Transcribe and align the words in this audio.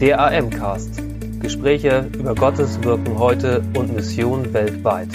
Der 0.00 0.20
AM-Cast. 0.20 1.02
Gespräche 1.40 2.08
über 2.16 2.32
Gottes 2.36 2.80
Wirken 2.84 3.18
heute 3.18 3.64
und 3.76 3.92
Mission 3.92 4.54
weltweit. 4.54 5.08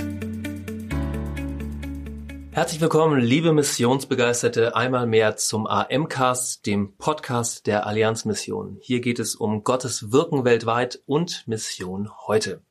Herzlich 2.52 2.82
willkommen, 2.82 3.22
liebe 3.22 3.54
Missionsbegeisterte, 3.54 4.76
einmal 4.76 5.08
mehr 5.08 5.38
zum 5.38 5.68
AM-Cast, 5.68 6.66
dem 6.66 6.98
Podcast 6.98 7.66
der 7.66 7.88
Allianzmission. 7.88 8.78
Hier 8.82 9.00
geht 9.00 9.20
es 9.20 9.36
um 9.36 9.64
Gottes 9.64 10.12
Wirken 10.12 10.44
weltweit 10.44 11.02
und 11.06 11.48
Mission 11.48 12.10
heute. 12.28 12.62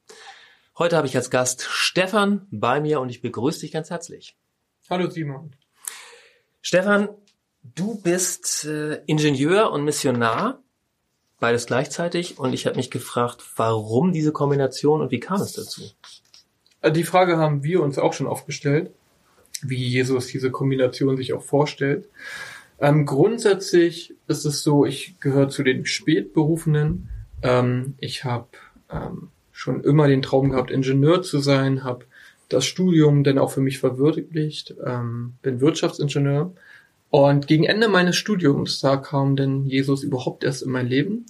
Heute 0.77 0.99
habe 0.99 1.07
ich 1.07 1.17
als 1.17 1.31
Gast 1.31 1.63
Stefan 1.63 2.47
bei 2.51 2.83
mir 2.83 3.01
und 3.01 3.09
ich 3.09 3.23
begrüße 3.23 3.61
dich 3.61 3.73
ganz 3.73 3.89
herzlich. 3.89 4.37
Hallo 4.91 5.09
Simon. 5.09 5.57
Stefan, 6.61 7.09
du 7.63 7.99
bist 8.03 8.67
äh, 8.67 8.97
Ingenieur 9.07 9.73
und 9.73 9.85
Missionar, 9.85 10.62
beides 11.43 11.67
gleichzeitig. 11.67 12.39
Und 12.39 12.55
ich 12.55 12.67
habe 12.67 12.77
mich 12.77 12.91
gefragt, 12.91 13.43
warum 13.57 14.13
diese 14.13 14.33
Kombination 14.33 15.03
und 15.03 15.11
wie 15.11 15.21
kam 15.21 15.41
es 15.41 15.53
dazu? 15.53 15.83
Äh, 16.81 16.93
die 16.93 17.05
Frage 17.05 17.37
haben 17.37 17.65
wir 17.65 17.83
uns 17.83 17.99
auch 17.99 18.13
schon 18.13 18.29
aufgestellt, 18.29 18.93
wie 19.61 19.85
Jesus 19.85 20.29
diese 20.29 20.51
Kombination 20.53 21.17
sich 21.17 21.35
auch 21.35 21.43
vorstellt. 21.43 22.09
Ähm, 22.79 23.07
grundsätzlich 23.07 24.15
ist 24.29 24.45
es 24.45 24.63
so, 24.63 24.87
ich 24.87 25.19
gehöre 25.21 25.49
zu 25.49 25.65
den 25.65 25.85
Spätberufenen. 25.85 27.09
Ähm, 27.43 27.95
ich 27.99 28.25
habe 28.25 28.49
ähm, 28.89 29.29
schon 29.51 29.83
immer 29.83 30.07
den 30.07 30.23
Traum 30.23 30.51
gehabt, 30.51 30.71
Ingenieur 30.71 31.23
zu 31.23 31.41
sein, 31.41 31.83
habe 31.83 32.07
das 32.49 32.65
Studium 32.67 33.25
dann 33.25 33.39
auch 33.39 33.51
für 33.51 33.61
mich 33.61 33.81
verwirklicht, 33.81 34.75
ähm, 34.85 35.35
bin 35.43 35.61
Wirtschaftsingenieur. 35.61 36.53
Und 37.13 37.47
gegen 37.47 37.65
Ende 37.65 37.89
meines 37.89 38.17
Studiums, 38.17 38.81
da 38.81 38.97
kam 38.97 39.37
denn 39.37 39.67
Jesus 39.67 40.03
überhaupt 40.03 40.45
erst 40.45 40.63
in 40.63 40.71
mein 40.71 40.87
Leben. 40.87 41.27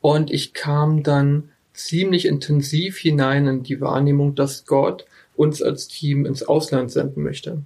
Und 0.00 0.32
ich 0.32 0.54
kam 0.54 1.04
dann 1.04 1.50
ziemlich 1.72 2.26
intensiv 2.26 2.98
hinein 2.98 3.46
in 3.46 3.62
die 3.62 3.80
Wahrnehmung, 3.80 4.34
dass 4.34 4.66
Gott 4.66 5.06
uns 5.36 5.62
als 5.62 5.86
Team 5.86 6.26
ins 6.26 6.42
Ausland 6.42 6.90
senden 6.90 7.22
möchte. 7.22 7.62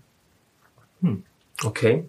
Hm. 1.00 1.22
Okay. 1.64 2.04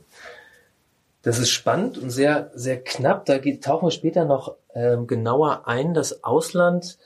Das 1.21 1.39
ist 1.39 1.51
spannend 1.51 1.97
und 1.99 2.09
sehr, 2.09 2.51
sehr 2.53 2.83
knapp. 2.83 3.25
Da 3.25 3.37
tauchen 3.37 3.87
wir 3.87 3.91
später 3.91 4.25
noch 4.25 4.57
ähm, 4.73 5.07
genauer 5.07 5.69
ein. 5.69 5.93
Das 5.93 6.25
Ausland 6.25 6.97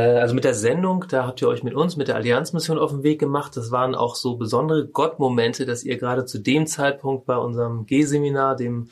also 0.00 0.34
mit 0.34 0.44
der 0.44 0.54
Sendung, 0.54 1.04
da 1.08 1.26
habt 1.26 1.40
ihr 1.40 1.48
euch 1.48 1.62
mit 1.62 1.74
uns, 1.74 1.96
mit 1.96 2.08
der 2.08 2.16
Allianzmission 2.16 2.78
auf 2.78 2.90
den 2.90 3.02
Weg 3.04 3.20
gemacht. 3.20 3.56
Das 3.56 3.70
waren 3.70 3.94
auch 3.94 4.16
so 4.16 4.36
besondere 4.36 4.86
Gottmomente, 4.88 5.66
dass 5.66 5.84
ihr 5.84 5.96
gerade 5.98 6.24
zu 6.24 6.38
dem 6.38 6.66
Zeitpunkt 6.66 7.26
bei 7.26 7.36
unserem 7.36 7.86
G-Seminar, 7.86 8.56
dem 8.56 8.88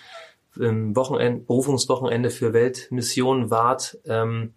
ähm, 0.61 0.95
Wochenende, 0.95 1.45
Berufungswochenende 1.45 2.31
für 2.31 2.53
Weltmissionen 2.53 3.51
wart. 3.51 3.99
Ähm, 4.07 4.55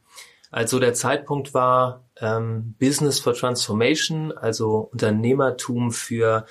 also 0.52 0.80
der 0.80 0.94
Zeitpunkt 0.94 1.54
war 1.54 2.04
ähm, 2.22 2.76
Business 2.80 3.20
for 3.20 3.34
Transformation, 3.34 4.32
also 4.32 4.90
Unternehmertum 4.92 5.92
für 5.92 6.46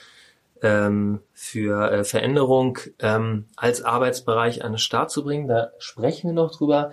ähm, 0.63 1.21
für 1.33 1.91
äh, 1.91 2.05
Veränderung 2.05 2.79
ähm, 2.99 3.47
als 3.57 3.83
Arbeitsbereich 3.83 4.65
an 4.65 4.73
den 4.73 4.79
Start 4.79 5.11
zu 5.11 5.23
bringen. 5.23 5.47
Da 5.47 5.71
sprechen 5.79 6.31
wir 6.31 6.35
noch 6.35 6.57
drüber. 6.57 6.91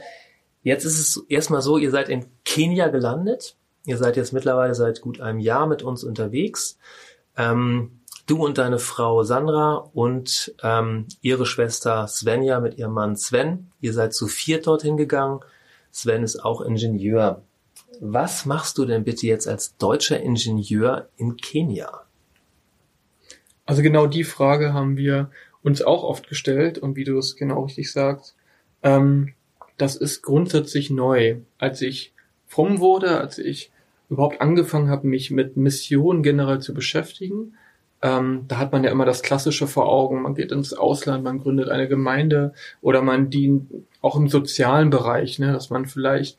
Jetzt 0.63 0.85
ist 0.85 0.99
es 0.99 1.23
erstmal 1.27 1.61
so, 1.61 1.77
ihr 1.77 1.91
seid 1.91 2.09
in 2.09 2.25
Kenia 2.45 2.89
gelandet. 2.89 3.55
Ihr 3.85 3.97
seid 3.97 4.15
jetzt 4.15 4.31
mittlerweile 4.31 4.75
seit 4.75 5.01
gut 5.01 5.19
einem 5.19 5.39
Jahr 5.39 5.65
mit 5.65 5.81
uns 5.81 6.03
unterwegs. 6.03 6.77
Ähm, 7.35 8.01
du 8.27 8.45
und 8.45 8.57
deine 8.57 8.77
Frau 8.77 9.23
Sandra 9.23 9.89
und 9.93 10.53
ähm, 10.61 11.07
ihre 11.21 11.45
Schwester 11.45 12.07
Svenja 12.07 12.59
mit 12.59 12.77
ihrem 12.77 12.93
Mann 12.93 13.15
Sven. 13.15 13.71
Ihr 13.79 13.93
seid 13.93 14.13
zu 14.13 14.27
viert 14.27 14.67
dorthin 14.67 14.97
gegangen. 14.97 15.39
Sven 15.91 16.23
ist 16.23 16.43
auch 16.43 16.61
Ingenieur. 16.61 17.41
Was 17.99 18.45
machst 18.45 18.77
du 18.77 18.85
denn 18.85 19.03
bitte 19.03 19.27
jetzt 19.27 19.47
als 19.47 19.77
deutscher 19.77 20.19
Ingenieur 20.19 21.09
in 21.17 21.37
Kenia? 21.37 22.03
Also 23.65 23.81
genau 23.81 24.07
die 24.07 24.23
Frage 24.23 24.73
haben 24.73 24.97
wir 24.97 25.31
uns 25.63 25.81
auch 25.81 26.03
oft 26.03 26.27
gestellt 26.27 26.77
und 26.77 26.95
wie 26.95 27.03
du 27.03 27.17
es 27.17 27.35
genau 27.35 27.63
richtig 27.63 27.91
sagst, 27.91 28.35
ähm, 28.83 29.33
das 29.81 29.95
ist 29.95 30.21
grundsätzlich 30.21 30.89
neu. 30.89 31.37
Als 31.57 31.81
ich 31.81 32.13
fromm 32.47 32.79
wurde, 32.79 33.19
als 33.19 33.39
ich 33.39 33.71
überhaupt 34.09 34.41
angefangen 34.41 34.89
habe, 34.89 35.07
mich 35.07 35.31
mit 35.31 35.57
Mission 35.57 36.21
generell 36.21 36.59
zu 36.59 36.73
beschäftigen, 36.73 37.53
ähm, 38.03 38.45
da 38.47 38.57
hat 38.57 38.71
man 38.71 38.83
ja 38.83 38.91
immer 38.91 39.05
das 39.05 39.21
Klassische 39.21 39.67
vor 39.67 39.89
Augen. 39.89 40.21
Man 40.21 40.35
geht 40.35 40.51
ins 40.51 40.73
Ausland, 40.73 41.23
man 41.23 41.39
gründet 41.39 41.69
eine 41.69 41.87
Gemeinde 41.87 42.53
oder 42.81 43.01
man 43.01 43.29
dient 43.29 43.69
auch 44.01 44.15
im 44.15 44.27
sozialen 44.27 44.89
Bereich, 44.89 45.39
ne, 45.39 45.51
dass 45.53 45.69
man 45.69 45.85
vielleicht 45.85 46.37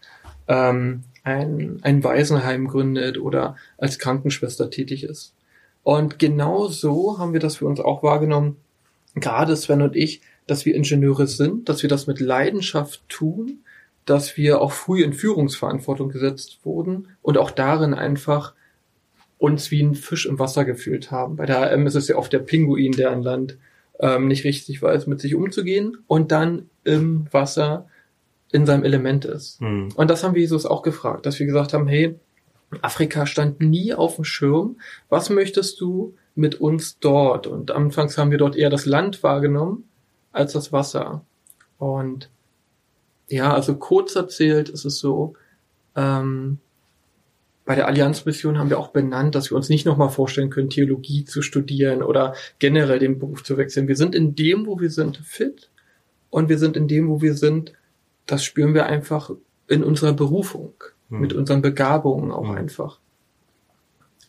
ähm, 0.49 1.05
ein, 1.25 1.79
ein 1.83 2.05
Waisenheim 2.05 2.69
gründet 2.69 3.19
oder 3.19 3.57
als 3.79 3.99
Krankenschwester 3.99 4.71
tätig 4.71 5.05
ist. 5.05 5.35
Und 5.83 6.19
genau 6.19 6.69
so 6.69 7.19
haben 7.19 7.33
wir 7.33 7.41
das 7.41 7.57
für 7.57 7.67
uns 7.67 7.81
auch 7.81 8.03
wahrgenommen. 8.03 8.57
Gerade 9.15 9.57
Sven 9.57 9.83
und 9.83 9.97
ich 9.97 10.21
dass 10.47 10.65
wir 10.65 10.75
Ingenieure 10.75 11.27
sind, 11.27 11.69
dass 11.69 11.83
wir 11.83 11.89
das 11.89 12.07
mit 12.07 12.21
Leidenschaft 12.21 13.09
tun, 13.09 13.61
dass 14.05 14.37
wir 14.37 14.61
auch 14.61 14.73
früh 14.73 15.03
in 15.03 15.13
Führungsverantwortung 15.13 16.09
gesetzt 16.09 16.61
wurden 16.65 17.09
und 17.23 17.39
auch 17.39 17.51
darin 17.51 17.95
einfach 17.95 18.55
uns 19.39 19.71
wie 19.71 19.83
ein 19.83 19.95
Fisch 19.95 20.27
im 20.27 20.39
Wasser 20.39 20.65
gefühlt 20.65 21.11
haben. 21.11 21.37
Bei 21.37 21.47
der 21.47 21.73
AM 21.73 21.87
ist 21.87 21.95
es 21.95 22.09
ja 22.09 22.17
oft 22.17 22.33
der 22.33 22.41
Pinguin, 22.41 22.93
der 22.93 23.11
an 23.11 23.23
Land 23.23 23.59
ähm, 24.01 24.29
nicht 24.29 24.45
richtig 24.45 24.83
weiß, 24.83 25.07
mit 25.07 25.21
sich 25.21 25.35
umzugehen 25.35 25.99
und 26.07 26.33
dann 26.33 26.71
im 26.85 27.27
Wasser 27.33 27.89
in 28.51 28.67
seinem 28.67 28.85
Element 28.85 29.25
ist. 29.25 29.61
Mhm. 29.61 29.91
Und 29.95 30.11
das 30.11 30.23
haben 30.23 30.35
wir 30.35 30.43
Jesus 30.43 30.67
auch 30.67 30.83
gefragt, 30.83 31.27
dass 31.27 31.39
wir 31.39 31.47
gesagt 31.47 31.73
haben, 31.73 31.89
hey, 31.89 32.19
Afrika 32.81 33.27
stand 33.27 33.61
nie 33.61 33.95
auf 33.95 34.17
dem 34.17 34.25
Schirm. 34.25 34.77
Was 35.09 35.31
möchtest 35.31 35.81
du 35.81 36.15
mit 36.35 36.61
uns 36.61 36.99
dort? 36.99 37.47
Und 37.47 37.71
anfangs 37.71 38.17
haben 38.19 38.31
wir 38.31 38.39
dort 38.39 38.57
eher 38.57 38.71
das 38.71 38.87
Land 38.87 39.23
wahrgenommen 39.23 39.85
als 40.33 40.53
das 40.53 40.73
Wasser. 40.73 41.25
Und 41.79 42.31
ja, 43.29 43.53
also 43.53 43.77
kurz 43.77 44.15
erzählt 44.15 44.69
ist 44.69 44.85
es 44.85 44.99
so, 44.99 45.35
ähm, 45.97 46.59
bei 47.65 47.77
der 47.77 47.87
Allianzmission 47.87 48.59
haben 48.59 48.71
wir 48.71 48.79
auch 48.79 48.89
benannt, 48.89 49.35
dass 49.35 49.51
wir 49.51 49.57
uns 49.57 49.69
nicht 49.69 49.87
nochmal 49.87 50.09
vorstellen 50.09 50.51
können, 50.51 50.71
Theologie 50.71 51.25
zu 51.25 51.43
studieren 51.43 52.03
oder 52.03 52.35
generell 52.59 52.99
den 52.99 53.19
Beruf 53.19 53.45
zu 53.45 53.57
wechseln. 53.57 53.87
Wir 53.87 53.97
sind 53.97 54.15
in 54.15 54.35
dem, 54.35 54.67
wo 54.67 54.81
wir 54.81 54.91
sind, 54.91 55.19
fit 55.19 55.71
und 56.31 56.49
wir 56.49 56.59
sind 56.59 56.77
in 56.77 56.89
dem, 56.89 57.09
wo 57.09 57.23
wir 57.23 57.35
sind, 57.35 57.73
das 58.27 58.43
spüren 58.43 58.75
wir 58.75 58.87
einfach 58.87 59.31
in 59.69 59.85
unserer 59.85 60.13
Berufung, 60.13 60.75
hm. 61.09 61.21
mit 61.21 61.33
unseren 61.33 61.63
Begabungen 61.63 62.33
auch 62.33 62.49
hm. 62.49 62.57
einfach. 62.57 62.99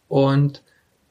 Und 0.07 0.63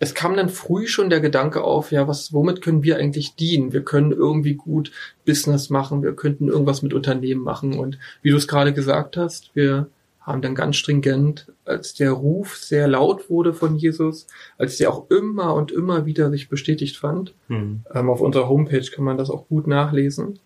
es 0.03 0.15
kam 0.15 0.37
dann 0.37 0.49
früh 0.49 0.89
schon 0.89 1.11
der 1.11 1.21
Gedanke 1.21 1.63
auf, 1.63 1.93
ja, 1.93 2.09
was, 2.09 2.33
womit 2.33 2.61
können 2.61 2.83
wir 2.83 2.97
eigentlich 2.97 3.37
dienen? 3.37 3.73
Wir 3.73 3.85
können 3.85 4.11
irgendwie 4.11 4.55
gut 4.55 4.91
Business 5.25 5.71
machen, 5.71 6.03
wir 6.03 6.17
könnten 6.17 6.49
irgendwas 6.49 6.83
mit 6.83 6.93
Unternehmen 6.93 7.43
machen. 7.43 7.79
Und 7.79 8.01
wie 8.21 8.31
du 8.31 8.37
es 8.37 8.49
gerade 8.49 8.73
gesagt 8.73 9.17
hast, 9.17 9.55
wir 9.55 9.87
haben 10.21 10.43
dann 10.43 10.57
ganz 10.57 10.75
stringent, 10.75 11.53
als 11.65 11.95
der 11.95 12.11
Ruf 12.11 12.57
sehr 12.57 12.89
laut 12.89 13.31
wurde 13.31 13.55
von 13.55 13.77
Jesus, 13.77 14.27
als 14.59 14.77
der 14.77 14.93
auch 14.93 15.09
immer 15.09 15.55
und 15.55 15.71
immer 15.71 16.05
wieder 16.05 16.31
sich 16.31 16.49
bestätigt 16.49 16.97
fand, 16.97 17.33
mhm. 17.47 17.85
ähm, 17.95 18.11
auf 18.11 18.21
unserer 18.21 18.49
Homepage 18.49 18.91
kann 18.93 19.05
man 19.05 19.19
das 19.19 19.31
auch 19.31 19.47
gut 19.47 19.69
nachlesen, 19.69 20.41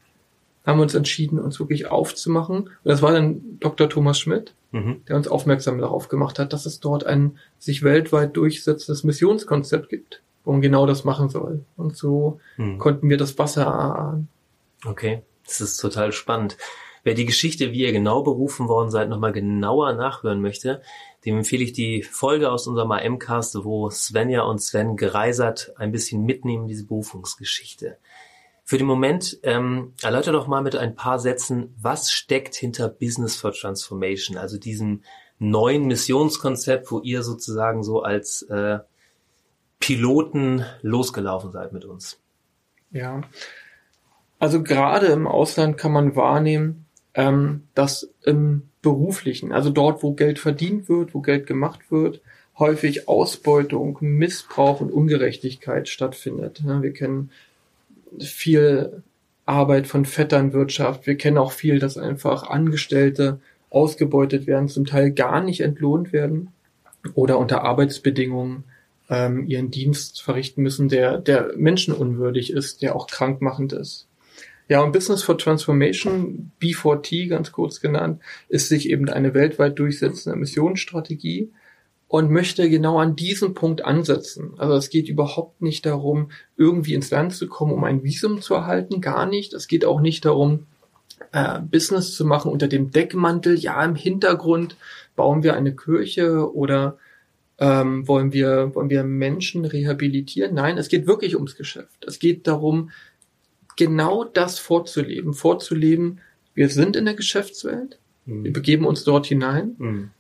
haben 0.67 0.79
wir 0.79 0.83
uns 0.83 0.95
entschieden, 0.95 1.39
uns 1.39 1.61
wirklich 1.61 1.87
aufzumachen. 1.87 2.57
Und 2.65 2.85
das 2.85 3.01
war 3.01 3.13
dann 3.13 3.59
Dr. 3.61 3.89
Thomas 3.89 4.19
Schmidt, 4.19 4.53
mhm. 4.73 5.03
der 5.09 5.17
uns 5.17 5.29
aufmerksam 5.29 5.79
darauf 5.79 6.09
gemacht 6.09 6.39
hat, 6.39 6.53
dass 6.53 6.67
es 6.67 6.81
dort 6.81 7.07
ein 7.07 7.39
sich 7.59 7.83
weltweit 7.85 8.37
durchsetzendes 8.37 9.05
Missionskonzept 9.05 9.89
gibt, 9.89 10.23
wo 10.45 10.53
man 10.53 10.61
genau 10.61 10.85
das 10.87 11.05
machen 11.05 11.29
soll. 11.29 11.65
Und 11.77 11.97
so 11.97 12.41
mhm. 12.57 12.79
konnten 12.79 13.09
wir 13.09 13.17
das 13.17 13.39
Wasser 13.39 13.63
erahnen. 13.63 14.29
Okay, 14.85 15.23
das 15.47 15.61
ist 15.61 15.77
total 15.79 16.13
spannend. 16.13 16.59
Wer 17.05 17.15
die 17.15 17.25
Geschichte, 17.25 17.71
wie 17.71 17.83
ihr 17.83 17.93
genau 17.93 18.25
berufen 18.25 18.67
worden 18.67 18.91
seid, 18.91 19.09
nochmal 19.09 19.31
genauer 19.31 19.93
nachhören 19.93 20.41
möchte, 20.41 20.83
dem 21.25 21.37
empfehle 21.37 21.63
ich 21.63 21.73
die 21.73 22.03
Folge 22.03 22.51
aus 22.51 22.67
unserem 22.67 22.91
AM-Cast, 22.91 23.65
wo 23.65 23.89
Svenja 23.91 24.43
und 24.43 24.61
Sven 24.61 24.97
gereisert 24.97 25.73
ein 25.77 25.93
bisschen 25.93 26.25
mitnehmen, 26.25 26.67
diese 26.67 26.85
Berufungsgeschichte. 26.85 27.99
Für 28.69 28.79
den 28.79 28.87
Moment 28.89 29.39
ähm, 29.45 29.93
erläuter 30.03 30.33
doch 30.33 30.49
mal 30.49 30.61
mit 30.61 30.75
ein 30.75 30.97
paar 30.97 31.21
Sätzen, 31.21 31.73
was 31.81 32.11
steckt 32.11 32.57
hinter 32.57 32.89
Business 32.89 33.37
for 33.37 33.53
Transformation, 33.53 34.37
also 34.37 34.59
diesem 34.59 35.03
neuen 35.39 35.87
Missionskonzept, 35.87 36.91
wo 36.91 36.99
ihr 36.99 37.23
sozusagen 37.23 37.85
so 37.85 38.03
als 38.03 38.43
äh, 38.43 38.81
Piloten 39.79 40.65
losgelaufen 40.83 41.53
seid 41.53 41.73
mit 41.73 41.85
uns. 41.85 42.19
Ja, 42.91 43.21
also 44.41 44.65
gerade 44.65 45.07
im 45.07 45.29
Ausland 45.29 45.79
kann 45.79 45.93
man 45.93 46.17
wahrnehmen, 46.17 46.87
ähm, 47.15 47.69
dass 47.75 48.13
im 48.25 48.63
beruflichen, 48.83 49.53
also 49.53 49.71
dort, 49.71 50.03
wo 50.03 50.15
Geld 50.15 50.41
verdient 50.41 50.89
wird, 50.89 51.15
wo 51.15 51.21
Geld 51.21 51.47
gemacht 51.47 51.93
wird, 51.93 52.21
häufig 52.59 53.09
Ausbeutung, 53.09 53.99
Missbrauch 54.01 54.81
und 54.81 54.91
Ungerechtigkeit 54.91 55.89
stattfindet. 55.89 56.65
Wir 56.65 56.93
kennen 56.93 57.31
viel 58.21 59.03
Arbeit 59.45 59.87
von 59.87 60.05
Vetternwirtschaft. 60.05 61.07
Wir 61.07 61.17
kennen 61.17 61.39
auch 61.39 61.53
viel, 61.53 61.79
dass 61.79 61.97
einfach 61.97 62.49
Angestellte 62.49 63.41
ausgebeutet 63.71 64.47
werden, 64.47 64.69
zum 64.69 64.85
Teil 64.85 65.13
gar 65.13 65.43
nicht 65.43 65.61
entlohnt 65.61 66.13
werden 66.13 66.51
oder 67.15 67.39
unter 67.39 67.63
Arbeitsbedingungen 67.63 68.65
ähm, 69.09 69.47
ihren 69.47 69.71
Dienst 69.71 70.23
verrichten 70.23 70.63
müssen, 70.63 70.89
der, 70.89 71.19
der 71.19 71.53
menschenunwürdig 71.57 72.53
ist, 72.53 72.83
der 72.83 72.97
auch 72.97 73.07
krankmachend 73.07 73.73
ist. 73.73 74.09
Ja, 74.69 74.83
und 74.83 74.93
Business 74.93 75.23
for 75.23 75.39
Transformation, 75.39 76.51
B4T 76.61 77.29
ganz 77.29 77.53
kurz 77.53 77.81
genannt, 77.81 78.21
ist 78.49 78.69
sich 78.69 78.91
eben 78.91 79.09
eine 79.09 79.33
weltweit 79.33 79.79
durchsetzende 79.79 80.37
Missionsstrategie 80.37 81.51
und 82.09 82.31
möchte 82.31 82.71
genau 82.71 82.99
an 82.99 83.17
diesem 83.17 83.55
Punkt 83.55 83.85
ansetzen. 83.85 84.55
Also 84.59 84.75
es 84.75 84.91
geht 84.91 85.09
überhaupt 85.09 85.61
nicht 85.61 85.87
darum, 85.87 86.31
irgendwie 86.57 86.95
ins 86.95 87.11
Land 87.11 87.35
zu 87.35 87.49
kommen, 87.49 87.73
um 87.73 87.85
ein 87.85 88.05
Visum 88.05 88.41
zu 88.41 88.55
erhalten, 88.55 89.01
gar 89.01 89.27
nicht. 89.27 89.53
Es 89.55 89.67
geht 89.67 89.85
auch 89.85 90.01
nicht 90.01 90.25
darum, 90.25 90.67
äh, 91.33 91.61
Business 91.61 92.15
zu 92.15 92.25
machen 92.25 92.53
unter 92.53 92.69
dem 92.69 92.91
Deckmantel, 92.91 93.57
ja, 93.59 93.85
im 93.85 93.97
Hintergrund 93.97 94.77
bauen 95.17 95.43
wir 95.43 95.55
eine 95.55 95.75
Kirche 95.75 96.55
oder 96.55 96.99
ähm, 97.59 98.07
wollen 98.07 98.33
wir 98.33 98.75
wollen 98.75 98.91
wir 98.91 99.03
Menschen 99.03 99.65
rehabilitieren? 99.65 100.55
Nein, 100.55 100.79
es 100.79 100.89
geht 100.89 101.07
wirklich 101.07 101.35
ums 101.35 101.57
Geschäft. 101.57 102.05
Es 102.07 102.19
geht 102.19 102.47
darum, 102.47 102.91
genau 103.77 104.25
das 104.25 104.59
vorzuleben, 104.59 105.33
vorzuleben. 105.33 106.21
Wir 106.55 106.69
sind 106.69 106.97
in 106.97 107.07
der 107.07 107.15
Geschäftswelt, 107.15 107.99
mhm. 108.27 108.45
wir 108.45 108.53
begeben 108.53 108.87
uns 108.87 109.05
dort 109.05 109.27
hinein 109.27 109.75
mhm. 109.79 110.11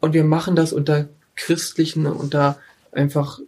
und 0.00 0.14
wir 0.14 0.24
machen 0.24 0.56
das 0.56 0.72
unter 0.72 1.08
christlichen, 1.38 2.06
unter 2.06 2.58
einfach 2.92 3.40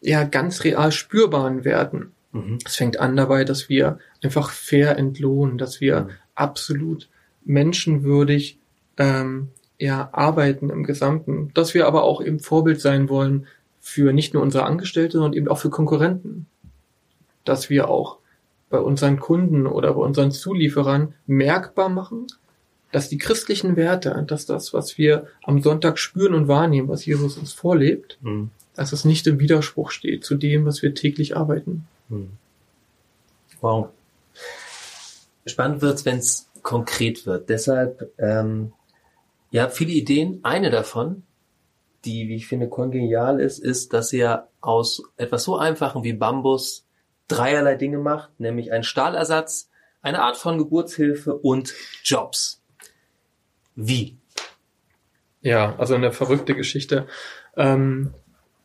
ja 0.00 0.24
ganz 0.24 0.64
real 0.64 0.92
spürbaren 0.92 1.64
Werten. 1.64 2.12
Mhm. 2.32 2.58
Es 2.64 2.76
fängt 2.76 2.98
an 3.00 3.16
dabei, 3.16 3.44
dass 3.44 3.68
wir 3.68 3.98
einfach 4.22 4.50
fair 4.50 4.96
entlohnen, 4.98 5.58
dass 5.58 5.80
wir 5.80 6.02
mhm. 6.02 6.10
absolut 6.34 7.08
menschenwürdig 7.44 8.58
ähm, 8.96 9.48
ja, 9.78 10.08
arbeiten 10.12 10.70
im 10.70 10.84
Gesamten, 10.84 11.50
dass 11.54 11.74
wir 11.74 11.86
aber 11.86 12.04
auch 12.04 12.22
eben 12.22 12.40
Vorbild 12.40 12.80
sein 12.80 13.08
wollen 13.08 13.46
für 13.80 14.12
nicht 14.12 14.32
nur 14.32 14.42
unsere 14.42 14.64
Angestellte, 14.64 15.18
sondern 15.18 15.34
eben 15.34 15.48
auch 15.48 15.58
für 15.58 15.70
Konkurrenten. 15.70 16.46
Dass 17.44 17.68
wir 17.68 17.88
auch 17.88 18.18
bei 18.70 18.78
unseren 18.78 19.20
Kunden 19.20 19.66
oder 19.66 19.92
bei 19.92 20.00
unseren 20.00 20.30
Zulieferern 20.30 21.14
merkbar 21.26 21.90
machen, 21.90 22.26
dass 22.94 23.08
die 23.08 23.18
christlichen 23.18 23.76
Werte, 23.76 24.24
dass 24.26 24.46
das, 24.46 24.72
was 24.72 24.98
wir 24.98 25.26
am 25.42 25.62
Sonntag 25.62 25.98
spüren 25.98 26.34
und 26.34 26.48
wahrnehmen, 26.48 26.88
was 26.88 27.04
Jesus 27.04 27.36
uns 27.36 27.52
vorlebt, 27.52 28.18
mhm. 28.22 28.50
dass 28.74 28.92
es 28.92 29.04
nicht 29.04 29.26
im 29.26 29.40
Widerspruch 29.40 29.90
steht 29.90 30.24
zu 30.24 30.36
dem, 30.36 30.64
was 30.64 30.82
wir 30.82 30.94
täglich 30.94 31.36
arbeiten. 31.36 31.86
Mhm. 32.08 32.30
Wow. 33.60 33.88
Spannend 35.46 35.82
wird's, 35.82 36.04
wenn 36.04 36.18
es 36.18 36.48
konkret 36.62 37.26
wird. 37.26 37.48
Deshalb 37.48 38.12
ähm, 38.18 38.72
Ihr 39.54 39.62
habt 39.62 39.74
viele 39.74 39.92
Ideen. 39.92 40.40
Eine 40.42 40.70
davon, 40.70 41.22
die, 42.04 42.28
wie 42.28 42.34
ich 42.34 42.48
finde, 42.48 42.68
kongenial 42.68 43.38
ist, 43.38 43.60
ist, 43.60 43.92
dass 43.92 44.12
ihr 44.12 44.48
aus 44.60 45.04
etwas 45.16 45.44
so 45.44 45.56
Einfachem 45.56 46.02
wie 46.02 46.12
Bambus 46.12 46.84
dreierlei 47.28 47.76
Dinge 47.76 47.98
macht, 47.98 48.40
nämlich 48.40 48.72
einen 48.72 48.82
Stahlersatz, 48.82 49.70
eine 50.02 50.22
Art 50.22 50.36
von 50.36 50.58
Geburtshilfe 50.58 51.36
und 51.36 51.72
Jobs. 52.02 52.63
Wie? 53.74 54.16
Ja, 55.42 55.76
also 55.76 55.94
eine 55.94 56.12
verrückte 56.12 56.54
Geschichte. 56.54 57.06
Ähm, 57.56 58.14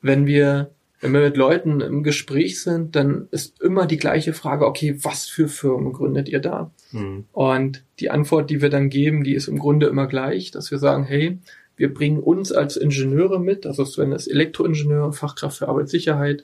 wenn 0.02 0.26
wir 0.26 0.72
wenn 1.02 1.14
wir 1.14 1.22
mit 1.22 1.38
Leuten 1.38 1.80
im 1.80 2.04
Gespräch 2.04 2.62
sind, 2.62 2.96
dann 2.96 3.30
ist 3.32 3.62
immer 3.62 3.86
die 3.86 3.98
gleiche 3.98 4.34
Frage, 4.34 4.66
okay, 4.66 4.98
was 5.02 5.28
für 5.28 5.48
Firmen 5.48 5.94
gründet 5.94 6.28
ihr 6.28 6.40
da? 6.40 6.72
Mhm. 6.92 7.26
Und 7.32 7.86
die 8.00 8.10
Antwort, 8.10 8.50
die 8.50 8.62
wir 8.62 8.70
dann 8.70 8.90
geben, 8.90 9.24
die 9.24 9.34
ist 9.34 9.48
im 9.48 9.60
Grunde 9.60 9.88
immer 9.88 10.08
gleich, 10.08 10.52
dass 10.52 10.72
wir 10.72 10.78
sagen, 10.78 11.06
hey, 11.06 11.38
wir 11.78 11.94
bringen 11.94 12.20
uns 12.20 12.52
als 12.52 12.76
Ingenieure 12.76 13.40
mit, 13.40 13.66
also 13.66 13.86
Sven 13.86 14.12
ist 14.12 14.28
Elektroingenieur, 14.28 15.14
Fachkraft 15.14 15.60
für 15.60 15.70
Arbeitssicherheit. 15.70 16.44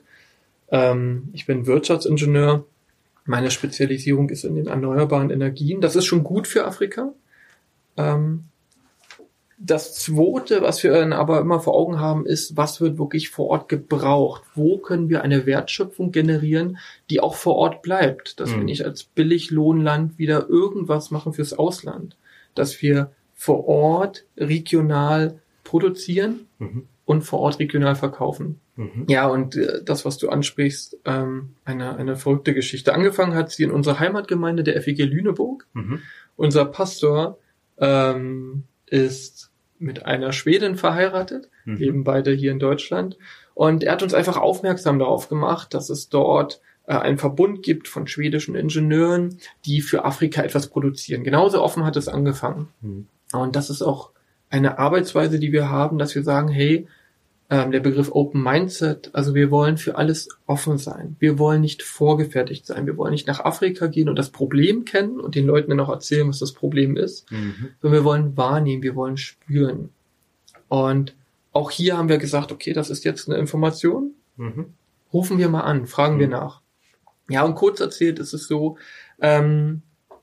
Ähm, 0.70 1.28
ich 1.34 1.44
bin 1.44 1.66
Wirtschaftsingenieur. 1.66 2.64
Meine 3.26 3.50
Spezialisierung 3.50 4.30
ist 4.30 4.44
in 4.44 4.54
den 4.54 4.68
erneuerbaren 4.68 5.30
Energien. 5.30 5.82
Das 5.82 5.96
ist 5.96 6.06
schon 6.06 6.24
gut 6.24 6.46
für 6.46 6.64
Afrika. 6.64 7.12
Ähm, 7.98 8.44
das 9.58 9.94
zweite, 9.94 10.60
was 10.60 10.82
wir 10.82 10.92
dann 10.92 11.12
aber 11.12 11.40
immer 11.40 11.60
vor 11.60 11.74
Augen 11.74 11.98
haben, 11.98 12.26
ist, 12.26 12.56
was 12.56 12.80
wird 12.80 12.98
wirklich 12.98 13.30
vor 13.30 13.48
Ort 13.48 13.68
gebraucht? 13.68 14.42
Wo 14.54 14.78
können 14.78 15.08
wir 15.08 15.22
eine 15.22 15.46
Wertschöpfung 15.46 16.12
generieren, 16.12 16.78
die 17.08 17.20
auch 17.20 17.34
vor 17.34 17.56
Ort 17.56 17.80
bleibt? 17.80 18.38
Dass 18.38 18.50
mhm. 18.50 18.56
wir 18.56 18.64
nicht 18.64 18.84
als 18.84 19.04
Billiglohnland 19.04 20.18
wieder 20.18 20.48
irgendwas 20.48 21.10
machen 21.10 21.32
fürs 21.32 21.54
Ausland. 21.54 22.16
Dass 22.54 22.82
wir 22.82 23.12
vor 23.34 23.66
Ort 23.66 24.26
regional 24.36 25.40
produzieren 25.64 26.46
mhm. 26.58 26.86
und 27.06 27.22
vor 27.22 27.40
Ort 27.40 27.58
regional 27.58 27.96
verkaufen. 27.96 28.60
Mhm. 28.76 29.06
Ja, 29.08 29.26
und 29.26 29.56
äh, 29.56 29.82
das, 29.82 30.04
was 30.04 30.18
du 30.18 30.28
ansprichst, 30.28 30.98
ähm, 31.06 31.54
eine, 31.64 31.96
eine 31.96 32.16
verrückte 32.16 32.52
Geschichte. 32.52 32.94
Angefangen 32.94 33.34
hat 33.34 33.50
sie 33.50 33.62
in 33.62 33.70
unserer 33.70 34.00
Heimatgemeinde 34.00 34.64
der 34.64 34.80
FEG 34.82 34.98
Lüneburg. 34.98 35.66
Mhm. 35.72 36.00
Unser 36.36 36.66
Pastor 36.66 37.38
ähm, 37.78 38.64
ist 38.86 39.50
mit 39.78 40.06
einer 40.06 40.32
Schwedin 40.32 40.76
verheiratet, 40.76 41.50
mhm. 41.64 41.76
leben 41.76 42.04
beide 42.04 42.32
hier 42.32 42.52
in 42.52 42.58
Deutschland. 42.58 43.18
Und 43.54 43.84
er 43.84 43.92
hat 43.92 44.02
uns 44.02 44.14
einfach 44.14 44.36
aufmerksam 44.36 44.98
darauf 44.98 45.28
gemacht, 45.28 45.74
dass 45.74 45.90
es 45.90 46.08
dort 46.08 46.60
äh, 46.86 46.94
einen 46.94 47.18
Verbund 47.18 47.62
gibt 47.62 47.88
von 47.88 48.06
schwedischen 48.06 48.54
Ingenieuren, 48.54 49.38
die 49.64 49.80
für 49.80 50.04
Afrika 50.04 50.42
etwas 50.42 50.68
produzieren. 50.68 51.24
Genauso 51.24 51.62
offen 51.62 51.84
hat 51.84 51.96
es 51.96 52.08
angefangen. 52.08 52.68
Mhm. 52.80 53.06
Und 53.32 53.56
das 53.56 53.70
ist 53.70 53.82
auch 53.82 54.10
eine 54.48 54.78
Arbeitsweise, 54.78 55.38
die 55.38 55.52
wir 55.52 55.68
haben, 55.68 55.98
dass 55.98 56.14
wir 56.14 56.22
sagen, 56.22 56.48
hey, 56.48 56.86
ähm, 57.48 57.70
der 57.70 57.80
Begriff 57.80 58.10
Open 58.12 58.42
Mindset. 58.42 59.10
Also 59.12 59.34
wir 59.34 59.50
wollen 59.50 59.76
für 59.76 59.96
alles 59.96 60.28
offen 60.46 60.78
sein. 60.78 61.16
Wir 61.18 61.38
wollen 61.38 61.60
nicht 61.60 61.82
vorgefertigt 61.82 62.66
sein. 62.66 62.86
Wir 62.86 62.96
wollen 62.96 63.12
nicht 63.12 63.26
nach 63.26 63.40
Afrika 63.40 63.86
gehen 63.86 64.08
und 64.08 64.16
das 64.16 64.30
Problem 64.30 64.84
kennen 64.84 65.20
und 65.20 65.34
den 65.34 65.46
Leuten 65.46 65.70
dann 65.70 65.80
auch 65.80 65.88
erzählen, 65.88 66.28
was 66.28 66.40
das 66.40 66.52
Problem 66.52 66.96
ist, 66.96 67.30
mhm. 67.30 67.68
sondern 67.80 68.00
wir 68.00 68.04
wollen 68.04 68.36
wahrnehmen, 68.36 68.82
wir 68.82 68.96
wollen 68.96 69.16
spüren. 69.16 69.90
Und 70.68 71.14
auch 71.52 71.70
hier 71.70 71.96
haben 71.96 72.08
wir 72.08 72.18
gesagt, 72.18 72.50
okay, 72.50 72.72
das 72.72 72.90
ist 72.90 73.04
jetzt 73.04 73.28
eine 73.28 73.38
Information. 73.38 74.12
Mhm. 74.36 74.74
Rufen 75.12 75.38
wir 75.38 75.48
mal 75.48 75.60
an, 75.60 75.86
fragen 75.86 76.16
mhm. 76.16 76.20
wir 76.20 76.28
nach. 76.28 76.60
Ja, 77.28 77.44
und 77.44 77.54
kurz 77.54 77.80
erzählt 77.80 78.18
ist 78.18 78.32
es 78.32 78.46
so, 78.46 78.76
ähm, 79.20 79.82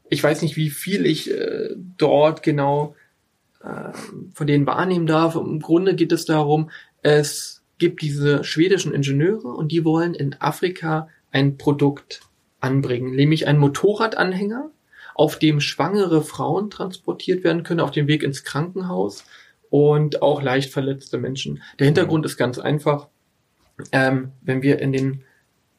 ich 0.10 0.24
weiß 0.24 0.42
nicht, 0.42 0.58
wie 0.58 0.70
viel 0.70 1.06
ich 1.06 1.32
äh, 1.32 1.70
dort 1.98 2.44
genau 2.44 2.96
äh, 3.64 3.94
von 4.34 4.48
denen 4.48 4.68
wahrnehmen 4.68 5.08
darf. 5.08 5.36
Im 5.36 5.60
Grunde 5.60 5.96
geht 5.96 6.12
es 6.12 6.26
darum, 6.26 6.70
es 7.04 7.62
gibt 7.78 8.02
diese 8.02 8.44
schwedischen 8.44 8.94
Ingenieure 8.94 9.50
und 9.50 9.72
die 9.72 9.86
wollen 9.86 10.16
in 10.16 10.36
Afrika 10.40 11.10
ein 11.32 11.58
Produkt 11.58 12.22
anbringen, 12.60 13.16
nämlich 13.16 13.46
einen 13.46 13.60
Motorradanhänger, 13.60 14.72
auf 15.16 15.38
dem 15.38 15.60
schwangere 15.60 16.24
Frauen 16.24 16.70
transportiert 16.70 17.44
werden 17.44 17.64
können 17.64 17.82
auf 17.82 17.92
dem 17.92 18.08
Weg 18.08 18.24
ins 18.24 18.44
Krankenhaus 18.44 19.26
und 19.70 20.22
auch 20.22 20.42
leicht 20.42 20.72
verletzte 20.72 21.18
Menschen. 21.18 21.62
Der 21.78 21.86
Hintergrund 21.86 22.26
ist 22.26 22.38
ganz 22.38 22.58
einfach. 22.58 23.10
Ähm, 23.92 24.32
wenn 24.42 24.62
wir 24.62 24.80
in 24.80 24.92
den 24.92 25.24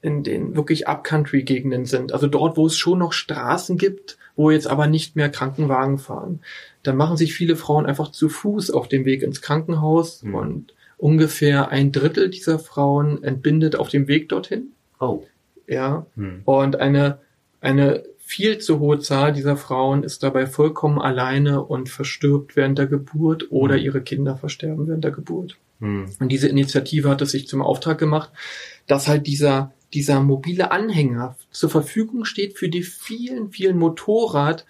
in 0.02 0.22
den 0.22 0.54
wirklich 0.54 0.86
Upcountry-Gegenden 0.86 1.86
sind, 1.86 2.12
also 2.12 2.26
dort, 2.26 2.58
wo 2.58 2.66
es 2.66 2.76
schon 2.76 2.98
noch 2.98 3.14
Straßen 3.14 3.78
gibt, 3.78 4.18
wo 4.36 4.50
jetzt 4.50 4.66
aber 4.66 4.86
nicht 4.86 5.16
mehr 5.16 5.30
Krankenwagen 5.30 5.96
fahren, 5.98 6.40
dann 6.82 6.96
machen 6.96 7.16
sich 7.16 7.32
viele 7.32 7.56
Frauen 7.56 7.86
einfach 7.86 8.10
zu 8.10 8.28
Fuß 8.28 8.70
auf 8.70 8.86
dem 8.86 9.06
Weg 9.06 9.22
ins 9.22 9.40
Krankenhaus 9.40 10.22
mhm. 10.22 10.34
und 10.34 10.74
ungefähr 11.04 11.68
ein 11.68 11.92
Drittel 11.92 12.30
dieser 12.30 12.58
Frauen 12.58 13.22
entbindet 13.22 13.76
auf 13.76 13.90
dem 13.90 14.08
Weg 14.08 14.30
dorthin. 14.30 14.72
Oh. 14.98 15.22
Ja. 15.66 16.06
Hm. 16.16 16.40
Und 16.46 16.76
eine, 16.76 17.18
eine 17.60 18.04
viel 18.16 18.56
zu 18.56 18.80
hohe 18.80 19.00
Zahl 19.00 19.34
dieser 19.34 19.58
Frauen 19.58 20.02
ist 20.02 20.22
dabei 20.22 20.46
vollkommen 20.46 20.98
alleine 20.98 21.62
und 21.62 21.90
verstirbt 21.90 22.56
während 22.56 22.78
der 22.78 22.86
Geburt 22.86 23.52
oder 23.52 23.74
hm. 23.74 23.82
ihre 23.82 24.00
Kinder 24.00 24.38
versterben 24.38 24.88
während 24.88 25.04
der 25.04 25.10
Geburt. 25.10 25.58
Hm. 25.80 26.06
Und 26.20 26.28
diese 26.30 26.48
Initiative 26.48 27.10
hat 27.10 27.20
es 27.20 27.32
sich 27.32 27.48
zum 27.48 27.60
Auftrag 27.60 27.98
gemacht, 27.98 28.30
dass 28.86 29.06
halt 29.06 29.26
dieser, 29.26 29.74
dieser 29.92 30.20
mobile 30.20 30.70
Anhänger 30.70 31.36
zur 31.50 31.68
Verfügung 31.68 32.24
steht 32.24 32.56
für 32.56 32.70
die 32.70 32.82
vielen, 32.82 33.50
vielen 33.50 33.76
Motorrad- 33.76 34.64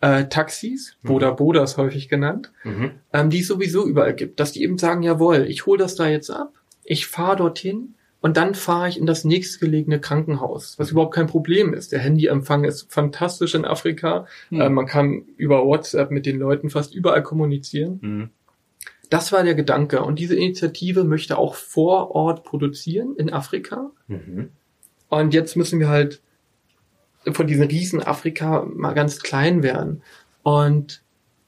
äh, 0.00 0.24
Taxis, 0.26 0.96
mhm. 1.02 1.08
Boda 1.08 1.30
Bodas 1.30 1.76
häufig 1.76 2.08
genannt, 2.08 2.52
mhm. 2.64 2.92
ähm, 3.12 3.30
die 3.30 3.40
es 3.40 3.48
sowieso 3.48 3.86
überall 3.86 4.14
gibt, 4.14 4.40
dass 4.40 4.52
die 4.52 4.62
eben 4.62 4.78
sagen, 4.78 5.02
jawohl, 5.02 5.46
ich 5.48 5.66
hole 5.66 5.78
das 5.78 5.94
da 5.94 6.08
jetzt 6.08 6.30
ab, 6.30 6.52
ich 6.84 7.06
fahre 7.06 7.36
dorthin 7.36 7.94
und 8.20 8.36
dann 8.36 8.54
fahre 8.54 8.88
ich 8.88 8.98
in 8.98 9.06
das 9.06 9.24
nächstgelegene 9.24 10.00
Krankenhaus, 10.00 10.78
was 10.78 10.90
überhaupt 10.90 11.14
kein 11.14 11.28
Problem 11.28 11.72
ist. 11.72 11.92
Der 11.92 12.00
Handyempfang 12.00 12.64
ist 12.64 12.92
fantastisch 12.92 13.54
in 13.54 13.64
Afrika. 13.64 14.26
Mhm. 14.50 14.60
Äh, 14.60 14.68
man 14.70 14.86
kann 14.86 15.22
über 15.36 15.64
WhatsApp 15.64 16.10
mit 16.10 16.26
den 16.26 16.38
Leuten 16.38 16.70
fast 16.70 16.94
überall 16.94 17.22
kommunizieren. 17.22 17.98
Mhm. 18.02 18.30
Das 19.08 19.32
war 19.32 19.44
der 19.44 19.54
Gedanke. 19.54 20.02
Und 20.02 20.18
diese 20.18 20.34
Initiative 20.34 21.04
möchte 21.04 21.38
auch 21.38 21.54
vor 21.54 22.10
Ort 22.10 22.44
produzieren 22.44 23.14
in 23.16 23.32
Afrika. 23.32 23.90
Mhm. 24.08 24.50
Und 25.08 25.32
jetzt 25.32 25.56
müssen 25.56 25.78
wir 25.78 25.88
halt 25.88 26.20
von 27.32 27.46
diesen 27.46 27.64
Riesen 27.64 28.02
Afrika 28.02 28.66
mal 28.74 28.94
ganz 28.94 29.20
klein 29.20 29.62
werden. 29.62 30.02
Und 30.42 31.02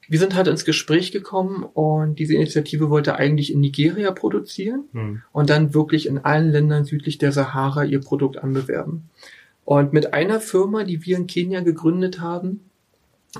wir 0.07 0.19
sind 0.19 0.35
halt 0.35 0.47
ins 0.47 0.65
Gespräch 0.65 1.11
gekommen 1.11 1.63
und 1.63 2.19
diese 2.19 2.35
Initiative 2.35 2.89
wollte 2.89 3.15
eigentlich 3.15 3.53
in 3.53 3.61
Nigeria 3.61 4.11
produzieren 4.11 4.83
Hm. 4.91 5.21
und 5.31 5.49
dann 5.49 5.73
wirklich 5.73 6.05
in 6.05 6.17
allen 6.17 6.51
Ländern 6.51 6.83
südlich 6.83 7.17
der 7.17 7.31
Sahara 7.31 7.85
ihr 7.85 8.01
Produkt 8.01 8.37
anbewerben. 8.37 9.09
Und 9.63 9.93
mit 9.93 10.13
einer 10.13 10.41
Firma, 10.41 10.83
die 10.83 11.05
wir 11.05 11.15
in 11.15 11.27
Kenia 11.27 11.61
gegründet 11.61 12.19
haben, 12.19 12.59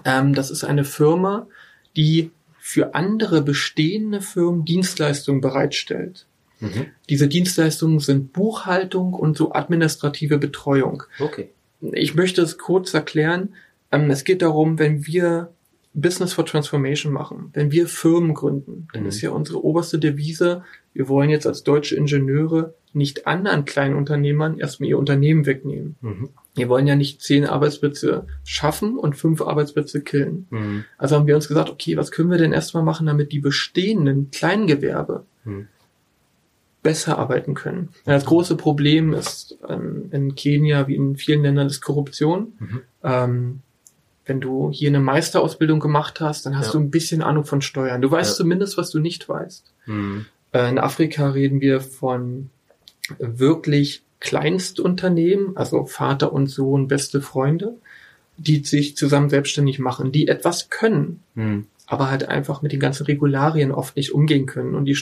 ähm, 0.05 0.33
das 0.33 0.49
ist 0.49 0.63
eine 0.63 0.85
Firma, 0.85 1.47
die 1.97 2.31
für 2.57 2.95
andere 2.95 3.41
bestehende 3.41 4.21
Firmen 4.21 4.63
Dienstleistungen 4.63 5.41
bereitstellt. 5.41 6.25
Mhm. 6.61 6.85
Diese 7.09 7.27
Dienstleistungen 7.27 7.99
sind 7.99 8.31
Buchhaltung 8.31 9.13
und 9.13 9.35
so 9.35 9.51
administrative 9.51 10.37
Betreuung. 10.37 11.03
Okay. 11.19 11.49
Ich 11.81 12.15
möchte 12.15 12.41
es 12.41 12.57
kurz 12.57 12.93
erklären. 12.93 13.49
Ähm, 13.91 14.09
Es 14.09 14.23
geht 14.23 14.41
darum, 14.41 14.79
wenn 14.79 15.05
wir 15.07 15.51
Business 15.93 16.31
for 16.33 16.45
Transformation 16.45 17.11
machen, 17.11 17.49
wenn 17.53 17.71
wir 17.71 17.85
Firmen 17.87 18.33
gründen, 18.33 18.87
dann 18.93 19.03
Mhm. 19.03 19.09
ist 19.09 19.19
ja 19.21 19.31
unsere 19.31 19.63
oberste 19.63 19.99
Devise, 19.99 20.63
wir 20.93 21.09
wollen 21.09 21.29
jetzt 21.29 21.45
als 21.45 21.63
deutsche 21.63 21.95
Ingenieure 21.97 22.73
nicht 22.93 23.27
anderen 23.27 23.65
kleinen 23.65 23.95
Unternehmern 23.95 24.57
erstmal 24.57 24.87
ihr 24.89 24.97
Unternehmen 24.97 25.45
wegnehmen. 25.45 25.95
Mhm. 26.01 26.29
Wir 26.55 26.69
wollen 26.69 26.87
ja 26.87 26.95
nicht 26.95 27.21
zehn 27.21 27.45
Arbeitsplätze 27.45 28.25
schaffen 28.45 28.97
und 28.97 29.17
fünf 29.17 29.41
Arbeitsplätze 29.41 30.01
killen. 30.01 30.47
Mhm. 30.49 30.85
Also 30.97 31.15
haben 31.17 31.27
wir 31.27 31.35
uns 31.35 31.47
gesagt, 31.49 31.69
okay, 31.69 31.97
was 31.97 32.11
können 32.11 32.29
wir 32.31 32.37
denn 32.37 32.53
erstmal 32.53 32.83
machen, 32.83 33.07
damit 33.07 33.31
die 33.33 33.39
bestehenden 33.39 34.31
Kleingewerbe 34.31 35.25
Mhm. 35.43 35.67
Besser 36.83 37.19
arbeiten 37.19 37.53
können. 37.53 37.89
Das 38.05 38.25
große 38.25 38.55
Problem 38.57 39.13
ist 39.13 39.57
ähm, 39.69 40.09
in 40.11 40.35
Kenia 40.35 40.87
wie 40.87 40.95
in 40.95 41.15
vielen 41.15 41.43
Ländern 41.43 41.67
ist 41.67 41.81
Korruption. 41.81 42.53
Mhm. 42.59 42.81
Ähm, 43.03 43.59
wenn 44.25 44.39
du 44.41 44.69
hier 44.71 44.89
eine 44.89 44.99
Meisterausbildung 44.99 45.79
gemacht 45.79 46.21
hast, 46.21 46.45
dann 46.45 46.57
hast 46.57 46.67
Ja. 46.67 46.71
du 46.73 46.79
ein 46.79 46.91
bisschen 46.91 47.21
Ahnung 47.21 47.43
von 47.45 47.61
Steuern. 47.61 48.01
Du 48.01 48.09
weißt 48.09 48.31
Ja. 48.31 48.37
zumindest, 48.37 48.77
was 48.77 48.89
du 48.91 48.99
nicht 48.99 49.27
weißt. 49.29 49.71
Mhm. 49.85 50.25
Äh, 50.53 50.69
in 50.69 50.79
Afrika 50.79 51.29
reden 51.29 51.61
wir 51.61 51.81
von 51.81 52.49
wirklich 53.19 54.03
Kleinstunternehmen, 54.19 55.57
also 55.57 55.85
Vater 55.85 56.31
und 56.33 56.47
Sohn, 56.47 56.87
beste 56.87 57.21
Freunde, 57.21 57.75
die 58.37 58.63
sich 58.63 58.95
zusammen 58.95 59.29
selbstständig 59.29 59.79
machen, 59.79 60.11
die 60.11 60.27
etwas 60.27 60.69
können, 60.69 61.21
Mhm. 61.35 61.65
aber 61.87 62.09
halt 62.09 62.27
einfach 62.29 62.61
mit 62.61 62.71
den 62.71 62.79
ganzen 62.79 63.05
Regularien 63.05 63.71
oft 63.71 63.95
nicht 63.95 64.13
umgehen 64.13 64.45
können. 64.45 64.75
Und 64.75 64.85
die 64.85 64.95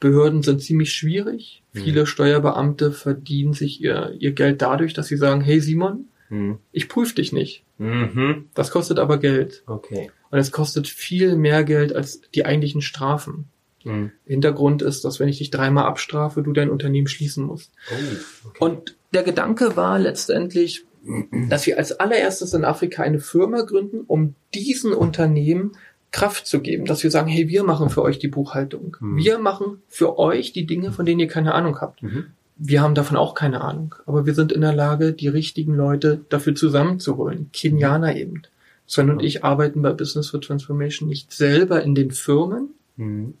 Steuerbehörden 0.00 0.42
sind 0.42 0.62
ziemlich 0.62 0.92
schwierig. 0.92 1.62
Mhm. 1.72 1.80
Viele 1.80 2.06
Steuerbeamte 2.06 2.90
verdienen 2.92 3.52
sich 3.52 3.82
ihr, 3.82 4.14
ihr 4.18 4.32
Geld 4.32 4.62
dadurch, 4.62 4.94
dass 4.94 5.08
sie 5.08 5.16
sagen, 5.16 5.40
hey 5.42 5.60
Simon, 5.60 6.06
Mhm. 6.30 6.58
ich 6.70 6.88
prüfe 6.88 7.16
dich 7.16 7.32
nicht. 7.32 7.64
Mhm. 7.78 8.46
Das 8.54 8.70
kostet 8.70 8.98
aber 9.00 9.18
Geld. 9.18 9.64
Okay. 9.66 10.10
Und 10.30 10.38
es 10.38 10.52
kostet 10.52 10.86
viel 10.86 11.34
mehr 11.36 11.64
Geld 11.64 11.92
als 11.94 12.20
die 12.34 12.46
eigentlichen 12.46 12.82
Strafen. 12.82 13.46
Mhm. 13.84 14.12
Hintergrund 14.24 14.80
ist, 14.80 15.04
dass 15.04 15.18
wenn 15.18 15.28
ich 15.28 15.38
dich 15.38 15.50
dreimal 15.50 15.86
abstrafe, 15.86 16.42
du 16.42 16.52
dein 16.52 16.70
Unternehmen 16.70 17.08
schließen 17.08 17.44
musst. 17.44 17.72
Oh, 17.90 18.48
okay. 18.48 18.64
Und 18.64 18.96
der 19.12 19.24
Gedanke 19.24 19.76
war 19.76 19.98
letztendlich, 19.98 20.84
dass 21.48 21.66
wir 21.66 21.78
als 21.78 21.98
allererstes 21.98 22.54
in 22.54 22.64
Afrika 22.64 23.02
eine 23.02 23.18
Firma 23.20 23.62
gründen, 23.62 24.02
um 24.06 24.34
diesen 24.54 24.92
Unternehmen 24.92 25.72
Kraft 26.12 26.46
zu 26.46 26.60
geben, 26.60 26.84
dass 26.86 27.02
wir 27.02 27.10
sagen, 27.10 27.28
hey, 27.28 27.48
wir 27.48 27.62
machen 27.62 27.88
für 27.90 28.02
euch 28.02 28.18
die 28.18 28.28
Buchhaltung. 28.28 28.96
Mhm. 29.00 29.16
Wir 29.16 29.38
machen 29.38 29.82
für 29.88 30.18
euch 30.18 30.52
die 30.52 30.66
Dinge, 30.66 30.92
von 30.92 31.06
denen 31.06 31.20
ihr 31.20 31.28
keine 31.28 31.54
Ahnung 31.54 31.80
habt. 31.80 32.02
Mhm. 32.02 32.26
Wir 32.56 32.82
haben 32.82 32.94
davon 32.94 33.16
auch 33.16 33.34
keine 33.34 33.62
Ahnung, 33.62 33.94
aber 34.06 34.26
wir 34.26 34.34
sind 34.34 34.52
in 34.52 34.60
der 34.60 34.74
Lage, 34.74 35.12
die 35.12 35.28
richtigen 35.28 35.74
Leute 35.74 36.20
dafür 36.28 36.54
zusammenzuholen. 36.54 37.48
Kenianer 37.52 38.14
eben. 38.16 38.42
Sven 38.86 39.08
und 39.08 39.22
ich 39.22 39.44
arbeiten 39.44 39.82
bei 39.82 39.92
Business 39.92 40.28
for 40.30 40.40
Transformation 40.40 41.08
nicht 41.08 41.32
selber 41.32 41.82
in 41.82 41.94
den 41.94 42.10
Firmen, 42.10 42.70
Mhm. 42.96 43.34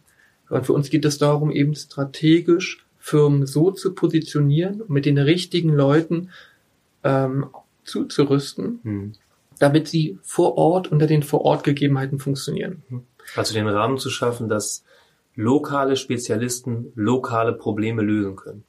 und 0.48 0.64
für 0.64 0.72
uns 0.72 0.88
geht 0.90 1.04
es 1.04 1.18
darum, 1.18 1.50
eben 1.50 1.74
strategisch 1.74 2.86
Firmen 2.98 3.46
so 3.46 3.72
zu 3.72 3.94
positionieren, 3.94 4.80
und 4.82 4.90
mit 4.90 5.04
den 5.06 5.18
richtigen 5.18 5.70
Leuten 5.74 6.30
ähm, 7.02 7.46
zuzurüsten, 7.84 8.78
Mhm. 8.84 9.12
Damit 9.60 9.86
sie 9.86 10.18
vor 10.22 10.58
Ort 10.58 10.90
unter 10.90 11.06
den 11.06 11.22
Vor-Ort-Gegebenheiten 11.22 12.18
funktionieren. 12.18 12.82
Also 13.36 13.54
den 13.54 13.68
Rahmen 13.68 13.98
zu 13.98 14.10
schaffen, 14.10 14.48
dass 14.48 14.82
lokale 15.36 15.96
Spezialisten 15.96 16.92
lokale 16.96 17.52
Probleme 17.52 18.02
lösen 18.02 18.34
können. 18.34 18.64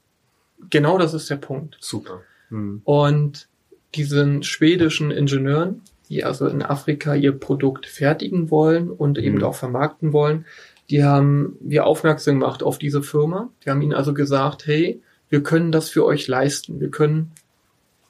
Genau 0.69 0.99
das 0.99 1.15
ist 1.15 1.29
der 1.29 1.37
Punkt. 1.37 1.77
Super. 1.79 2.21
Mhm. 2.49 2.81
Und 2.83 3.47
diesen 3.95 4.43
schwedischen 4.43 5.11
Ingenieuren, 5.11 5.81
die 6.09 6.23
also 6.23 6.47
in 6.47 6.61
Afrika 6.61 7.15
ihr 7.15 7.31
Produkt 7.31 7.85
fertigen 7.87 8.51
wollen 8.51 8.91
und 8.91 9.17
Mhm. 9.17 9.23
eben 9.23 9.43
auch 9.43 9.55
vermarkten 9.55 10.13
wollen, 10.13 10.45
die 10.89 11.03
haben 11.03 11.55
wir 11.61 11.85
aufmerksam 11.85 12.39
gemacht 12.39 12.63
auf 12.63 12.77
diese 12.77 13.01
Firma. 13.01 13.49
Die 13.63 13.69
haben 13.69 13.81
ihnen 13.81 13.93
also 13.93 14.13
gesagt, 14.13 14.67
hey, 14.67 15.01
wir 15.29 15.41
können 15.41 15.71
das 15.71 15.89
für 15.89 16.05
euch 16.05 16.27
leisten. 16.27 16.81
Wir 16.81 16.91
können 16.91 17.31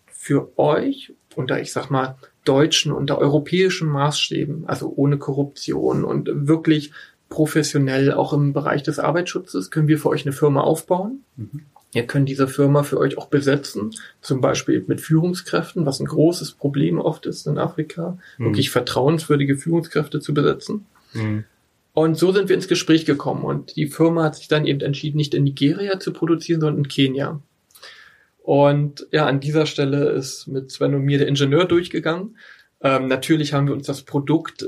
für 0.07 0.57
euch 0.57 1.13
unter, 1.35 1.61
ich 1.61 1.71
sag 1.71 1.91
mal, 1.91 2.17
deutschen, 2.45 2.91
unter 2.91 3.17
europäischen 3.17 3.87
Maßstäben, 3.87 4.67
also 4.67 4.91
ohne 4.95 5.17
Korruption 5.17 6.03
und 6.03 6.29
wirklich 6.33 6.91
professionell 7.29 8.11
auch 8.11 8.33
im 8.33 8.51
Bereich 8.53 8.83
des 8.83 8.99
Arbeitsschutzes, 8.99 9.71
können 9.71 9.87
wir 9.87 9.97
für 9.97 10.09
euch 10.09 10.25
eine 10.25 10.33
Firma 10.33 10.61
aufbauen. 10.61 11.23
Mhm. 11.37 11.61
Ihr 11.93 12.07
könnt 12.07 12.29
diese 12.29 12.47
Firma 12.47 12.83
für 12.83 12.97
euch 12.97 13.17
auch 13.17 13.27
besetzen, 13.27 13.91
zum 14.21 14.39
Beispiel 14.41 14.83
mit 14.87 15.01
Führungskräften, 15.01 15.85
was 15.85 15.99
ein 15.99 16.05
großes 16.05 16.53
Problem 16.53 16.99
oft 16.99 17.25
ist 17.25 17.47
in 17.47 17.57
Afrika, 17.57 18.17
Mhm. 18.37 18.45
wirklich 18.45 18.69
vertrauenswürdige 18.69 19.57
Führungskräfte 19.57 20.19
zu 20.19 20.33
besetzen. 20.33 20.85
Mhm. 21.13 21.43
Und 21.93 22.17
so 22.17 22.31
sind 22.31 22.47
wir 22.47 22.55
ins 22.55 22.69
Gespräch 22.69 23.05
gekommen 23.05 23.43
und 23.43 23.75
die 23.75 23.87
Firma 23.87 24.23
hat 24.23 24.35
sich 24.35 24.47
dann 24.47 24.65
eben 24.65 24.79
entschieden, 24.79 25.17
nicht 25.17 25.33
in 25.33 25.43
Nigeria 25.43 25.99
zu 25.99 26.13
produzieren, 26.13 26.61
sondern 26.61 26.85
in 26.85 26.87
Kenia. 26.87 27.41
Und 28.43 29.07
ja, 29.11 29.25
an 29.27 29.39
dieser 29.39 29.65
Stelle 29.65 30.09
ist 30.09 30.47
mit 30.47 30.71
Sven 30.71 30.95
und 30.95 31.03
mir 31.03 31.19
der 31.19 31.27
Ingenieur 31.27 31.65
durchgegangen. 31.65 32.37
Ähm, 32.81 33.07
natürlich 33.07 33.53
haben 33.53 33.67
wir 33.67 33.73
uns 33.73 33.85
das 33.85 34.01
Produkt, 34.01 34.63
äh, 34.63 34.67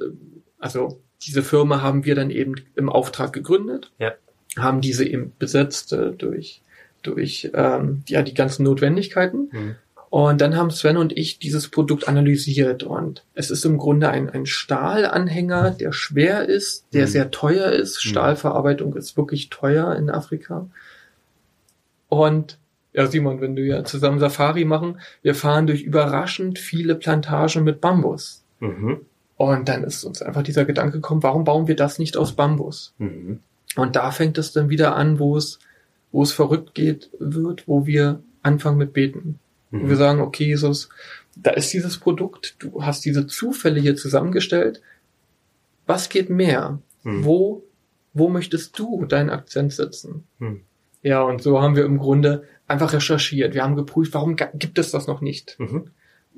also 0.59 1.01
diese 1.23 1.41
Firma 1.41 1.81
haben 1.81 2.05
wir 2.05 2.15
dann 2.15 2.29
eben 2.29 2.55
im 2.75 2.89
Auftrag 2.89 3.33
gegründet, 3.33 3.91
Ja. 3.97 4.13
haben 4.57 4.81
diese 4.81 5.05
eben 5.05 5.33
besetzt 5.39 5.93
äh, 5.93 6.11
durch 6.11 6.61
durch 7.01 7.49
ähm, 7.53 8.03
ja 8.07 8.21
die 8.21 8.33
ganzen 8.33 8.63
Notwendigkeiten. 8.63 9.49
Mhm. 9.51 9.75
Und 10.09 10.39
dann 10.41 10.55
haben 10.55 10.69
Sven 10.69 10.95
und 10.97 11.17
ich 11.17 11.39
dieses 11.39 11.69
Produkt 11.69 12.07
analysiert 12.07 12.83
und 12.83 13.25
es 13.33 13.49
ist 13.49 13.65
im 13.65 13.77
Grunde 13.79 14.09
ein, 14.09 14.29
ein 14.29 14.45
Stahlanhänger, 14.45 15.71
der 15.71 15.91
schwer 15.91 16.47
ist, 16.47 16.85
der 16.93 17.07
Mhm. 17.07 17.11
sehr 17.11 17.31
teuer 17.31 17.71
ist. 17.71 17.95
Mhm. 17.95 18.09
Stahlverarbeitung 18.09 18.95
ist 18.95 19.17
wirklich 19.17 19.49
teuer 19.49 19.95
in 19.95 20.11
Afrika. 20.11 20.69
Und 22.09 22.59
ja, 22.93 23.07
Simon, 23.07 23.41
wenn 23.41 23.55
du 23.55 23.63
ja 23.63 23.83
zusammen 23.83 24.19
Safari 24.19 24.65
machen, 24.65 24.99
wir 25.21 25.35
fahren 25.35 25.67
durch 25.67 25.81
überraschend 25.81 26.59
viele 26.59 26.95
Plantagen 26.95 27.63
mit 27.63 27.81
Bambus. 27.81 28.43
Mhm. 28.59 29.01
Und 29.35 29.67
dann 29.67 29.83
ist 29.83 30.03
uns 30.03 30.21
einfach 30.21 30.43
dieser 30.43 30.63
Gedanke 30.63 30.97
gekommen, 30.97 31.23
warum 31.23 31.43
bauen 31.43 31.67
wir 31.67 31.75
das 31.75 31.99
nicht 31.99 32.17
aus 32.17 32.33
Bambus? 32.33 32.93
Mhm. 32.99 33.39
Und 33.75 33.95
da 33.95 34.11
fängt 34.11 34.37
es 34.37 34.51
dann 34.53 34.69
wieder 34.69 34.95
an, 34.95 35.19
wo 35.19 35.35
es, 35.35 35.59
wo 36.11 36.21
es 36.21 36.31
verrückt 36.31 36.75
geht, 36.75 37.09
wird, 37.19 37.67
wo 37.67 37.85
wir 37.87 38.21
anfangen 38.43 38.77
mit 38.77 38.93
Beten. 38.93 39.39
Wo 39.71 39.79
wir 39.79 39.95
Mhm. 39.95 39.95
sagen, 39.95 40.21
okay, 40.21 40.45
Jesus, 40.45 40.89
da 41.35 41.49
ist 41.51 41.73
dieses 41.73 41.97
Produkt, 41.97 42.55
du 42.59 42.83
hast 42.83 43.03
diese 43.05 43.25
Zufälle 43.25 43.79
hier 43.81 43.95
zusammengestellt. 43.95 44.81
Was 45.87 46.09
geht 46.09 46.29
mehr? 46.29 46.77
Mhm. 47.01 47.25
Wo, 47.25 47.63
wo 48.13 48.29
möchtest 48.29 48.77
du 48.77 49.05
deinen 49.05 49.31
Akzent 49.31 49.73
setzen? 49.73 50.25
Mhm. 50.37 50.61
Ja, 51.01 51.23
und 51.23 51.41
so 51.41 51.59
haben 51.61 51.75
wir 51.75 51.85
im 51.85 51.97
Grunde 51.97 52.43
einfach 52.73 52.93
recherchiert. 52.93 53.53
Wir 53.53 53.63
haben 53.63 53.75
geprüft, 53.75 54.13
warum 54.13 54.35
gibt 54.35 54.77
es 54.77 54.91
das 54.91 55.07
noch 55.07 55.21
nicht? 55.21 55.55
Mhm. 55.59 55.91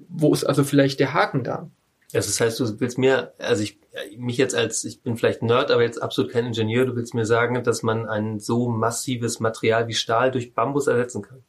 Wo 0.10 0.34
ist 0.34 0.44
also 0.44 0.63
vielleicht 0.63 1.00
der 1.00 1.13
Haken 1.13 1.44
da? 1.44 1.70
Also 2.13 2.30
das 2.30 2.39
heißt, 2.39 2.60
du 2.60 2.80
willst 2.80 2.98
mir, 2.98 3.34
also 3.39 3.63
ich, 3.63 3.80
mich 4.18 4.38
jetzt 4.38 4.56
als, 4.56 4.84
ich 4.86 5.01
bin 5.01 5.18
vielleicht 5.18 5.42
Nerd, 5.42 5.72
aber 5.72 5.82
jetzt 5.84 6.01
absolut 6.01 6.32
kein 6.32 6.46
Ingenieur, 6.46 6.86
du 6.86 6.96
willst 6.96 7.13
mir 7.13 7.25
sagen, 7.25 7.62
dass 7.63 7.84
man 7.84 8.08
ein 8.08 8.39
so 8.39 8.70
massives 8.70 9.39
Material 9.39 9.88
wie 9.88 9.94
Stahl 9.94 10.32
durch 10.32 10.54
Bambus 10.54 10.88
ersetzen 10.88 11.24
kann. 11.24 11.39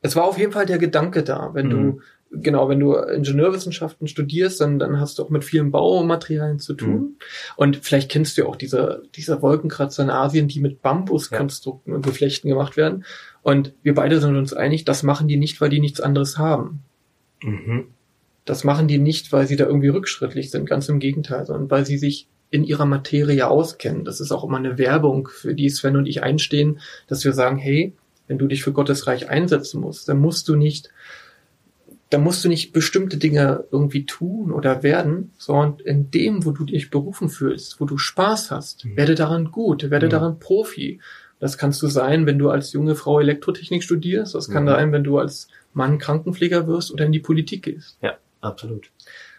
Es 0.00 0.14
war 0.14 0.24
auf 0.24 0.38
jeden 0.38 0.52
Fall 0.52 0.66
der 0.66 0.78
Gedanke 0.78 1.24
da. 1.24 1.50
Wenn 1.54 1.66
Mhm. 1.66 1.70
du, 1.70 2.00
genau, 2.30 2.68
wenn 2.68 2.80
du 2.80 2.94
Ingenieurwissenschaften 2.94 4.06
studierst, 4.06 4.60
dann, 4.60 4.78
dann 4.78 5.00
hast 5.00 5.18
du 5.18 5.22
auch 5.22 5.30
mit 5.30 5.44
vielen 5.44 5.70
Baumaterialien 5.70 6.58
zu 6.58 6.74
tun. 6.74 6.90
Mhm. 6.90 7.16
Und 7.56 7.76
vielleicht 7.78 8.10
kennst 8.10 8.36
du 8.36 8.42
ja 8.42 8.48
auch 8.48 8.56
diese, 8.56 9.02
diese 9.14 9.40
Wolkenkratzer 9.42 10.02
in 10.02 10.10
Asien, 10.10 10.48
die 10.48 10.60
mit 10.60 10.82
Bambuskonstrukten 10.82 11.92
und 11.92 12.04
Geflechten 12.04 12.48
gemacht 12.48 12.76
werden. 12.76 13.04
Und 13.42 13.72
wir 13.82 13.94
beide 13.94 14.20
sind 14.20 14.36
uns 14.36 14.52
einig, 14.52 14.84
das 14.84 15.02
machen 15.02 15.28
die 15.28 15.36
nicht, 15.36 15.60
weil 15.60 15.70
die 15.70 15.80
nichts 15.80 16.00
anderes 16.00 16.38
haben. 16.38 16.80
Mhm. 17.42 17.86
Das 18.44 18.64
machen 18.64 18.88
die 18.88 18.98
nicht, 18.98 19.32
weil 19.32 19.46
sie 19.46 19.56
da 19.56 19.66
irgendwie 19.66 19.88
rückschrittlich 19.88 20.50
sind, 20.50 20.68
ganz 20.68 20.88
im 20.88 21.00
Gegenteil, 21.00 21.46
sondern 21.46 21.70
weil 21.70 21.84
sie 21.84 21.98
sich 21.98 22.28
in 22.50 22.64
ihrer 22.64 22.86
Materie 22.86 23.46
auskennen. 23.46 24.04
Das 24.04 24.20
ist 24.20 24.32
auch 24.32 24.44
immer 24.44 24.56
eine 24.56 24.78
Werbung, 24.78 25.28
für 25.28 25.54
die 25.54 25.68
Sven 25.68 25.96
und 25.96 26.06
ich 26.06 26.22
einstehen, 26.22 26.80
dass 27.06 27.24
wir 27.24 27.34
sagen, 27.34 27.58
hey, 27.58 27.94
wenn 28.26 28.38
du 28.38 28.46
dich 28.46 28.62
für 28.62 28.72
Gottes 28.72 29.06
Reich 29.06 29.28
einsetzen 29.28 29.80
musst, 29.80 30.08
dann 30.08 30.18
musst 30.18 30.48
du 30.48 30.56
nicht 30.56 30.90
da 32.10 32.18
musst 32.18 32.44
du 32.44 32.48
nicht 32.48 32.72
bestimmte 32.72 33.16
Dinge 33.18 33.64
irgendwie 33.70 34.06
tun 34.06 34.50
oder 34.52 34.82
werden, 34.82 35.32
sondern 35.36 35.78
in 35.84 36.10
dem, 36.10 36.44
wo 36.44 36.52
du 36.52 36.64
dich 36.64 36.90
berufen 36.90 37.28
fühlst, 37.28 37.80
wo 37.80 37.84
du 37.84 37.98
Spaß 37.98 38.50
hast, 38.50 38.84
Mhm. 38.84 38.96
werde 38.96 39.14
daran 39.14 39.50
gut, 39.50 39.90
werde 39.90 40.06
Mhm. 40.06 40.10
daran 40.10 40.38
Profi. 40.38 41.00
Das 41.40 41.58
kannst 41.58 41.82
du 41.82 41.86
sein, 41.86 42.26
wenn 42.26 42.38
du 42.38 42.50
als 42.50 42.72
junge 42.72 42.94
Frau 42.96 43.20
Elektrotechnik 43.20 43.82
studierst. 43.84 44.34
Das 44.34 44.48
kann 44.48 44.64
Mhm. 44.64 44.68
sein, 44.68 44.92
wenn 44.92 45.04
du 45.04 45.18
als 45.18 45.48
Mann 45.74 45.98
Krankenpfleger 45.98 46.66
wirst 46.66 46.90
oder 46.92 47.04
in 47.06 47.12
die 47.12 47.20
Politik 47.20 47.62
gehst. 47.64 47.98
Ja, 48.02 48.16
absolut. 48.40 48.90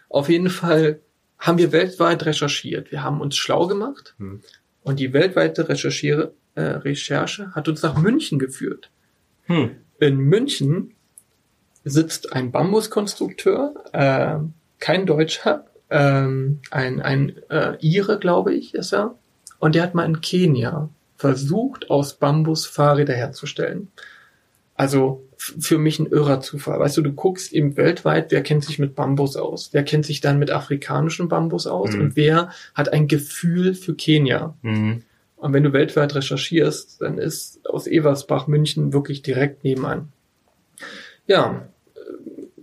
Auf 0.08 0.28
jeden 0.28 0.48
Fall 0.48 1.00
haben 1.38 1.58
wir 1.58 1.72
weltweit 1.72 2.24
recherchiert. 2.24 2.90
Wir 2.92 3.02
haben 3.02 3.20
uns 3.20 3.36
schlau 3.36 3.66
gemacht 3.66 4.14
Hm. 4.18 4.40
und 4.82 5.00
die 5.00 5.12
weltweite 5.12 5.68
Recherchiere, 5.68 6.32
äh, 6.54 6.60
Recherche 6.62 7.52
hat 7.54 7.68
uns 7.68 7.82
nach 7.82 7.96
München 8.00 8.38
geführt. 8.38 8.90
Hm. 9.44 9.70
In 9.98 10.18
München 10.18 10.92
sitzt 11.90 12.32
ein 12.32 12.50
Bambuskonstrukteur, 12.50 13.74
äh, 13.92 14.36
kein 14.78 15.06
Deutscher, 15.06 15.66
ähm, 15.90 16.60
ein, 16.70 17.00
ein 17.00 17.36
äh, 17.50 17.76
Ire, 17.80 18.18
glaube 18.18 18.54
ich, 18.54 18.74
ist 18.74 18.92
er. 18.92 19.14
Und 19.58 19.74
der 19.74 19.82
hat 19.82 19.94
mal 19.94 20.06
in 20.06 20.20
Kenia 20.20 20.88
versucht, 21.16 21.90
aus 21.90 22.14
Bambus 22.14 22.66
Fahrräder 22.66 23.14
herzustellen. 23.14 23.88
Also 24.74 25.26
für 25.36 25.78
mich 25.78 25.98
ein 25.98 26.06
irrer 26.06 26.40
Zufall. 26.40 26.78
Weißt 26.78 26.96
du, 26.96 27.02
du 27.02 27.12
guckst 27.12 27.52
eben 27.52 27.76
weltweit, 27.76 28.30
wer 28.30 28.42
kennt 28.42 28.64
sich 28.64 28.78
mit 28.78 28.94
Bambus 28.94 29.36
aus? 29.36 29.70
Wer 29.72 29.84
kennt 29.84 30.06
sich 30.06 30.20
dann 30.20 30.38
mit 30.38 30.50
afrikanischem 30.50 31.28
Bambus 31.28 31.66
aus? 31.66 31.92
Mhm. 31.92 32.00
Und 32.00 32.16
wer 32.16 32.50
hat 32.74 32.92
ein 32.92 33.08
Gefühl 33.08 33.74
für 33.74 33.94
Kenia? 33.94 34.54
Mhm. 34.62 35.02
Und 35.36 35.52
wenn 35.52 35.62
du 35.62 35.72
weltweit 35.72 36.14
recherchierst, 36.14 37.00
dann 37.00 37.18
ist 37.18 37.66
aus 37.66 37.86
Eversbach 37.86 38.46
München 38.46 38.92
wirklich 38.92 39.22
direkt 39.22 39.64
nebenan. 39.64 40.12
Ja, 41.26 41.68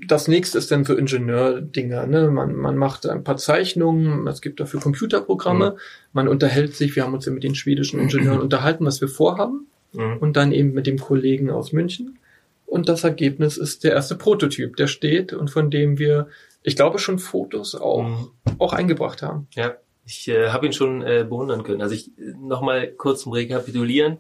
das 0.08 0.28
nächste 0.28 0.58
ist 0.58 0.72
dann 0.72 0.86
so 0.86 0.96
Ingenieurdinger. 0.96 2.08
Ne? 2.08 2.30
Man, 2.32 2.56
man 2.56 2.78
macht 2.78 3.06
ein 3.06 3.24
paar 3.24 3.38
Zeichnungen, 3.38 4.28
es 4.28 4.42
gibt 4.42 4.60
dafür 4.60 4.80
Computerprogramme, 4.80 5.78
man 6.14 6.28
unterhält 6.28 6.76
sich, 6.76 6.96
wir 6.96 7.04
haben 7.04 7.14
uns 7.14 7.26
ja 7.26 7.32
mit 7.32 7.44
den 7.44 7.56
schwedischen 7.56 8.00
Ingenieuren 8.00 8.40
unterhalten, 8.48 8.86
was 8.86 9.02
wir 9.02 9.08
vorhaben 9.10 9.68
Mhm. 9.94 10.18
und 10.18 10.36
dann 10.36 10.52
eben 10.52 10.74
mit 10.74 10.86
dem 10.86 10.98
Kollegen 11.00 11.50
aus 11.50 11.72
München. 11.72 12.20
Und 12.66 12.90
das 12.90 13.06
Ergebnis 13.06 13.56
ist 13.58 13.86
der 13.86 13.94
erste 13.94 14.16
Prototyp, 14.16 14.76
der 14.76 14.88
steht 14.88 15.32
und 15.32 15.50
von 15.50 15.72
dem 15.72 15.98
wir, 15.98 16.28
ich 16.62 16.76
glaube, 16.76 17.00
schon 17.00 17.20
Fotos 17.20 17.74
auch, 17.74 18.04
Mhm. 18.04 18.28
auch 18.60 18.74
eingebracht 18.74 19.22
haben. 19.22 19.48
Ja, 19.56 19.76
ich 20.06 20.28
äh, 20.28 20.50
habe 20.50 20.66
ihn 20.66 20.74
schon 20.74 21.02
äh, 21.02 21.26
bewundern 21.28 21.64
können. 21.64 21.82
Also 21.82 21.96
ich 21.96 22.10
äh, 22.18 22.34
nochmal 22.38 22.88
kurz 22.90 23.22
zum 23.22 23.32
Rekapitulieren. 23.32 24.18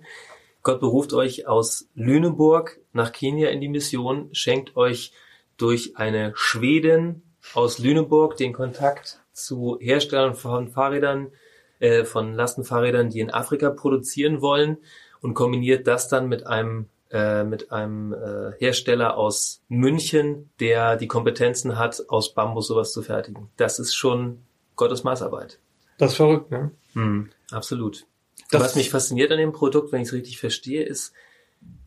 Gott 0.63 0.79
beruft 0.79 1.11
euch 1.13 1.47
aus 1.47 1.89
Lüneburg 1.95 2.79
nach 2.93 3.11
Kenia 3.11 3.49
in 3.49 3.59
die 3.59 3.67
Mission, 3.69 4.29
schenkt 4.31 4.77
euch 4.77 5.11
durch 5.57 5.97
eine 5.97 6.31
Schwedin 6.35 7.21
aus 7.53 7.79
Lüneburg 7.79 8.37
den 8.37 8.53
Kontakt 8.53 9.19
zu 9.33 9.77
Herstellern 9.79 10.35
von 10.35 10.69
Fahrrädern, 10.69 11.31
äh, 11.79 12.03
von 12.05 12.33
Lastenfahrrädern, 12.33 13.09
die 13.09 13.19
in 13.19 13.31
Afrika 13.31 13.69
produzieren 13.69 14.41
wollen 14.41 14.77
und 15.21 15.33
kombiniert 15.33 15.87
das 15.87 16.07
dann 16.09 16.27
mit 16.27 16.45
einem 16.47 16.89
äh, 17.09 17.45
mit 17.45 17.71
einem 17.71 18.13
äh, 18.13 18.51
Hersteller 18.59 19.15
aus 19.15 19.61
München, 19.69 20.49
der 20.59 20.97
die 20.97 21.07
Kompetenzen 21.07 21.77
hat, 21.77 22.03
aus 22.09 22.33
Bambus 22.33 22.67
sowas 22.67 22.91
zu 22.91 23.01
fertigen. 23.01 23.49
Das 23.55 23.79
ist 23.79 23.95
schon 23.95 24.43
Gottes 24.75 25.05
Maßarbeit. 25.05 25.57
Das 25.97 26.11
ist 26.11 26.17
verrückt, 26.17 26.51
ne? 26.51 26.71
Mhm, 26.95 27.29
absolut. 27.49 28.05
Das- 28.51 28.61
Was 28.61 28.75
mich 28.75 28.89
fasziniert 28.89 29.31
an 29.31 29.37
dem 29.37 29.53
Produkt, 29.53 29.93
wenn 29.93 30.01
ich 30.01 30.09
es 30.09 30.13
richtig 30.13 30.37
verstehe, 30.37 30.83
ist, 30.83 31.13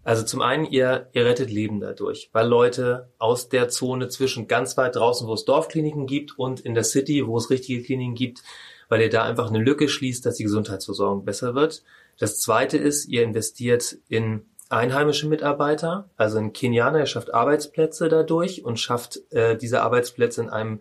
also 0.03 0.25
zum 0.25 0.41
einen, 0.41 0.65
ihr, 0.65 1.09
ihr 1.13 1.25
rettet 1.25 1.51
Leben 1.51 1.81
dadurch, 1.81 2.31
weil 2.33 2.47
Leute 2.47 3.11
aus 3.19 3.49
der 3.49 3.69
Zone 3.69 4.09
zwischen 4.09 4.49
ganz 4.49 4.77
weit 4.77 4.97
draußen, 4.97 5.29
wo 5.29 5.35
es 5.35 5.45
Dorfkliniken 5.45 6.07
gibt 6.07 6.39
und 6.39 6.61
in 6.61 6.75
der 6.75 6.85
City, 6.85 7.27
wo 7.27 7.37
es 7.37 7.51
richtige 7.51 7.83
Kliniken 7.83 8.15
gibt, 8.15 8.43
weil 8.89 9.03
ihr 9.03 9.11
da 9.11 9.25
einfach 9.25 9.49
eine 9.49 9.59
Lücke 9.59 9.89
schließt, 9.89 10.25
dass 10.25 10.37
die 10.37 10.45
Gesundheitsversorgung 10.45 11.25
besser 11.25 11.55
wird. 11.55 11.83
Das 12.19 12.41
zweite 12.41 12.79
ist, 12.79 13.07
ihr 13.07 13.23
investiert 13.23 13.99
in 14.09 14.47
einheimische 14.71 15.29
Mitarbeiter, 15.29 16.09
also 16.17 16.39
ein 16.39 16.53
Kenianer, 16.53 17.01
er 17.01 17.07
schafft 17.07 17.35
Arbeitsplätze 17.35 18.09
dadurch 18.09 18.65
und 18.65 18.81
schafft 18.81 19.21
äh, 19.33 19.57
diese 19.57 19.83
Arbeitsplätze 19.83 20.43
in 20.43 20.49
einem 20.49 20.81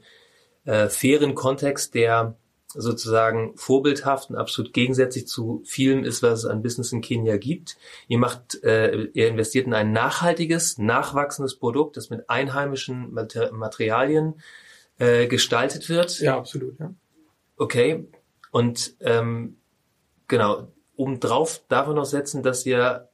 äh, 0.65 0.87
fairen 0.87 1.35
Kontext, 1.35 1.93
der 1.93 2.35
sozusagen 2.73 3.57
vorbildhaft 3.57 4.29
und 4.29 4.35
absolut 4.35 4.73
gegensätzlich 4.73 5.27
zu 5.27 5.63
vielem 5.65 6.03
ist, 6.03 6.21
was 6.21 6.39
es 6.39 6.45
an 6.45 6.61
Business 6.61 6.91
in 6.91 7.01
Kenia 7.01 7.37
gibt. 7.37 7.77
Ihr 8.07 8.19
macht, 8.19 8.63
äh, 8.63 9.05
ihr 9.13 9.27
investiert 9.27 9.65
in 9.65 9.73
ein 9.73 9.91
nachhaltiges, 9.91 10.77
nachwachsendes 10.77 11.55
Produkt, 11.55 11.97
das 11.97 12.09
mit 12.09 12.29
einheimischen 12.29 13.11
Mater 13.11 13.51
Materialien 13.51 14.41
äh, 14.99 15.27
gestaltet 15.27 15.89
wird. 15.89 16.19
Ja, 16.19 16.37
absolut, 16.37 16.79
ja. 16.79 16.93
Okay. 17.57 18.07
Und 18.51 18.95
ähm, 18.99 19.57
genau, 20.27 20.71
obendrauf 20.95 21.61
darf 21.69 21.87
man 21.87 21.95
noch 21.95 22.05
setzen, 22.05 22.43
dass 22.43 22.65
ihr 22.65 23.09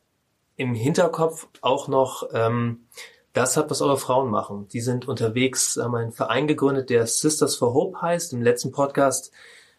im 0.58 0.74
Hinterkopf 0.74 1.48
auch 1.62 1.88
noch 1.88 2.30
ähm, 2.34 2.88
das 3.36 3.58
habt, 3.58 3.70
was 3.70 3.82
eure 3.82 3.98
Frauen 3.98 4.32
machen. 4.32 4.68
Die 4.70 4.82
sind 4.82 5.08
unterwegs, 5.08 5.78
haben 5.78 5.96
einen 5.96 6.12
Verein 6.12 6.48
gegründet, 6.48 6.90
der 6.90 7.06
Sisters 7.06 7.56
for 7.56 7.74
Hope 7.74 8.02
heißt. 8.02 8.34
Im 8.34 8.42
letzten 8.42 8.72
Podcast 8.72 9.32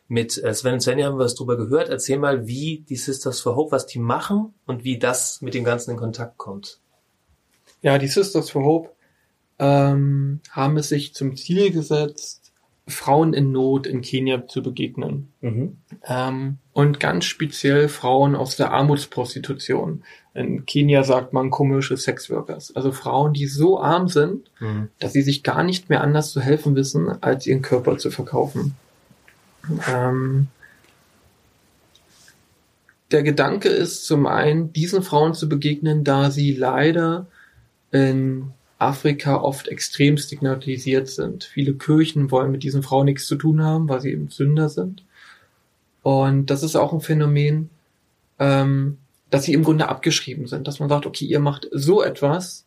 mit 0.08 0.42
äh, 0.42 0.54
Sven 0.54 0.74
und 0.74 0.80
Svenja 0.80 1.06
haben 1.06 1.18
wir 1.18 1.24
was 1.24 1.34
drüber 1.34 1.56
gehört. 1.56 1.88
Erzähl 1.88 2.18
mal, 2.18 2.46
wie 2.46 2.84
die 2.88 2.96
Sisters 2.96 3.40
for 3.40 3.56
Hope, 3.56 3.72
was 3.72 3.86
die 3.86 3.98
machen 3.98 4.54
und 4.66 4.84
wie 4.84 4.98
das 4.98 5.40
mit 5.40 5.54
dem 5.54 5.64
Ganzen 5.64 5.92
in 5.92 5.96
Kontakt 5.96 6.38
kommt. 6.38 6.80
Ja, 7.82 7.98
die 7.98 8.08
Sisters 8.08 8.50
for 8.50 8.64
Hope 8.64 8.90
ähm, 9.58 10.40
haben 10.50 10.76
es 10.76 10.90
sich 10.90 11.14
zum 11.14 11.36
Ziel 11.36 11.70
gesetzt, 11.70 12.52
Frauen 12.86 13.32
in 13.32 13.52
Not 13.52 13.86
in 13.86 14.00
Kenia 14.02 14.46
zu 14.46 14.62
begegnen. 14.62 15.32
Ähm, 16.04 16.58
und 16.76 17.00
ganz 17.00 17.24
speziell 17.24 17.88
Frauen 17.88 18.34
aus 18.36 18.56
der 18.56 18.70
Armutsprostitution. 18.70 20.04
In 20.34 20.66
Kenia 20.66 21.04
sagt 21.04 21.32
man 21.32 21.48
komische 21.48 21.96
Sexworkers. 21.96 22.76
Also 22.76 22.92
Frauen, 22.92 23.32
die 23.32 23.46
so 23.46 23.80
arm 23.80 24.08
sind, 24.08 24.50
Mhm. 24.60 24.90
dass 24.98 25.14
sie 25.14 25.22
sich 25.22 25.42
gar 25.42 25.62
nicht 25.62 25.88
mehr 25.88 26.02
anders 26.02 26.32
zu 26.32 26.42
helfen 26.42 26.76
wissen, 26.76 27.08
als 27.22 27.46
ihren 27.46 27.62
Körper 27.62 27.96
zu 27.96 28.10
verkaufen. 28.10 28.74
Ähm, 29.90 30.48
der 33.10 33.22
Gedanke 33.22 33.70
ist 33.70 34.04
zum 34.04 34.26
einen, 34.26 34.74
diesen 34.74 35.02
Frauen 35.02 35.32
zu 35.32 35.48
begegnen, 35.48 36.04
da 36.04 36.30
sie 36.30 36.52
leider 36.52 37.26
in 37.90 38.50
Afrika 38.76 39.36
oft 39.40 39.68
extrem 39.68 40.18
stigmatisiert 40.18 41.08
sind. 41.08 41.44
Viele 41.44 41.72
Kirchen 41.72 42.30
wollen 42.30 42.50
mit 42.50 42.64
diesen 42.64 42.82
Frauen 42.82 43.06
nichts 43.06 43.26
zu 43.26 43.36
tun 43.36 43.62
haben, 43.64 43.88
weil 43.88 44.02
sie 44.02 44.10
eben 44.12 44.28
Sünder 44.28 44.68
sind. 44.68 45.05
Und 46.06 46.50
das 46.50 46.62
ist 46.62 46.76
auch 46.76 46.92
ein 46.92 47.00
Phänomen, 47.00 47.68
ähm, 48.38 48.98
dass 49.28 49.42
sie 49.42 49.54
im 49.54 49.64
Grunde 49.64 49.88
abgeschrieben 49.88 50.46
sind, 50.46 50.68
dass 50.68 50.78
man 50.78 50.88
sagt, 50.88 51.04
okay, 51.04 51.24
ihr 51.24 51.40
macht 51.40 51.66
so 51.72 52.00
etwas, 52.00 52.64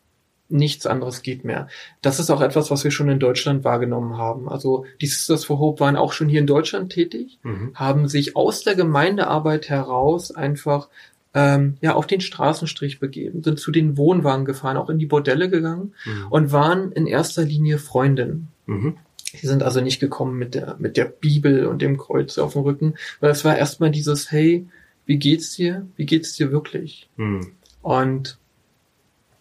nichts 0.49 0.85
anderes 0.85 1.21
geht 1.21 1.45
mehr. 1.45 1.69
Das 2.01 2.19
ist 2.19 2.29
auch 2.31 2.41
etwas, 2.41 2.69
was 2.69 2.83
wir 2.83 2.91
schon 2.91 3.07
in 3.07 3.17
Deutschland 3.19 3.63
wahrgenommen 3.63 4.17
haben. 4.17 4.49
Also 4.49 4.83
die 4.99 5.05
Sisters 5.05 5.45
for 5.45 5.57
Hope 5.57 5.79
waren 5.79 5.95
auch 5.95 6.11
schon 6.11 6.27
hier 6.27 6.41
in 6.41 6.47
Deutschland 6.47 6.91
tätig, 6.91 7.39
Mhm. 7.43 7.71
haben 7.75 8.09
sich 8.09 8.35
aus 8.35 8.63
der 8.63 8.75
Gemeindearbeit 8.75 9.69
heraus 9.69 10.31
einfach 10.35 10.89
ähm, 11.33 11.77
ja 11.79 11.93
auf 11.93 12.07
den 12.07 12.19
Straßenstrich 12.19 12.99
begeben, 12.99 13.41
sind 13.41 13.57
zu 13.57 13.71
den 13.71 13.95
Wohnwagen 13.95 14.43
gefahren, 14.43 14.75
auch 14.75 14.89
in 14.89 14.99
die 14.99 15.05
Bordelle 15.05 15.47
gegangen 15.49 15.93
Mhm. 16.05 16.27
und 16.29 16.51
waren 16.51 16.91
in 16.91 17.07
erster 17.07 17.43
Linie 17.45 17.77
Freundinnen. 17.77 18.49
Mhm. 18.65 18.97
Sie 19.31 19.47
sind 19.47 19.63
also 19.63 19.81
nicht 19.81 19.99
gekommen 19.99 20.37
mit 20.37 20.55
der, 20.55 20.75
mit 20.79 20.97
der 20.97 21.05
Bibel 21.05 21.67
und 21.67 21.81
dem 21.81 21.97
Kreuz 21.97 22.37
auf 22.37 22.53
dem 22.53 22.63
Rücken, 22.63 22.95
weil 23.19 23.31
es 23.31 23.45
war 23.45 23.57
erstmal 23.57 23.91
dieses, 23.91 24.31
hey, 24.31 24.67
wie 25.05 25.17
geht's 25.17 25.55
dir? 25.55 25.87
Wie 25.95 26.05
geht's 26.05 26.33
dir 26.33 26.51
wirklich? 26.51 27.09
Mhm. 27.17 27.51
Und 27.81 28.37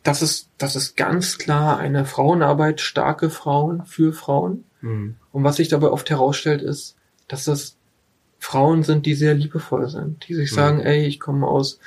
das 0.03 0.22
ist, 0.22 0.51
das 0.59 0.77
ist 0.77 0.96
ganz 0.96 1.38
klar 1.38 1.79
eine 1.79 2.05
Frauenarbeit, 2.05 2.81
starke 2.81 3.31
Frauen 3.31 3.85
für 3.85 4.12
Frauen. 4.12 4.64
Mhm. 4.81 5.16
Und 5.33 5.44
was 5.44 5.57
sich 5.57 5.68
dabei 5.68 5.88
oft 5.88 6.09
herausstellt, 6.11 6.62
ist, 6.62 6.96
dass 7.27 7.44
das 7.44 7.77
Frauen 8.38 8.83
sind, 8.83 9.07
die 9.07 9.14
sehr 9.14 9.35
liebevoll 9.35 9.88
sind, 9.88 10.27
die 10.29 10.35
sich 10.35 10.51
Mhm. 10.53 10.57
sagen, 10.57 10.81
ey, 10.81 11.07
ich 11.07 11.18
komme 11.20 11.46
aus, 11.46 11.81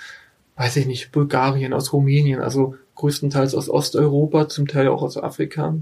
weiß 0.58 0.76
ich 0.78 0.86
nicht, 0.86 1.12
Bulgarien, 1.12 1.74
aus 1.74 1.94
Rumänien, 1.94 2.42
also 2.42 2.76
größtenteils 2.96 3.56
aus 3.56 3.70
Osteuropa, 3.70 4.50
zum 4.50 4.68
Teil 4.68 4.90
auch 4.90 5.02
aus 5.02 5.18
Afrika. 5.18 5.76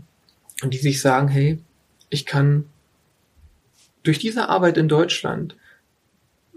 Und 0.62 0.74
die 0.74 0.78
sich 0.78 1.02
sagen, 1.02 1.28
hey, 1.28 1.60
ich 2.10 2.26
kann 2.26 2.66
durch 4.04 4.20
diese 4.20 4.50
Arbeit 4.50 4.78
in 4.78 4.88
Deutschland 4.88 5.56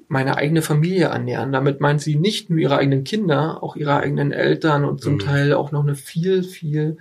meine 0.08 0.36
eigene 0.36 0.62
Familie 0.62 1.10
annähern. 1.10 1.52
Damit 1.52 1.80
meint 1.80 2.00
sie 2.02 2.16
nicht 2.16 2.50
nur 2.50 2.58
ihre 2.58 2.76
eigenen 2.76 3.04
Kinder, 3.04 3.62
auch 3.62 3.76
ihre 3.76 3.96
eigenen 3.96 4.32
Eltern 4.32 4.84
und 4.84 5.00
zum 5.00 5.14
Mhm. 5.14 5.18
Teil 5.20 5.52
auch 5.54 5.72
noch 5.72 5.82
eine 5.82 5.94
viel, 5.94 6.42
viel 6.42 6.98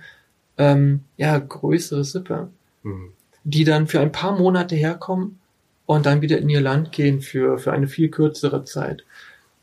ähm, 0.58 1.00
ja, 1.16 1.38
größere 1.38 2.04
Sippe, 2.04 2.48
Mhm. 2.82 3.12
die 3.44 3.64
dann 3.64 3.86
für 3.86 4.00
ein 4.00 4.12
paar 4.12 4.38
Monate 4.38 4.74
herkommen 4.76 5.38
und 5.86 6.06
dann 6.06 6.22
wieder 6.22 6.38
in 6.38 6.48
ihr 6.48 6.60
Land 6.60 6.92
gehen 6.92 7.20
für, 7.20 7.58
für 7.58 7.72
eine 7.72 7.88
viel 7.88 8.08
kürzere 8.08 8.64
Zeit. 8.64 9.04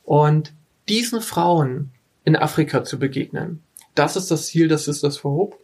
Und 0.04 0.54
diesen 0.88 1.22
Frauen 1.22 1.92
in 2.26 2.36
Afrika 2.36 2.84
zu 2.84 3.00
begegnen, 3.00 3.62
das 3.96 4.16
ist 4.16 4.30
das 4.32 4.48
Ziel 4.48 4.68
des 4.68 4.86
Sisters 4.86 5.18
for 5.18 5.32
Hope. 5.32 5.58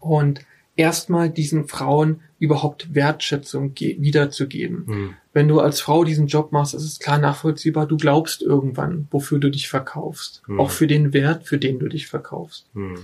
Und 0.00 0.40
erstmal 0.78 1.28
diesen 1.28 1.66
Frauen 1.66 2.20
überhaupt 2.38 2.94
Wertschätzung 2.94 3.72
wiederzugeben. 3.76 4.86
Hm. 4.86 5.14
Wenn 5.32 5.48
du 5.48 5.60
als 5.60 5.80
Frau 5.80 6.04
diesen 6.04 6.28
Job 6.28 6.52
machst, 6.52 6.72
ist 6.72 6.84
es 6.84 7.00
klar 7.00 7.18
nachvollziehbar, 7.18 7.86
du 7.86 7.96
glaubst 7.96 8.42
irgendwann, 8.42 9.08
wofür 9.10 9.38
du 9.38 9.50
dich 9.50 9.68
verkaufst. 9.68 10.42
Hm. 10.46 10.60
Auch 10.60 10.70
für 10.70 10.86
den 10.86 11.12
Wert, 11.12 11.44
für 11.44 11.58
den 11.58 11.78
du 11.80 11.88
dich 11.88 12.06
verkaufst. 12.06 12.66
Hm. 12.74 12.94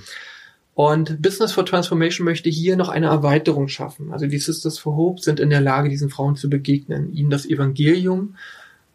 Und 0.74 1.20
Business 1.20 1.52
for 1.52 1.66
Transformation 1.66 2.24
möchte 2.24 2.48
hier 2.48 2.76
noch 2.76 2.88
eine 2.88 3.06
Erweiterung 3.06 3.68
schaffen. 3.68 4.12
Also 4.12 4.26
die 4.26 4.38
Sisters 4.38 4.78
for 4.78 4.96
Hope 4.96 5.20
sind 5.20 5.38
in 5.38 5.50
der 5.50 5.60
Lage, 5.60 5.88
diesen 5.88 6.10
Frauen 6.10 6.36
zu 6.36 6.48
begegnen, 6.48 7.12
ihnen 7.12 7.30
das 7.30 7.46
Evangelium 7.46 8.36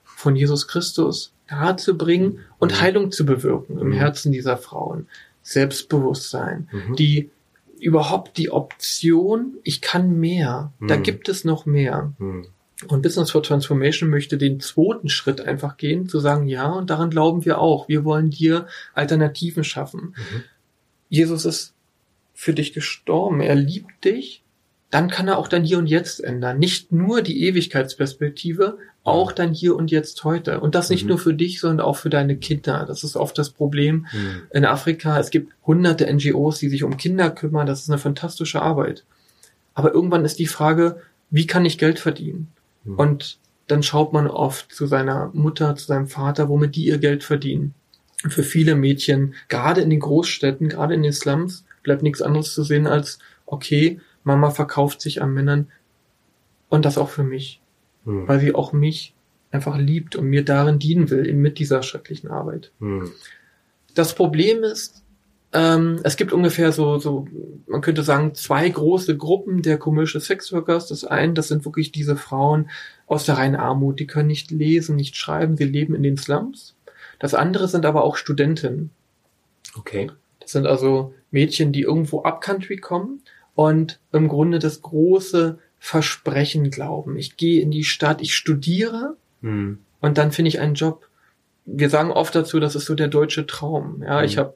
von 0.04 0.36
Jesus 0.36 0.68
Christus 0.68 1.34
nahezubringen 1.50 2.40
und 2.60 2.74
Mhm. 2.74 2.82
Heilung 2.82 3.12
zu 3.12 3.26
bewirken 3.26 3.78
im 3.78 3.90
Mhm. 3.90 3.94
Herzen 3.94 4.32
dieser 4.32 4.58
Frauen. 4.58 5.08
Selbstbewusstsein, 5.42 6.68
Mhm. 6.72 6.96
die 6.96 7.30
überhaupt 7.82 8.38
die 8.38 8.52
Option, 8.52 9.58
ich 9.64 9.82
kann 9.82 10.20
mehr, 10.20 10.74
da 10.80 10.98
Mhm. 10.98 11.04
gibt 11.04 11.30
es 11.30 11.44
noch 11.46 11.66
mehr. 11.66 12.14
Hm. 12.18 12.48
Und 12.88 13.02
Business 13.02 13.32
for 13.32 13.44
Transformation 13.44 14.10
möchte 14.10 14.38
den 14.38 14.62
zweiten 14.62 15.10
Schritt 15.10 15.42
einfach 15.42 15.76
gehen, 15.76 16.08
zu 16.08 16.20
sagen, 16.20 16.48
ja, 16.48 16.68
und 16.72 16.90
daran 16.90 17.10
glauben 17.10 17.44
wir 17.44 17.60
auch. 17.60 17.90
Wir 17.90 18.06
wollen 18.06 18.30
dir 18.30 18.68
Alternativen 18.94 19.66
schaffen. 19.66 20.16
Mhm. 20.16 20.44
Jesus 21.10 21.44
ist 21.44 21.74
für 22.34 22.54
dich 22.54 22.72
gestorben. 22.72 23.42
Er 23.42 23.56
liebt 23.56 24.06
dich. 24.06 24.44
Dann 24.92 25.10
kann 25.10 25.28
er 25.28 25.38
auch 25.38 25.48
dein 25.48 25.64
Hier 25.64 25.78
und 25.78 25.88
Jetzt 25.88 26.24
ändern. 26.24 26.58
Nicht 26.58 26.92
nur 26.92 27.22
die 27.22 27.44
Ewigkeitsperspektive, 27.94 28.78
auch 29.04 29.32
dein 29.32 29.54
Hier 29.54 29.76
und 29.76 29.92
Jetzt 29.92 30.24
heute. 30.24 30.60
Und 30.60 30.76
das 30.76 30.90
nicht 30.90 31.04
Mhm. 31.04 31.10
nur 31.10 31.18
für 31.20 31.34
dich, 31.34 31.60
sondern 31.60 31.86
auch 31.86 31.96
für 31.98 32.10
deine 32.10 32.38
Kinder. 32.38 32.86
Das 32.88 33.04
ist 33.04 33.16
oft 33.16 33.38
das 33.38 33.50
Problem 33.52 34.08
Hm. 34.10 34.42
in 34.52 34.66
Afrika. 34.66 35.20
Es 35.20 35.30
gibt 35.30 35.54
hunderte 35.66 36.08
NGOs, 36.12 36.60
die 36.60 36.70
sich 36.70 36.84
um 36.84 36.98
Kinder 36.98 37.30
kümmern. 37.30 37.68
Das 37.68 37.82
ist 37.82 37.90
eine 37.90 37.98
fantastische 38.00 38.62
Arbeit. 38.62 39.04
Aber 39.74 39.94
irgendwann 39.94 40.26
ist 40.26 40.40
die 40.40 40.48
Frage, 40.48 41.02
wie 41.30 41.48
kann 41.48 41.66
ich 41.66 41.78
Geld 41.78 42.00
verdienen? 42.00 42.48
Hm. 42.86 42.96
Und 42.98 43.38
dann 43.68 43.84
schaut 43.84 44.14
man 44.14 44.28
oft 44.28 44.74
zu 44.74 44.88
seiner 44.88 45.30
Mutter, 45.34 45.76
zu 45.76 45.86
seinem 45.86 46.08
Vater, 46.08 46.50
womit 46.50 46.76
die 46.76 46.86
ihr 46.86 46.98
Geld 46.98 47.24
verdienen. 47.24 47.76
Und 48.24 48.34
für 48.34 48.44
viele 48.44 48.76
Mädchen, 48.76 49.36
gerade 49.48 49.82
in 49.82 49.90
den 49.92 50.00
Großstädten, 50.00 50.68
gerade 50.70 50.96
in 50.96 51.04
den 51.04 51.14
Slums, 51.14 51.64
bleibt 51.84 52.02
nichts 52.02 52.22
anderes 52.22 52.54
zu 52.54 52.64
sehen 52.64 52.88
als, 52.88 53.20
okay, 53.46 54.02
Mama 54.30 54.52
verkauft 54.52 55.02
sich 55.02 55.22
an 55.22 55.34
Männern 55.34 55.68
und 56.70 56.86
das 56.86 56.98
auch 56.98 57.10
für 57.10 57.24
mich, 57.24 57.62
Hm. 58.06 58.28
weil 58.28 58.40
sie 58.40 58.56
auch 58.56 58.74
mich 58.74 59.14
einfach 59.52 59.78
liebt 59.78 60.16
und 60.16 60.28
mir 60.28 60.46
darin 60.46 60.80
dienen 60.80 61.10
will, 61.10 61.28
eben 61.28 61.42
mit 61.42 61.60
dieser 61.60 61.82
schrecklichen 61.84 62.30
Arbeit. 62.30 62.72
Hm. 62.80 63.12
Das 63.96 64.14
Problem 64.14 64.64
ist, 64.64 65.04
ähm, 65.52 66.00
es 66.04 66.16
gibt 66.16 66.32
ungefähr 66.32 66.72
so, 66.72 67.00
so, 67.00 67.28
man 67.66 67.82
könnte 67.82 68.04
sagen, 68.04 68.36
zwei 68.36 68.70
große 68.70 69.18
Gruppen 69.18 69.64
der 69.64 69.80
Commercial 69.80 70.22
Sex 70.22 70.54
Workers. 70.54 70.88
Das 70.88 71.04
eine, 71.04 71.34
das 71.34 71.48
sind 71.48 71.66
wirklich 71.66 71.92
diese 71.92 72.16
Frauen 72.16 72.70
aus 73.08 73.26
der 73.26 73.38
reinen 73.38 73.56
Armut, 73.56 74.00
die 74.00 74.08
können 74.08 74.28
nicht 74.28 74.52
lesen, 74.52 74.96
nicht 74.96 75.16
schreiben, 75.16 75.58
sie 75.58 75.66
leben 75.66 75.96
in 75.96 76.04
den 76.04 76.18
Slums. 76.18 76.76
Das 77.18 77.34
andere 77.34 77.68
sind 77.68 77.86
aber 77.86 78.04
auch 78.04 78.16
Studentinnen. 78.16 78.92
Okay. 79.76 80.12
Das 80.40 80.52
sind 80.52 80.68
also 80.68 81.14
Mädchen, 81.32 81.72
die 81.72 81.82
irgendwo 81.82 82.24
upcountry 82.24 82.78
kommen 82.78 83.22
und 83.60 84.00
im 84.14 84.30
Grunde 84.30 84.58
das 84.60 84.82
große 84.82 85.58
Versprechen 85.80 86.70
glauben. 86.72 87.18
Ich 87.18 87.36
gehe 87.36 87.62
in 87.62 87.72
die 87.72 87.84
Stadt, 87.84 88.22
ich 88.22 88.34
studiere 88.34 89.16
Hm. 89.42 89.80
und 90.00 90.18
dann 90.18 90.32
finde 90.32 90.48
ich 90.48 90.60
einen 90.62 90.76
Job. 90.76 91.08
Wir 91.66 91.90
sagen 91.90 92.12
oft 92.12 92.34
dazu, 92.36 92.60
das 92.62 92.76
ist 92.76 92.86
so 92.86 92.96
der 92.96 93.10
deutsche 93.10 93.46
Traum. 93.46 94.02
Ja, 94.02 94.20
Mhm. 94.20 94.26
ich 94.26 94.38
habe, 94.38 94.54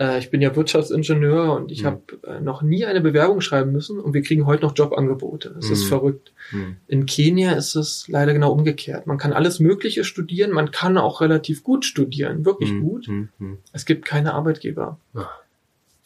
äh, 0.00 0.18
ich 0.18 0.30
bin 0.30 0.40
ja 0.40 0.56
Wirtschaftsingenieur 0.56 1.54
und 1.56 1.70
ich 1.70 1.82
Mhm. 1.82 1.86
habe 1.86 2.00
äh, 2.26 2.40
noch 2.40 2.62
nie 2.62 2.86
eine 2.86 3.02
Bewerbung 3.02 3.42
schreiben 3.42 3.70
müssen 3.72 4.00
und 4.00 4.14
wir 4.14 4.22
kriegen 4.22 4.46
heute 4.46 4.62
noch 4.64 4.74
Jobangebote. 4.74 5.50
Das 5.54 5.68
ist 5.68 5.84
Mhm. 5.84 5.88
verrückt. 5.88 6.32
Hm. 6.50 6.76
In 6.86 7.04
Kenia 7.04 7.52
ist 7.52 7.74
es 7.76 8.08
leider 8.08 8.32
genau 8.32 8.50
umgekehrt. 8.52 9.06
Man 9.06 9.18
kann 9.18 9.34
alles 9.34 9.60
Mögliche 9.60 10.04
studieren, 10.04 10.52
man 10.52 10.70
kann 10.70 10.96
auch 10.96 11.20
relativ 11.20 11.62
gut 11.64 11.84
studieren, 11.84 12.44
wirklich 12.46 12.70
Hm. 12.70 12.80
gut. 12.80 13.06
Hm. 13.08 13.28
Hm. 13.38 13.58
Es 13.74 13.84
gibt 13.84 14.04
keine 14.06 14.32
Arbeitgeber. 14.32 14.98
Ah. 15.14 15.26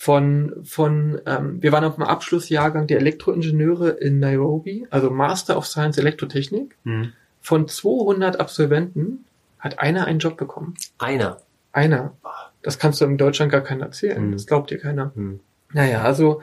Von, 0.04 0.54
von, 0.64 1.20
ähm, 1.26 1.62
wir 1.62 1.70
waren 1.70 1.84
auf 1.84 1.94
dem 1.94 2.02
Abschlussjahrgang 2.02 2.88
der 2.88 2.98
Elektroingenieure 2.98 3.90
in 3.90 4.18
Nairobi, 4.18 4.84
also 4.90 5.10
Master 5.10 5.56
of 5.56 5.64
Science 5.64 5.96
Elektrotechnik. 5.96 6.76
Hm. 6.84 7.12
Von 7.40 7.68
200 7.68 8.40
Absolventen 8.40 9.24
hat 9.60 9.78
einer 9.78 10.06
einen 10.06 10.18
Job 10.18 10.36
bekommen. 10.36 10.74
Einer. 10.98 11.36
Einer. 11.70 12.14
Das 12.62 12.80
kannst 12.80 13.00
du 13.00 13.04
in 13.04 13.16
Deutschland 13.16 13.52
gar 13.52 13.60
keiner 13.60 13.84
erzählen. 13.84 14.26
Mhm. 14.26 14.32
Das 14.32 14.48
glaubt 14.48 14.72
dir 14.72 14.78
keiner. 14.78 15.12
Hm. 15.14 15.38
Naja, 15.72 16.02
also 16.02 16.42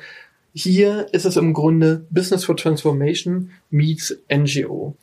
hier 0.54 1.08
ist 1.12 1.26
es 1.26 1.36
im 1.36 1.54
Grunde 1.54 2.06
Business 2.10 2.46
for 2.46 2.56
Transformation 2.56 3.52
meets 3.70 4.18
NGO. 4.34 4.96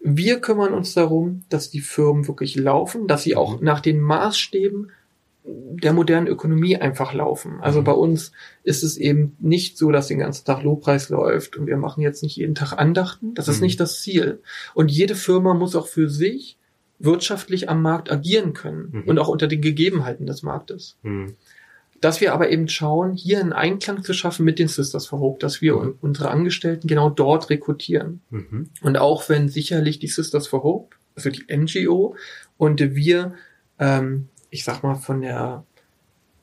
Wir 0.00 0.40
kümmern 0.40 0.74
uns 0.74 0.92
darum, 0.92 1.44
dass 1.48 1.70
die 1.70 1.80
Firmen 1.80 2.28
wirklich 2.28 2.56
laufen, 2.56 3.06
dass 3.06 3.22
sie 3.22 3.36
auch 3.36 3.58
Mhm. 3.58 3.64
nach 3.64 3.80
den 3.80 4.00
Maßstäben 4.00 4.90
der 5.48 5.92
modernen 5.92 6.26
Ökonomie 6.26 6.76
einfach 6.76 7.12
laufen. 7.14 7.60
Also 7.60 7.80
Mhm. 7.80 7.84
bei 7.84 7.92
uns 7.92 8.32
ist 8.64 8.82
es 8.82 8.96
eben 8.96 9.36
nicht 9.38 9.78
so, 9.78 9.92
dass 9.92 10.08
den 10.08 10.18
ganzen 10.18 10.44
Tag 10.44 10.62
Lobpreis 10.62 11.08
läuft 11.08 11.56
und 11.56 11.66
wir 11.66 11.76
machen 11.76 12.02
jetzt 12.02 12.22
nicht 12.22 12.36
jeden 12.36 12.54
Tag 12.56 12.72
Andachten. 12.72 13.34
Das 13.34 13.46
ist 13.48 13.58
Mhm. 13.60 13.64
nicht 13.66 13.80
das 13.80 14.00
Ziel. 14.00 14.40
Und 14.74 14.90
jede 14.90 15.14
Firma 15.14 15.54
muss 15.54 15.76
auch 15.76 15.86
für 15.86 16.08
sich 16.10 16.58
wirtschaftlich 16.98 17.68
am 17.68 17.82
Markt 17.82 18.10
agieren 18.10 18.54
können 18.54 18.88
Mhm. 18.90 19.02
und 19.06 19.18
auch 19.18 19.28
unter 19.28 19.46
den 19.46 19.60
Gegebenheiten 19.60 20.26
des 20.26 20.42
Marktes 20.42 20.96
Hm. 21.02 21.34
dass 22.02 22.20
wir 22.20 22.34
aber 22.34 22.50
eben 22.50 22.68
schauen, 22.68 23.12
hier 23.14 23.40
einen 23.40 23.52
Einklang 23.54 24.02
zu 24.02 24.12
schaffen 24.12 24.44
mit 24.44 24.58
den 24.58 24.68
Sisters 24.68 25.06
for 25.06 25.18
Hope, 25.20 25.38
dass 25.40 25.62
wir 25.62 25.76
Mhm. 25.76 25.94
unsere 26.02 26.28
Angestellten 26.30 26.88
genau 26.88 27.08
dort 27.08 27.48
rekrutieren. 27.50 28.20
Mhm. 28.30 28.68
Und 28.82 28.98
auch 28.98 29.28
wenn 29.30 29.48
sicherlich 29.48 29.98
die 29.98 30.06
Sisters 30.08 30.46
for 30.46 30.62
Hope, 30.62 30.94
also 31.14 31.30
die 31.30 31.44
NGO 31.48 32.14
und 32.58 32.80
wir, 32.94 33.34
ähm, 33.78 34.28
ich 34.56 34.64
sag 34.64 34.82
mal, 34.82 34.94
von 34.94 35.20
der, 35.20 35.64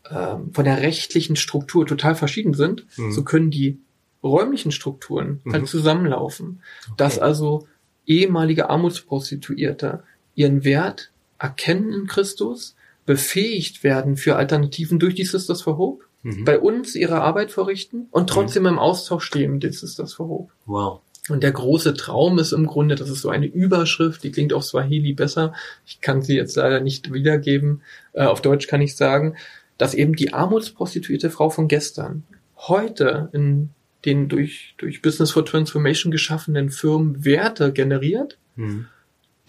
ähm, 0.10 0.54
von 0.54 0.66
der 0.66 0.82
rechtlichen 0.82 1.36
Struktur 1.36 1.86
total 1.88 2.14
verschieden 2.16 2.54
sind, 2.54 2.86
Mhm. 2.98 3.12
so 3.12 3.24
können 3.24 3.50
die 3.52 3.80
räumlichen 4.24 4.72
Strukturen 4.72 5.42
Mhm. 5.44 5.54
halt 5.54 5.68
zusammenlaufen. 5.68 6.62
Dass 6.98 7.18
also 7.20 7.68
ehemalige 8.06 8.70
Armutsprostituierte 8.70 10.04
ihren 10.36 10.64
Wert 10.64 11.12
erkennen 11.40 11.92
in 11.92 12.08
Christus, 12.08 12.76
befähigt 13.06 13.84
werden 13.84 14.16
für 14.16 14.36
Alternativen 14.38 15.00
durch 15.00 15.16
die 15.16 15.26
Sisters 15.26 15.62
for 15.64 15.78
Hope, 15.78 16.06
Mhm. 16.22 16.46
bei 16.46 16.58
uns 16.60 16.96
ihre 16.96 17.20
Arbeit 17.22 17.52
verrichten 17.52 18.08
und 18.12 18.30
trotzdem 18.30 18.66
im 18.66 18.80
Austausch 18.80 19.26
stehen 19.26 19.52
mit 19.54 19.64
den 19.64 19.74
Sisters 19.74 20.14
for 20.14 20.28
Hope. 20.30 20.54
Wow. 20.66 21.02
Und 21.30 21.42
der 21.42 21.54
große 21.54 21.94
Traum 21.94 22.38
ist 22.38 22.52
im 22.52 22.68
Grunde, 22.68 22.96
das 22.96 23.10
ist 23.10 23.22
so 23.22 23.30
eine 23.30 23.46
Überschrift, 23.46 24.24
die 24.24 24.32
klingt 24.32 24.52
auf 24.52 24.66
Swahili 24.66 25.14
besser. 25.14 25.54
Ich 25.86 26.02
kann 26.02 26.22
sie 26.22 26.36
jetzt 26.36 26.56
leider 26.58 26.82
nicht 26.82 27.14
wiedergeben. 27.14 27.82
Äh, 28.12 28.26
auf 28.26 28.42
Deutsch 28.42 28.68
kann 28.68 28.82
ich 28.82 28.96
sagen, 28.98 29.36
dass 29.78 29.94
eben 29.94 30.16
die 30.16 30.34
armutsprostituierte 30.34 31.30
Frau 31.30 31.50
von 31.50 31.68
gestern 31.70 32.24
heute 32.58 33.30
in 33.32 33.70
den 34.06 34.28
durch, 34.28 34.76
durch 34.78 35.02
Business 35.02 35.32
for 35.32 35.46
Transformation 35.46 36.12
geschaffenen 36.12 36.70
Firmen 36.70 37.24
Werte 37.24 37.72
generiert, 37.72 38.38
Hm. 38.56 38.88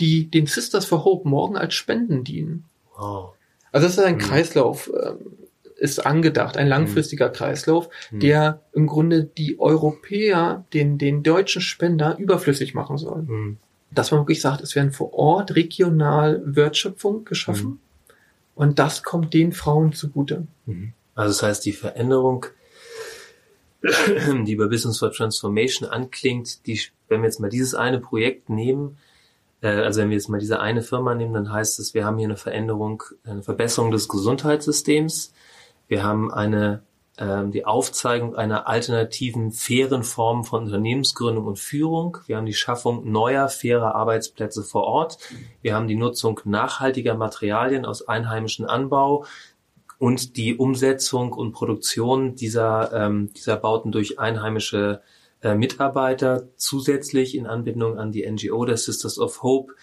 die 0.00 0.30
den 0.30 0.46
Sisters 0.46 0.86
for 0.86 1.04
Hope 1.04 1.28
morgen 1.28 1.56
als 1.56 1.74
Spenden 1.74 2.24
dienen. 2.24 2.64
Wow. 2.96 3.34
Also 3.72 3.86
das 3.88 3.98
ist 3.98 4.04
ein 4.04 4.14
Mhm. 4.14 4.20
Kreislauf, 4.20 4.90
ähm, 4.94 5.16
ist 5.84 6.04
angedacht, 6.06 6.56
ein 6.56 6.66
langfristiger 6.66 7.28
Kreislauf, 7.28 7.90
Hm. 8.08 8.20
der 8.20 8.60
im 8.72 8.86
Grunde 8.86 9.24
die 9.24 9.60
Europäer, 9.60 10.64
den, 10.72 10.96
den 10.96 11.22
deutschen 11.22 11.60
Spender 11.60 12.16
überflüssig 12.18 12.72
machen 12.74 12.96
soll. 12.96 13.26
Hm. 13.26 13.58
Dass 13.90 14.10
man 14.10 14.20
wirklich 14.22 14.40
sagt, 14.40 14.62
es 14.62 14.74
werden 14.74 14.92
vor 14.92 15.12
Ort 15.12 15.54
regional 15.54 16.42
Wertschöpfung 16.44 17.24
geschaffen 17.24 17.68
Mhm. 17.68 17.78
und 18.54 18.78
das 18.78 19.02
kommt 19.02 19.34
den 19.34 19.52
Frauen 19.52 19.92
zugute. 19.92 20.46
Mhm. 20.66 20.94
Also 21.14 21.28
das 21.30 21.42
heißt, 21.42 21.64
die 21.66 21.72
Veränderung, 21.72 22.46
die 24.46 24.56
bei 24.56 24.66
Business 24.66 24.98
for 24.98 25.12
Transformation 25.12 25.88
anklingt, 25.88 26.66
die, 26.66 26.80
wenn 27.08 27.20
wir 27.20 27.26
jetzt 27.26 27.40
mal 27.40 27.50
dieses 27.50 27.74
eine 27.74 28.00
Projekt 28.00 28.48
nehmen, 28.48 28.96
äh, 29.60 29.68
also 29.68 30.00
wenn 30.00 30.08
wir 30.08 30.16
jetzt 30.16 30.28
mal 30.28 30.40
diese 30.40 30.58
eine 30.60 30.82
Firma 30.82 31.14
nehmen, 31.14 31.34
dann 31.34 31.52
heißt 31.52 31.78
es, 31.78 31.94
wir 31.94 32.04
haben 32.04 32.16
hier 32.18 32.26
eine 32.28 32.36
Veränderung, 32.38 33.02
eine 33.24 33.42
Verbesserung 33.42 33.90
des 33.90 34.08
Gesundheitssystems. 34.08 35.32
Wir 35.88 36.02
haben 36.02 36.32
eine 36.32 36.82
ähm, 37.16 37.52
die 37.52 37.64
Aufzeigung 37.64 38.34
einer 38.34 38.66
alternativen, 38.66 39.52
fairen 39.52 40.02
Form 40.02 40.42
von 40.42 40.64
Unternehmensgründung 40.64 41.46
und 41.46 41.60
Führung. 41.60 42.18
Wir 42.26 42.36
haben 42.36 42.46
die 42.46 42.54
Schaffung 42.54 43.10
neuer, 43.10 43.48
fairer 43.48 43.94
Arbeitsplätze 43.94 44.64
vor 44.64 44.82
Ort. 44.84 45.18
Wir 45.62 45.76
haben 45.76 45.86
die 45.86 45.94
Nutzung 45.94 46.40
nachhaltiger 46.44 47.14
Materialien 47.14 47.84
aus 47.84 48.08
einheimischem 48.08 48.66
Anbau 48.66 49.26
und 49.98 50.36
die 50.36 50.56
Umsetzung 50.56 51.32
und 51.32 51.52
Produktion 51.52 52.34
dieser, 52.34 52.92
ähm, 52.92 53.32
dieser 53.32 53.56
Bauten 53.56 53.92
durch 53.92 54.18
einheimische 54.18 55.00
äh, 55.40 55.54
Mitarbeiter 55.54 56.48
zusätzlich 56.56 57.36
in 57.36 57.46
Anbindung 57.46 57.96
an 57.96 58.10
die 58.10 58.28
NGO 58.28 58.64
der 58.64 58.76
Sisters 58.76 59.20
of 59.20 59.44
Hope 59.44 59.74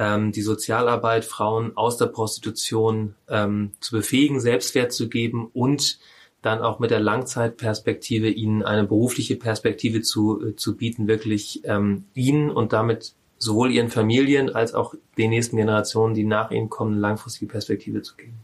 ähm, 0.00 0.32
die 0.32 0.40
Sozialarbeit, 0.40 1.26
Frauen 1.26 1.76
aus 1.76 1.98
der 1.98 2.06
Prostitution 2.06 3.14
ähm, 3.28 3.72
zu 3.80 3.96
befähigen, 3.96 4.40
Selbstwert 4.40 4.92
zu 4.92 5.10
geben 5.10 5.50
und 5.52 5.98
dann 6.40 6.62
auch 6.62 6.78
mit 6.78 6.90
der 6.90 7.00
Langzeitperspektive 7.00 8.30
ihnen 8.30 8.62
eine 8.62 8.84
berufliche 8.84 9.36
Perspektive 9.36 10.00
zu, 10.00 10.42
äh, 10.42 10.56
zu 10.56 10.74
bieten, 10.74 11.06
wirklich 11.06 11.60
ähm, 11.64 12.06
ihnen 12.14 12.50
und 12.50 12.72
damit 12.72 13.12
sowohl 13.36 13.70
ihren 13.70 13.90
Familien 13.90 14.48
als 14.48 14.72
auch 14.72 14.94
den 15.18 15.30
nächsten 15.30 15.58
Generationen, 15.58 16.14
die 16.14 16.24
nach 16.24 16.50
ihnen 16.50 16.70
kommen, 16.70 16.92
eine 16.92 17.00
langfristige 17.00 17.52
Perspektive 17.52 18.00
zu 18.00 18.16
geben. 18.16 18.38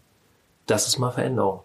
Das 0.66 0.86
ist 0.86 0.98
mal 0.98 1.10
Veränderung. 1.10 1.60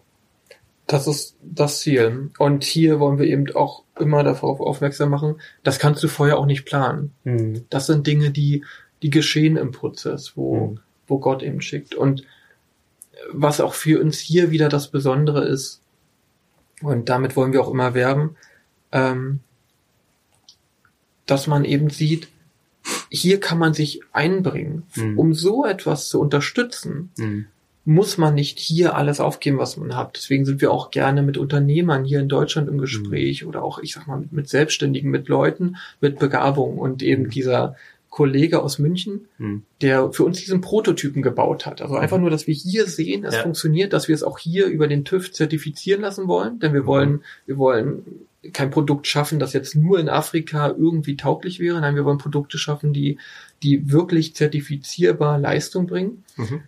Das 0.86 1.06
ist 1.06 1.36
das 1.42 1.80
Ziel. 1.80 2.30
Und 2.38 2.64
hier 2.64 2.98
wollen 2.98 3.18
wir 3.18 3.26
eben 3.26 3.54
auch 3.54 3.84
immer 3.98 4.22
darauf 4.22 4.60
aufmerksam 4.60 5.10
machen, 5.10 5.36
das 5.62 5.78
kannst 5.78 6.02
du 6.02 6.08
vorher 6.08 6.38
auch 6.38 6.46
nicht 6.46 6.64
planen. 6.64 7.12
Mhm. 7.24 7.66
Das 7.68 7.86
sind 7.86 8.06
Dinge, 8.06 8.30
die, 8.30 8.64
die 9.02 9.10
geschehen 9.10 9.56
im 9.56 9.72
Prozess, 9.72 10.32
wo, 10.36 10.68
mhm. 10.68 10.80
wo 11.06 11.18
Gott 11.18 11.42
eben 11.42 11.60
schickt. 11.60 11.94
Und 11.94 12.24
was 13.30 13.60
auch 13.60 13.74
für 13.74 14.00
uns 14.00 14.18
hier 14.18 14.50
wieder 14.50 14.68
das 14.68 14.88
Besondere 14.88 15.44
ist, 15.44 15.80
und 16.82 17.08
damit 17.08 17.36
wollen 17.36 17.52
wir 17.52 17.62
auch 17.62 17.70
immer 17.70 17.94
werben, 17.94 18.36
ähm, 18.90 19.40
dass 21.26 21.46
man 21.46 21.64
eben 21.64 21.90
sieht, 21.90 22.28
hier 23.08 23.40
kann 23.40 23.58
man 23.58 23.74
sich 23.74 24.00
einbringen, 24.12 24.84
mhm. 24.96 25.18
um 25.18 25.34
so 25.34 25.64
etwas 25.64 26.08
zu 26.08 26.20
unterstützen. 26.20 27.10
Mhm. 27.16 27.46
Muss 27.84 28.16
man 28.16 28.34
nicht 28.34 28.60
hier 28.60 28.94
alles 28.96 29.18
aufgeben, 29.18 29.58
was 29.58 29.76
man 29.76 29.96
hat. 29.96 30.16
Deswegen 30.16 30.44
sind 30.44 30.60
wir 30.60 30.70
auch 30.70 30.90
gerne 30.92 31.22
mit 31.22 31.36
Unternehmern 31.36 32.04
hier 32.04 32.20
in 32.20 32.28
Deutschland 32.28 32.68
im 32.68 32.78
Gespräch 32.78 33.42
mhm. 33.42 33.48
oder 33.48 33.62
auch, 33.62 33.80
ich 33.80 33.92
sag 33.92 34.06
mal, 34.06 34.18
mit, 34.18 34.32
mit 34.32 34.48
Selbstständigen, 34.48 35.10
mit 35.10 35.28
Leuten 35.28 35.76
mit 36.00 36.18
Begabung 36.18 36.78
und 36.78 37.02
eben 37.02 37.24
mhm. 37.24 37.30
dieser 37.30 37.76
Kollege 38.12 38.62
aus 38.62 38.78
München, 38.78 39.26
hm. 39.38 39.62
der 39.80 40.12
für 40.12 40.24
uns 40.24 40.38
diesen 40.38 40.60
Prototypen 40.60 41.22
gebaut 41.22 41.64
hat. 41.64 41.80
Also 41.80 41.94
einfach 41.94 42.18
mhm. 42.18 42.24
nur, 42.24 42.30
dass 42.30 42.46
wir 42.46 42.52
hier 42.52 42.86
sehen, 42.86 43.24
es 43.24 43.34
ja. 43.34 43.42
funktioniert, 43.42 43.94
dass 43.94 44.06
wir 44.06 44.14
es 44.14 44.22
auch 44.22 44.38
hier 44.38 44.66
über 44.66 44.86
den 44.86 45.06
TÜV 45.06 45.32
zertifizieren 45.32 46.02
lassen 46.02 46.28
wollen, 46.28 46.60
denn 46.60 46.74
wir 46.74 46.82
mhm. 46.82 46.86
wollen, 46.86 47.24
wir 47.46 47.56
wollen 47.56 48.26
kein 48.52 48.70
Produkt 48.70 49.06
schaffen, 49.06 49.38
das 49.38 49.54
jetzt 49.54 49.74
nur 49.74 49.98
in 49.98 50.10
Afrika 50.10 50.68
irgendwie 50.68 51.16
tauglich 51.16 51.58
wäre. 51.58 51.80
Nein, 51.80 51.94
wir 51.94 52.04
wollen 52.04 52.18
Produkte 52.18 52.58
schaffen, 52.58 52.92
die, 52.92 53.16
die 53.62 53.90
wirklich 53.90 54.36
zertifizierbar 54.36 55.38
Leistung 55.38 55.86
bringen. 55.86 56.22
Mhm 56.36 56.60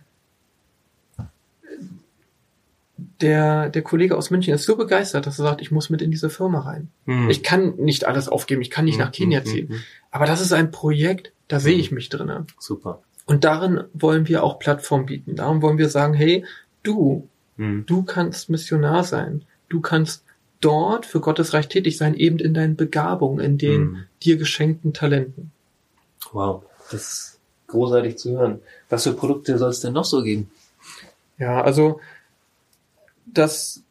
der, 2.97 3.69
der 3.69 3.81
Kollege 3.81 4.17
aus 4.17 4.29
München 4.29 4.53
ist 4.53 4.65
so 4.65 4.75
begeistert, 4.75 5.25
dass 5.25 5.39
er 5.39 5.43
sagt, 5.43 5.61
ich 5.61 5.71
muss 5.71 5.89
mit 5.89 6.01
in 6.01 6.11
diese 6.11 6.29
Firma 6.29 6.61
rein. 6.61 6.89
Mhm. 7.05 7.29
Ich 7.29 7.43
kann 7.43 7.75
nicht 7.75 8.05
alles 8.05 8.29
aufgeben, 8.29 8.61
ich 8.61 8.69
kann 8.69 8.85
nicht 8.85 8.97
mhm. 8.97 9.03
nach 9.03 9.11
Kenia 9.11 9.39
hm, 9.39 9.45
ziehen. 9.45 9.67
Mhm. 9.69 9.79
Aber 10.11 10.25
das 10.25 10.41
ist 10.41 10.53
ein 10.53 10.71
Projekt, 10.71 11.33
da 11.47 11.59
sehe 11.59 11.77
ich 11.77 11.89
hm. 11.89 11.95
mich 11.95 12.09
drinnen. 12.09 12.47
Super. 12.57 13.01
Und 13.25 13.43
darin 13.43 13.83
wollen 13.93 14.27
wir 14.27 14.43
auch 14.43 14.59
Plattform 14.59 15.05
bieten. 15.05 15.35
Darum 15.35 15.61
wollen 15.61 15.77
wir 15.77 15.89
sagen, 15.89 16.13
hey, 16.13 16.45
du, 16.83 17.27
hm. 17.57 17.85
du 17.85 18.03
kannst 18.03 18.49
Missionar 18.49 19.03
sein. 19.03 19.43
Du 19.67 19.81
kannst 19.81 20.23
dort 20.61 21.05
für 21.05 21.19
Gottes 21.19 21.53
Reich 21.53 21.67
tätig 21.67 21.97
sein, 21.97 22.15
eben 22.15 22.39
in 22.39 22.53
deinen 22.53 22.75
Begabungen, 22.75 23.43
in 23.43 23.57
den 23.57 24.05
dir 24.23 24.37
geschenkten 24.37 24.93
Talenten. 24.93 25.51
Wow, 26.31 26.63
das 26.91 27.01
ist 27.01 27.39
großartig 27.67 28.17
zu 28.17 28.31
hören. 28.37 28.59
Was 28.89 29.03
für 29.03 29.13
Produkte 29.13 29.57
soll 29.57 29.69
es 29.69 29.81
denn 29.81 29.93
noch 29.93 30.05
so 30.05 30.23
geben? 30.23 30.49
Ja, 31.37 31.61
also 31.61 31.99
das, 33.37 33.83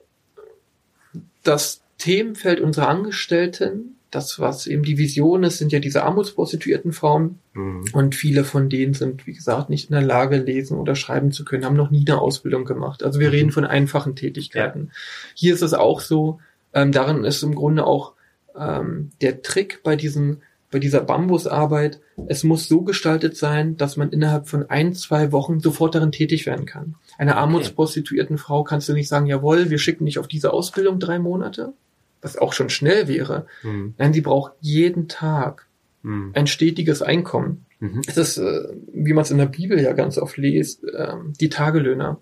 das 1.43 1.83
Themenfeld 1.99 2.61
unserer 2.61 2.89
Angestellten, 2.89 3.97
das, 4.11 4.39
was 4.39 4.67
eben 4.67 4.85
die 4.85 4.99
Vision 4.99 5.43
ist, 5.43 5.59
sind 5.59 5.73
ja 5.73 5.81
diese 5.81 6.05
armutsprostituierten 6.05 6.93
Frauen. 6.93 7.39
Mhm. 7.53 7.85
Und 7.93 8.15
viele 8.15 8.45
von 8.45 8.69
denen 8.69 8.95
sind, 8.95 9.27
wie 9.27 9.33
gesagt, 9.33 9.71
nicht 9.71 9.91
in 9.91 9.95
der 9.95 10.05
Lage, 10.05 10.37
lesen 10.37 10.79
oder 10.79 10.95
schreiben 10.95 11.33
zu 11.33 11.45
können, 11.45 11.65
haben 11.65 11.77
noch 11.77 11.91
nie 11.91 12.05
eine 12.07 12.21
Ausbildung 12.21 12.65
gemacht. 12.65 13.03
Also 13.03 13.19
wir 13.19 13.29
mhm. 13.29 13.35
reden 13.35 13.53
von 13.53 13.65
einfachen 13.65 14.15
Tätigkeiten. 14.15 14.87
Ja. 14.87 14.93
Hier 15.35 15.55
ist 15.55 15.63
es 15.63 15.75
auch 15.75 16.01
so, 16.01 16.41
ähm, 16.73 16.93
darin 16.93 17.25
ist 17.25 17.43
im 17.43 17.55
Grunde 17.55 17.85
auch 17.85 18.13
ähm, 18.57 19.11
der 19.21 19.43
Trick 19.43 19.83
bei 19.83 19.97
diesen 19.97 20.43
bei 20.75 20.81
dieser 20.81 21.03
Bambusarbeit, 21.03 22.01
es 22.27 22.43
muss 22.43 22.67
so 22.67 22.83
gestaltet 22.83 23.37
sein, 23.37 23.77
dass 23.77 23.97
man 23.97 24.11
innerhalb 24.11 24.49
von 24.49 24.69
ein, 24.69 24.93
zwei 24.93 25.31
Wochen 25.31 25.61
sofort 25.61 25.95
darin 25.95 26.11
tätig 26.11 26.47
werden 26.47 26.67
kann. 26.67 26.97
Einer 27.17 27.37
armutsprostituierten 27.37 28.39
Frau 28.39 28.65
kannst 28.65 28.89
du 28.89 28.93
nicht 28.93 29.07
sagen, 29.07 29.27
jawohl, 29.27 29.71
wir 29.71 29.79
schicken 29.79 30.05
dich 30.05 30.19
auf 30.19 30.27
diese 30.27 30.53
Ausbildung 30.53 30.99
drei 30.99 31.21
Monate, 31.21 31.75
was 32.23 32.37
auch 32.37 32.53
schon 32.53 32.71
schnell 32.71 33.07
wäre. 33.07 33.47
Mhm. 33.63 33.95
Nein, 33.99 34.13
sie 34.13 34.21
braucht 34.21 34.55
jeden 34.61 35.07
Tag 35.07 35.69
mhm. 36.03 36.33
ein 36.35 36.49
stetiges 36.49 37.03
Einkommen. 37.03 37.67
Mhm. 37.79 38.03
Es 38.09 38.17
ist, 38.17 38.39
äh, 38.39 38.65
wie 38.93 39.13
man 39.13 39.23
es 39.23 39.31
in 39.31 39.39
der 39.39 39.47
Bibel 39.47 39.81
ja 39.81 39.93
ganz 39.93 40.19
oft 40.19 40.37
liest, 40.39 40.83
äh, 40.83 41.15
die 41.41 41.51
Tagelöhner. 41.51 42.21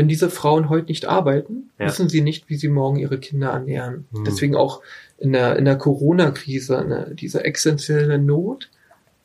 Wenn 0.00 0.08
diese 0.08 0.30
Frauen 0.30 0.70
heute 0.70 0.86
nicht 0.86 1.04
arbeiten, 1.04 1.68
ja. 1.78 1.84
wissen 1.84 2.08
sie 2.08 2.22
nicht, 2.22 2.48
wie 2.48 2.56
sie 2.56 2.68
morgen 2.68 2.96
ihre 2.96 3.18
Kinder 3.18 3.50
ernähren. 3.50 4.06
Mhm. 4.12 4.24
Deswegen 4.24 4.56
auch 4.56 4.80
in 5.18 5.34
der, 5.34 5.56
in 5.56 5.66
der 5.66 5.76
Corona-Krise 5.76 6.82
ne, 6.88 7.12
diese 7.12 7.44
essentielle 7.44 8.18
Not, 8.18 8.70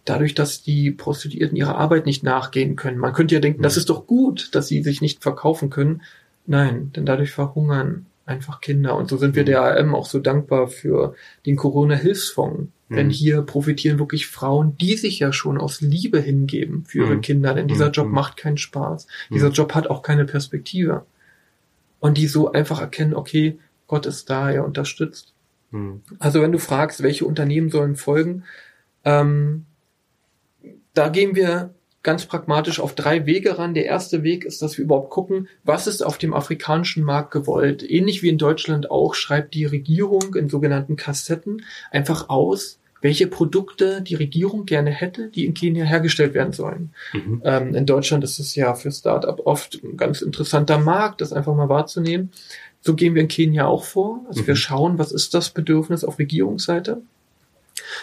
dadurch, 0.03 0.35
dass 0.35 0.63
die 0.63 0.91
Prostituierten 0.91 1.55
ihrer 1.55 1.77
Arbeit 1.77 2.05
nicht 2.05 2.23
nachgehen 2.23 2.75
können. 2.75 2.97
Man 2.97 3.13
könnte 3.13 3.35
ja 3.35 3.39
denken, 3.39 3.59
mhm. 3.59 3.63
das 3.63 3.77
ist 3.77 3.89
doch 3.89 4.05
gut, 4.05 4.53
dass 4.53 4.67
sie 4.67 4.83
sich 4.83 4.99
nicht 4.99 5.23
verkaufen 5.23 5.69
können. 5.69 6.01
Nein, 6.45 6.91
denn 6.93 7.05
dadurch 7.05 7.31
verhungern 7.31 8.05
einfach 8.25 8.61
Kinder. 8.61 8.95
Und 8.95 9.09
so 9.09 9.17
sind 9.17 9.35
wir 9.35 9.43
mhm. 9.43 9.47
der 9.47 9.61
AM 9.61 9.95
auch 9.95 10.05
so 10.05 10.19
dankbar 10.19 10.67
für 10.67 11.15
den 11.45 11.55
Corona-Hilfsfonds, 11.55 12.71
denn 12.89 13.07
mhm. 13.07 13.11
hier 13.11 13.41
profitieren 13.41 13.99
wirklich 13.99 14.27
Frauen, 14.27 14.77
die 14.77 14.95
sich 14.95 15.19
ja 15.19 15.31
schon 15.33 15.57
aus 15.57 15.81
Liebe 15.81 16.19
hingeben 16.19 16.85
für 16.85 16.99
ihre 16.99 17.15
mhm. 17.15 17.21
Kinder. 17.21 17.53
Denn 17.53 17.67
dieser 17.67 17.87
mhm. 17.87 17.91
Job 17.91 18.07
macht 18.07 18.37
keinen 18.37 18.57
Spaß. 18.57 19.07
Dieser 19.31 19.49
Job 19.49 19.73
hat 19.73 19.87
auch 19.87 20.01
keine 20.01 20.25
Perspektive. 20.25 21.05
Und 21.99 22.17
die 22.17 22.27
so 22.27 22.51
einfach 22.51 22.81
erkennen, 22.81 23.15
okay, 23.15 23.57
Gott 23.87 24.05
ist 24.05 24.29
da, 24.29 24.51
er 24.51 24.65
unterstützt. 24.65 25.33
Also 26.19 26.41
wenn 26.41 26.51
du 26.51 26.59
fragst, 26.59 27.03
welche 27.03 27.25
Unternehmen 27.25 27.69
sollen 27.69 27.95
folgen, 27.95 28.43
ähm, 29.03 29.65
da 30.93 31.09
gehen 31.09 31.35
wir 31.35 31.73
ganz 32.05 32.27
pragmatisch 32.27 32.79
auf 32.79 32.95
drei 32.95 33.25
Wege 33.25 33.57
ran. 33.57 33.73
Der 33.73 33.85
erste 33.85 34.23
Weg 34.23 34.45
ist, 34.45 34.61
dass 34.61 34.77
wir 34.77 34.85
überhaupt 34.85 35.09
gucken, 35.09 35.49
was 35.65 35.87
ist 35.87 36.05
auf 36.05 36.17
dem 36.17 36.33
afrikanischen 36.33 37.03
Markt 37.03 37.31
gewollt. 37.31 37.83
Ähnlich 37.83 38.23
wie 38.23 38.29
in 38.29 38.37
Deutschland 38.37 38.89
auch 38.89 39.15
schreibt 39.15 39.55
die 39.55 39.65
Regierung 39.65 40.35
in 40.35 40.47
sogenannten 40.47 40.95
Kassetten 40.95 41.63
einfach 41.91 42.29
aus, 42.29 42.79
welche 43.01 43.27
Produkte 43.27 44.01
die 44.01 44.15
Regierung 44.15 44.65
gerne 44.65 44.91
hätte, 44.91 45.29
die 45.29 45.45
in 45.45 45.53
Kenia 45.53 45.83
hergestellt 45.83 46.33
werden 46.33 46.53
sollen. 46.53 46.93
Mhm. 47.11 47.41
Ähm, 47.43 47.75
in 47.75 47.85
Deutschland 47.85 48.23
ist 48.23 48.39
es 48.39 48.55
ja 48.55 48.75
für 48.75 48.91
Startup 48.91 49.39
oft 49.45 49.83
ein 49.83 49.97
ganz 49.97 50.21
interessanter 50.21 50.77
Markt, 50.77 51.21
das 51.21 51.33
einfach 51.33 51.55
mal 51.55 51.69
wahrzunehmen. 51.69 52.31
So 52.81 52.93
gehen 52.93 53.15
wir 53.15 53.21
in 53.23 53.27
Kenia 53.27 53.65
auch 53.65 53.83
vor. 53.83 54.23
Also 54.27 54.43
mhm. 54.43 54.47
wir 54.47 54.55
schauen, 54.55 54.99
was 54.99 55.11
ist 55.11 55.33
das 55.33 55.49
Bedürfnis 55.49 56.03
auf 56.03 56.19
Regierungsseite 56.19 57.01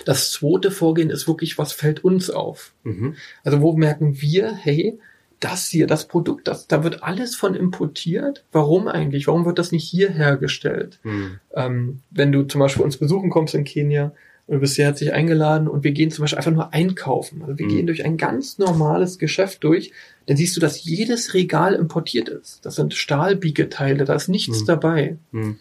das 0.04 0.32
zweite 0.32 0.70
Vorgehen 0.70 1.10
ist 1.10 1.26
wirklich, 1.26 1.58
was 1.58 1.72
fällt 1.72 2.04
uns 2.04 2.30
auf? 2.30 2.72
Mhm. 2.84 3.16
Also 3.44 3.60
wo 3.60 3.72
merken 3.74 4.20
wir, 4.20 4.54
hey, 4.54 4.98
das 5.40 5.66
hier, 5.66 5.86
das 5.86 6.06
Produkt, 6.06 6.46
das, 6.46 6.68
da 6.68 6.84
wird 6.84 7.02
alles 7.02 7.34
von 7.34 7.54
importiert. 7.54 8.44
Warum 8.52 8.86
eigentlich? 8.86 9.26
Warum 9.26 9.44
wird 9.44 9.58
das 9.58 9.72
nicht 9.72 9.84
hier 9.84 10.10
hergestellt? 10.10 11.00
Mhm. 11.02 11.40
Ähm, 11.54 12.00
wenn 12.10 12.30
du 12.30 12.44
zum 12.44 12.60
Beispiel 12.60 12.84
uns 12.84 12.96
besuchen 12.96 13.30
kommst 13.30 13.54
in 13.54 13.64
Kenia, 13.64 14.12
und 14.46 14.56
du 14.56 14.60
bist 14.60 14.74
sehr 14.74 14.86
herzlich 14.86 15.12
eingeladen 15.12 15.68
und 15.68 15.84
wir 15.84 15.92
gehen 15.92 16.10
zum 16.10 16.24
Beispiel 16.24 16.38
einfach 16.38 16.52
nur 16.52 16.74
einkaufen. 16.74 17.42
Also 17.42 17.58
wir 17.58 17.66
mhm. 17.66 17.70
gehen 17.70 17.86
durch 17.86 18.04
ein 18.04 18.16
ganz 18.16 18.58
normales 18.58 19.18
Geschäft 19.18 19.62
durch, 19.62 19.92
dann 20.26 20.36
siehst 20.36 20.56
du, 20.56 20.60
dass 20.60 20.84
jedes 20.84 21.34
Regal 21.34 21.74
importiert 21.74 22.28
ist. 22.28 22.64
Das 22.66 22.74
sind 22.74 22.94
Stahlbiegeteile, 22.94 24.04
da 24.04 24.14
ist 24.14 24.28
nichts 24.28 24.62
mhm. 24.62 24.66
dabei. 24.66 25.16
Mhm. 25.30 25.58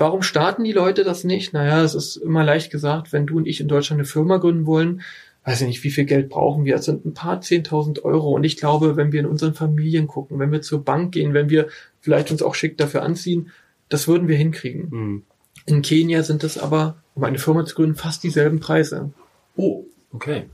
Warum 0.00 0.22
starten 0.22 0.64
die 0.64 0.72
Leute 0.72 1.04
das 1.04 1.24
nicht? 1.24 1.52
Naja, 1.52 1.82
es 1.82 1.94
ist 1.94 2.16
immer 2.16 2.42
leicht 2.42 2.70
gesagt, 2.70 3.12
wenn 3.12 3.26
du 3.26 3.36
und 3.36 3.46
ich 3.46 3.60
in 3.60 3.68
Deutschland 3.68 4.00
eine 4.00 4.06
Firma 4.06 4.38
gründen 4.38 4.64
wollen, 4.64 5.02
weiß 5.44 5.60
ich 5.60 5.66
nicht, 5.66 5.84
wie 5.84 5.90
viel 5.90 6.06
Geld 6.06 6.30
brauchen 6.30 6.64
wir? 6.64 6.76
Es 6.76 6.86
sind 6.86 7.04
ein 7.04 7.12
paar 7.12 7.42
zehntausend 7.42 8.02
Euro. 8.02 8.30
Und 8.30 8.44
ich 8.44 8.56
glaube, 8.56 8.96
wenn 8.96 9.12
wir 9.12 9.20
in 9.20 9.26
unseren 9.26 9.52
Familien 9.52 10.06
gucken, 10.06 10.38
wenn 10.38 10.52
wir 10.52 10.62
zur 10.62 10.84
Bank 10.86 11.12
gehen, 11.12 11.34
wenn 11.34 11.50
wir 11.50 11.68
vielleicht 12.00 12.30
uns 12.30 12.42
auch 12.42 12.54
schick 12.54 12.78
dafür 12.78 13.02
anziehen, 13.02 13.50
das 13.90 14.08
würden 14.08 14.26
wir 14.26 14.38
hinkriegen. 14.38 14.88
Mhm. 14.90 15.22
In 15.66 15.82
Kenia 15.82 16.22
sind 16.22 16.44
es 16.44 16.56
aber, 16.56 16.96
um 17.14 17.22
eine 17.24 17.38
Firma 17.38 17.66
zu 17.66 17.74
gründen, 17.74 17.96
fast 17.96 18.22
dieselben 18.22 18.58
Preise. 18.58 19.12
Oh, 19.56 19.84
okay. 20.12 20.44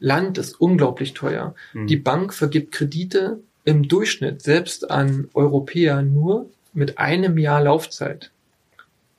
Land 0.00 0.36
ist 0.36 0.60
unglaublich 0.60 1.14
teuer. 1.14 1.54
Mhm. 1.72 1.86
Die 1.86 1.96
Bank 1.96 2.34
vergibt 2.34 2.72
Kredite 2.72 3.40
im 3.64 3.88
Durchschnitt 3.88 4.42
selbst 4.42 4.90
an 4.90 5.28
Europäer 5.32 6.02
nur 6.02 6.50
mit 6.74 6.98
einem 6.98 7.38
Jahr 7.38 7.62
Laufzeit. 7.62 8.32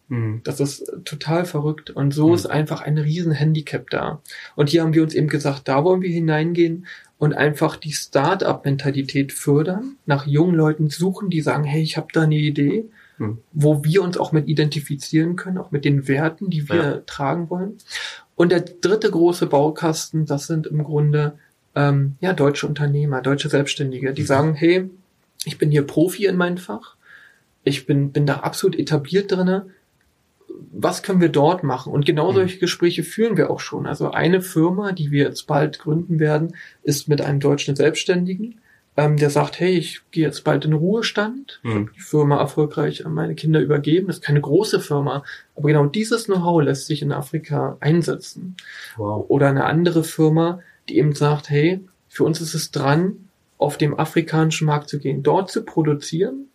Mhm. 0.09 0.41
Das 0.43 0.59
ist 0.59 0.91
total 1.05 1.45
verrückt. 1.45 1.89
Und 1.89 2.13
so 2.13 2.29
mhm. 2.29 2.33
ist 2.35 2.45
einfach 2.45 2.81
ein 2.81 2.97
riesen 2.97 3.31
Handicap 3.31 3.89
da. 3.89 4.21
Und 4.55 4.69
hier 4.69 4.81
haben 4.81 4.93
wir 4.93 5.03
uns 5.03 5.13
eben 5.13 5.27
gesagt, 5.27 5.67
da 5.67 5.83
wollen 5.83 6.01
wir 6.01 6.09
hineingehen 6.09 6.85
und 7.17 7.33
einfach 7.33 7.75
die 7.75 7.91
Start-up-Mentalität 7.91 9.33
fördern, 9.33 9.97
nach 10.05 10.27
jungen 10.27 10.55
Leuten 10.55 10.89
suchen, 10.89 11.29
die 11.29 11.41
sagen, 11.41 11.63
hey, 11.63 11.81
ich 11.81 11.97
habe 11.97 12.07
da 12.13 12.23
eine 12.23 12.35
Idee, 12.35 12.85
mhm. 13.17 13.39
wo 13.53 13.83
wir 13.83 14.03
uns 14.03 14.17
auch 14.17 14.31
mit 14.31 14.47
identifizieren 14.47 15.35
können, 15.35 15.57
auch 15.57 15.71
mit 15.71 15.83
den 15.83 16.07
Werten, 16.07 16.49
die 16.49 16.69
wir 16.69 16.75
ja. 16.75 16.97
tragen 17.05 17.49
wollen. 17.49 17.77
Und 18.35 18.51
der 18.51 18.61
dritte 18.61 19.09
große 19.09 19.47
Baukasten, 19.47 20.25
das 20.25 20.47
sind 20.47 20.67
im 20.67 20.83
Grunde 20.83 21.39
ähm, 21.75 22.15
ja 22.21 22.33
deutsche 22.33 22.67
Unternehmer, 22.67 23.21
deutsche 23.21 23.49
Selbstständige, 23.49 24.13
die 24.13 24.21
mhm. 24.21 24.27
sagen, 24.27 24.53
hey, 24.53 24.89
ich 25.43 25.57
bin 25.57 25.71
hier 25.71 25.83
Profi 25.83 26.25
in 26.25 26.37
meinem 26.37 26.57
Fach 26.57 26.97
ich 27.67 27.85
bin, 27.85 28.11
bin 28.11 28.25
da 28.25 28.37
absolut 28.37 28.77
etabliert 28.79 29.31
drinne. 29.31 29.67
Was 30.71 31.03
können 31.03 31.21
wir 31.21 31.29
dort 31.29 31.63
machen? 31.63 31.91
Und 31.91 32.05
genau 32.05 32.31
Mhm. 32.31 32.35
solche 32.35 32.59
Gespräche 32.59 33.03
führen 33.03 33.37
wir 33.37 33.49
auch 33.49 33.59
schon. 33.59 33.85
Also 33.85 34.11
eine 34.11 34.41
Firma, 34.41 34.91
die 34.91 35.11
wir 35.11 35.23
jetzt 35.25 35.47
bald 35.47 35.79
gründen 35.79 36.19
werden, 36.19 36.55
ist 36.83 37.07
mit 37.07 37.21
einem 37.21 37.39
deutschen 37.39 37.75
Selbstständigen, 37.75 38.59
ähm, 38.95 39.17
der 39.17 39.29
sagt, 39.29 39.59
hey, 39.59 39.73
ich 39.77 40.01
gehe 40.11 40.25
jetzt 40.25 40.43
bald 40.43 40.65
in 40.65 40.73
Ruhestand, 40.73 41.59
Mhm. 41.63 41.89
die 41.95 41.99
Firma 41.99 42.39
erfolgreich 42.39 43.05
an 43.05 43.13
meine 43.13 43.35
Kinder 43.35 43.59
übergeben. 43.59 44.07
Das 44.07 44.17
ist 44.17 44.23
keine 44.23 44.41
große 44.41 44.79
Firma, 44.79 45.23
aber 45.55 45.67
genau 45.67 45.85
dieses 45.85 46.25
Know-how 46.25 46.63
lässt 46.63 46.87
sich 46.87 47.01
in 47.01 47.11
Afrika 47.11 47.77
einsetzen. 47.79 48.55
Wow. 48.95 49.25
Oder 49.29 49.49
eine 49.49 49.65
andere 49.65 50.03
Firma, 50.03 50.61
die 50.89 50.97
eben 50.97 51.13
sagt, 51.13 51.49
hey, 51.49 51.81
für 52.09 52.23
uns 52.23 52.41
ist 52.41 52.53
es 52.55 52.71
dran, 52.71 53.27
auf 53.59 53.77
dem 53.77 53.99
afrikanischen 53.99 54.65
Markt 54.65 54.89
zu 54.89 54.97
gehen, 54.99 55.21
dort 55.23 55.51
zu 55.51 55.63
produzieren 55.63 56.47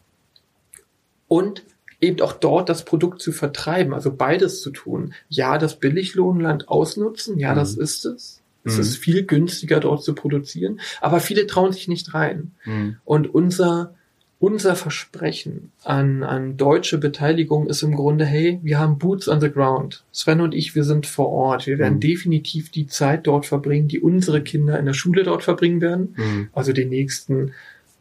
und 1.29 1.63
eben 2.03 2.21
auch 2.21 2.33
dort 2.35 2.69
das 2.69 2.85
Produkt 2.85 3.23
zu 3.23 3.33
vertreiben, 3.33 3.95
also 3.95 4.13
beides 4.15 4.61
zu 4.61 4.71
tun. 4.71 5.15
Ja, 5.29 5.57
das 5.57 5.79
Billiglohnland 5.79 6.69
ausnutzen, 6.69 7.39
ja, 7.39 7.53
Mhm. 7.53 7.57
das 7.57 7.75
ist 7.75 8.05
es. 8.05 8.43
Es 8.65 8.75
Mhm. 8.77 8.81
ist 8.81 8.97
viel 8.99 9.25
günstiger 9.25 9.81
dort 9.81 10.05
zu 10.05 10.15
produzieren, 10.15 10.81
aber 11.01 11.21
viele 11.21 11.47
trauen 11.47 11.73
sich 11.73 11.89
nicht 11.89 12.13
rein. 12.15 12.53
Mhm. 12.65 12.97
Und 13.05 13.33
unser, 13.35 13.95
unser 14.39 14.75
Versprechen 14.77 15.71
an, 15.85 16.23
an 16.25 16.57
deutsche 16.57 16.99
Beteiligung 16.99 17.67
ist 17.69 17.83
im 17.83 17.95
Grunde, 17.95 18.25
hey, 18.25 18.59
wir 18.63 18.79
haben 18.81 18.99
Boots 18.99 19.29
on 19.29 19.41
the 19.41 19.51
ground. 19.51 20.05
Sven 20.13 20.41
und 20.41 20.53
ich, 20.55 20.75
wir 20.75 20.83
sind 20.85 21.07
vor 21.07 21.29
Ort. 21.29 21.67
Wir 21.69 21.79
werden 21.79 21.95
Mhm. 21.95 22.01
definitiv 22.01 22.71
die 22.71 22.87
Zeit 22.89 23.27
dort 23.29 23.47
verbringen, 23.47 23.87
die 23.89 24.01
unsere 24.01 24.43
Kinder 24.43 24.79
in 24.79 24.87
der 24.87 24.95
Schule 24.95 25.23
dort 25.23 25.43
verbringen 25.45 25.81
werden. 25.81 26.15
Mhm. 26.17 26.49
Also 26.53 26.73
die 26.73 26.85
nächsten 26.85 27.53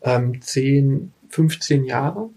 ähm, 0.04 0.42
10, 0.42 1.12
15 1.30 1.86
Jahre. 1.86 2.30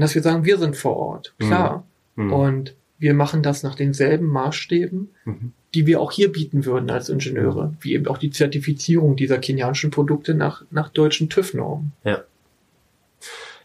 Mhm. 0.00 0.04
Und 0.04 0.08
dass 0.08 0.14
wir 0.14 0.22
sagen, 0.22 0.44
wir 0.44 0.58
sind 0.58 0.76
vor 0.76 0.96
Ort. 0.96 1.34
Klar. 1.38 1.84
Mhm. 2.16 2.32
Und 2.32 2.74
wir 2.98 3.14
machen 3.14 3.42
das 3.42 3.62
nach 3.62 3.74
denselben 3.74 4.26
Maßstäben, 4.26 5.10
Mhm. 5.24 5.52
die 5.74 5.86
wir 5.86 6.00
auch 6.00 6.12
hier 6.12 6.32
bieten 6.32 6.64
würden 6.64 6.90
als 6.90 7.08
Ingenieure, 7.08 7.74
wie 7.80 7.94
eben 7.94 8.06
auch 8.08 8.18
die 8.18 8.30
Zertifizierung 8.30 9.16
dieser 9.16 9.38
kenianischen 9.38 9.90
Produkte 9.90 10.34
nach, 10.34 10.64
nach 10.70 10.88
deutschen 10.88 11.28
TÜV-Normen. 11.28 11.92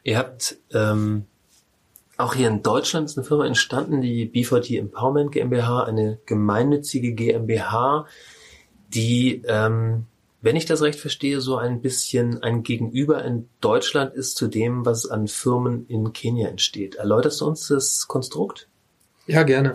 Ihr 0.04 0.18
habt 0.18 0.58
ähm, 0.74 1.26
auch 2.18 2.34
hier 2.34 2.48
in 2.48 2.64
Deutschland 2.64 3.10
ist 3.10 3.18
eine 3.18 3.26
Firma 3.26 3.46
entstanden, 3.46 4.02
die 4.02 4.30
B4T 4.30 4.80
Empowerment 4.80 5.32
GmbH, 5.32 5.84
eine 5.84 6.18
gemeinnützige 6.26 7.14
GmbH, 7.14 8.06
die, 8.94 9.42
ähm, 9.48 10.06
wenn 10.46 10.56
ich 10.56 10.68
das 10.68 10.84
recht 10.84 11.00
verstehe, 11.00 11.42
so 11.42 11.58
ein 11.58 11.82
bisschen 11.82 12.44
ein 12.44 12.62
Gegenüber 12.62 13.26
in 13.26 13.50
Deutschland 13.62 14.14
ist 14.14 14.38
zu 14.38 14.48
dem, 14.48 14.86
was 14.86 15.08
an 15.10 15.28
Firmen 15.28 15.88
in 15.88 16.14
Kenia 16.14 16.48
entsteht. 16.50 16.94
Erläuterst 16.96 17.42
du 17.42 17.48
uns 17.48 17.68
das 17.68 18.08
Konstrukt? 18.08 18.68
Ja, 19.26 19.42
gerne. 19.42 19.72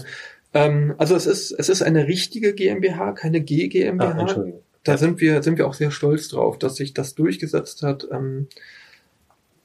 Ähm, 0.55 0.95
also 0.97 1.17
es 1.17 1.27
ist, 1.27 1.51
es 1.51 1.69
ist 1.71 1.83
eine 1.83 2.07
richtige 2.07 2.55
GmbH, 2.55 3.11
keine 3.15 3.41
G 3.41 3.67
GmbH. 3.67 4.13
Ah, 4.13 4.21
Entschuldigung. 4.21 4.63
da 4.85 4.93
Ja. 4.93 4.99
sind 4.99 5.21
wir, 5.21 5.43
sind 5.43 5.59
wir 5.59 5.67
auch 5.67 5.75
sehr 5.75 5.91
stolz 5.91 6.29
drauf, 6.29 6.57
dass 6.57 6.77
sich 6.77 6.95
das 6.95 7.17
durchgesetzt 7.17 7.83
hat. 7.83 8.07
Ähm, 8.13 8.47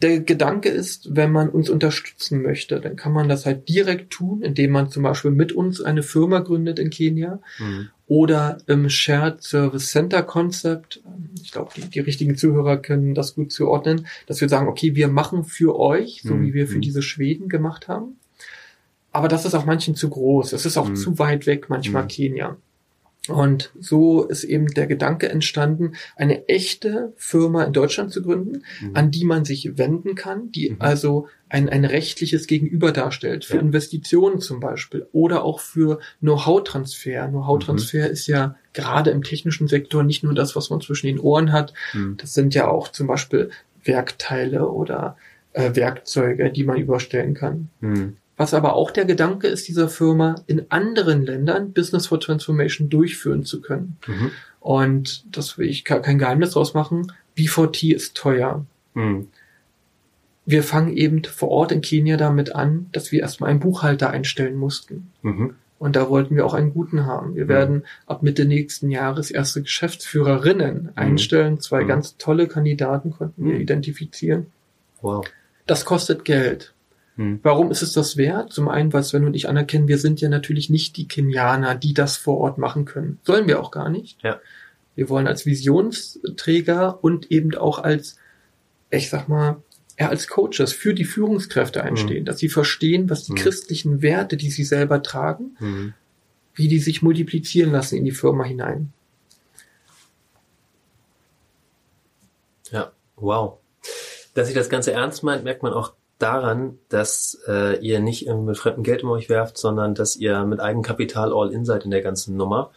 der 0.06 0.20
Gedanke 0.22 0.70
ist, 0.70 1.16
wenn 1.16 1.32
man 1.32 1.50
uns 1.50 1.70
unterstützen 1.70 2.42
möchte, 2.42 2.80
dann 2.80 2.96
kann 2.96 3.12
man 3.12 3.28
das 3.28 3.46
halt 3.46 3.68
direkt 3.68 4.12
tun, 4.12 4.42
indem 4.42 4.72
man 4.72 4.90
zum 4.90 5.04
Beispiel 5.04 5.32
mit 5.32 5.52
uns 5.52 5.82
eine 5.82 6.04
Firma 6.04 6.40
gründet 6.40 6.80
in 6.80 6.90
Kenia 6.90 7.40
Mhm. 7.60 7.90
oder 8.08 8.60
im 8.68 8.88
Shared 8.90 9.42
Service 9.42 9.90
Center 9.92 10.22
Concept. 10.24 11.02
Ich 11.44 11.52
glaube, 11.52 11.72
die, 11.76 11.82
die 11.90 12.00
richtigen 12.00 12.38
Zuhörer 12.38 12.78
können 12.78 13.16
das 13.16 13.36
gut 13.36 13.52
zuordnen, 13.52 14.06
dass 14.28 14.40
wir 14.42 14.48
sagen, 14.50 14.68
okay, 14.68 14.96
wir 14.96 15.08
machen 15.08 15.44
für 15.44 15.78
euch, 15.80 16.22
so 16.24 16.36
Mhm. 16.36 16.46
wie 16.46 16.54
wir 16.54 16.68
für 16.68 16.78
Mhm. 16.78 16.82
diese 16.82 17.02
Schweden 17.02 17.50
gemacht 17.50 17.88
haben. 17.88 18.18
Aber 19.12 19.28
das 19.28 19.46
ist 19.46 19.56
auch 19.56 19.66
manchen 19.66 19.96
zu 19.96 20.10
groß. 20.10 20.54
Es 20.54 20.66
ist 20.66 20.78
auch 20.78 20.90
Mhm. 20.90 20.96
zu 20.96 21.18
weit 21.20 21.48
weg, 21.48 21.70
manchmal 21.70 22.04
Mhm. 22.04 22.08
Kenia. 22.10 22.58
Und 23.30 23.72
so 23.80 24.24
ist 24.24 24.44
eben 24.44 24.68
der 24.68 24.88
Gedanke 24.88 25.30
entstanden, 25.30 25.94
eine 26.16 26.48
echte 26.48 27.14
Firma 27.18 27.64
in 27.64 27.74
Deutschland 27.74 28.12
zu 28.12 28.22
gründen, 28.22 28.64
Mhm. 28.82 28.92
an 28.94 29.12
die 29.12 29.26
man 29.26 29.46
sich 29.46 29.78
wenden 29.78 30.16
kann, 30.16 30.52
die 30.52 30.72
Mhm. 30.72 30.76
also 30.80 31.28
ein, 31.50 31.70
ein 31.70 31.86
rechtliches 31.86 32.48
Gegenüber 32.48 32.92
darstellt, 32.92 33.46
für 33.46 33.56
Ja. 33.56 33.62
Investitionen 33.62 34.40
zum 34.42 34.60
Beispiel 34.60 35.08
oder 35.12 35.44
auch 35.44 35.60
für 35.60 36.00
Know-how-Transfer. 36.20 37.28
Know-how-Transfer 37.30 38.10
ist 38.10 38.28
ja 38.28 38.56
gerade 38.74 39.12
im 39.12 39.24
technischen 39.24 39.68
Sektor 39.68 40.04
nicht 40.04 40.24
nur 40.24 40.34
das, 40.34 40.56
was 40.56 40.70
man 40.70 40.82
zwischen 40.82 41.08
den 41.08 41.20
Ohren 41.20 41.52
hat, 41.52 41.74
Mhm. 41.94 42.18
das 42.18 42.34
sind 42.34 42.54
ja 42.56 42.68
auch 42.68 42.90
zum 42.90 43.08
Beispiel 43.08 43.50
Werkteile 43.84 44.68
oder 44.70 45.18
äh, 45.54 45.76
Werkzeuge, 45.76 46.52
die 46.52 46.64
man 46.66 46.78
überstellen 46.78 47.34
kann. 47.34 47.70
Mhm. 48.38 48.42
Was 48.42 48.54
aber 48.54 48.74
auch 48.76 48.92
der 48.92 49.06
Gedanke 49.06 49.48
ist, 49.48 49.68
dieser 49.68 49.90
Firma 49.90 50.36
in 50.48 50.66
anderen 50.70 51.26
Ländern 51.26 51.72
Business 51.74 52.08
for 52.08 52.20
Transformation 52.20 52.90
durchführen 52.90 53.44
zu 53.46 53.62
können. 53.62 53.98
Mhm. 54.08 54.32
Und 54.60 55.26
das 55.36 55.58
will 55.58 55.68
ich 55.70 55.86
ke- 55.86 56.02
kein 56.02 56.18
Geheimnis 56.20 56.52
draus 56.52 56.74
machen. 56.74 57.12
B4T 57.38 57.94
ist 57.94 58.16
teuer. 58.16 58.66
Mhm. 58.94 59.28
Wir 60.46 60.64
fangen 60.64 60.96
eben 60.96 61.24
vor 61.24 61.50
Ort 61.50 61.72
in 61.72 61.82
Kenia 61.82 62.18
damit 62.18 62.54
an, 62.54 62.88
dass 62.92 63.12
wir 63.12 63.22
erstmal 63.22 63.50
einen 63.50 63.60
Buchhalter 63.60 64.12
einstellen 64.12 64.56
mussten. 64.56 65.12
Mhm. 65.24 65.56
Und 65.80 65.96
da 65.96 66.10
wollten 66.10 66.36
wir 66.36 66.46
auch 66.46 66.54
einen 66.54 66.72
guten 66.74 67.06
haben. 67.06 67.36
Wir 67.36 67.46
Mhm. 67.46 67.50
werden 67.50 67.84
ab 68.06 68.22
Mitte 68.24 68.46
nächsten 68.46 68.90
Jahres 68.92 69.32
erste 69.32 69.62
Geschäftsführerinnen 69.62 70.92
einstellen. 70.96 71.60
Zwei 71.60 71.84
Mhm. 71.84 71.88
ganz 71.88 72.18
tolle 72.18 72.48
Kandidaten 72.48 73.12
konnten 73.12 73.46
wir 73.46 73.56
Mhm. 73.56 73.62
identifizieren. 73.62 74.46
Wow. 75.02 75.26
Das 75.68 75.84
kostet 75.84 76.26
Geld. 76.26 76.74
Mhm. 77.18 77.40
Warum 77.44 77.72
ist 77.72 77.82
es 77.82 77.94
das 77.94 78.18
wert? 78.18 78.52
Zum 78.52 78.68
einen, 78.68 78.92
weil 78.94 79.04
Sven 79.04 79.26
und 79.26 79.36
ich 79.36 79.48
anerkennen, 79.48 79.88
wir 79.88 79.98
sind 79.98 80.22
ja 80.22 80.30
natürlich 80.30 80.70
nicht 80.70 80.98
die 80.98 81.08
Kenianer, 81.08 81.76
die 81.76 81.94
das 81.94 82.18
vor 82.18 82.38
Ort 82.40 82.58
machen 82.58 82.86
können. 82.86 83.20
Sollen 83.24 83.48
wir 83.48 83.60
auch 83.62 83.72
gar 83.72 83.90
nicht. 83.90 84.22
Ja. 84.24 84.40
Wir 84.96 85.10
wollen 85.10 85.28
als 85.28 85.46
Visionsträger 85.46 87.04
und 87.04 87.32
eben 87.32 87.56
auch 87.56 87.80
als, 87.80 88.18
ich 88.90 89.10
sag 89.10 89.28
mal, 89.28 89.58
ja, 89.98 90.10
als 90.10 90.28
Coaches 90.28 90.74
für 90.74 90.94
die 90.94 91.06
Führungskräfte 91.06 91.82
einstehen, 91.84 92.26
dass 92.26 92.40
sie 92.40 92.50
verstehen, 92.50 93.10
was 93.10 93.24
die 93.24 93.32
Mhm. 93.32 93.38
christlichen 93.38 94.02
Werte, 94.02 94.36
die 94.36 94.52
sie 94.52 94.66
selber 94.66 95.02
tragen, 95.02 95.56
Mhm. 95.60 95.94
wie 96.54 96.68
die 96.68 96.80
sich 96.80 97.02
multiplizieren 97.02 97.72
lassen 97.72 97.96
in 97.98 98.04
die 98.04 98.12
Firma 98.12 98.44
hinein. 98.44 98.92
Ja, 102.72 102.92
wow. 103.16 103.58
Dass 104.34 104.50
ihr 104.50 104.56
das 104.56 104.70
Ganze 104.70 104.92
ernst 104.92 105.24
meint, 105.24 105.44
merkt 105.44 105.64
man 105.64 105.74
auch 105.74 105.94
daran, 106.20 106.80
dass 106.90 107.40
äh, 107.48 107.78
ihr 107.80 108.00
nicht 108.00 108.28
mit 108.28 108.58
fremdem 108.58 108.84
Geld 108.84 109.04
um 109.04 109.10
euch 109.10 109.30
werft, 109.30 109.58
sondern 109.58 109.96
dass 109.96 110.16
ihr 110.16 110.46
mit 110.46 110.60
Eigenkapital 110.60 111.34
all 111.34 111.52
in 111.52 111.66
seid 111.66 111.86
in 111.86 111.92
der 111.92 112.02
ganzen 112.02 112.38
Nummer. 112.38 112.72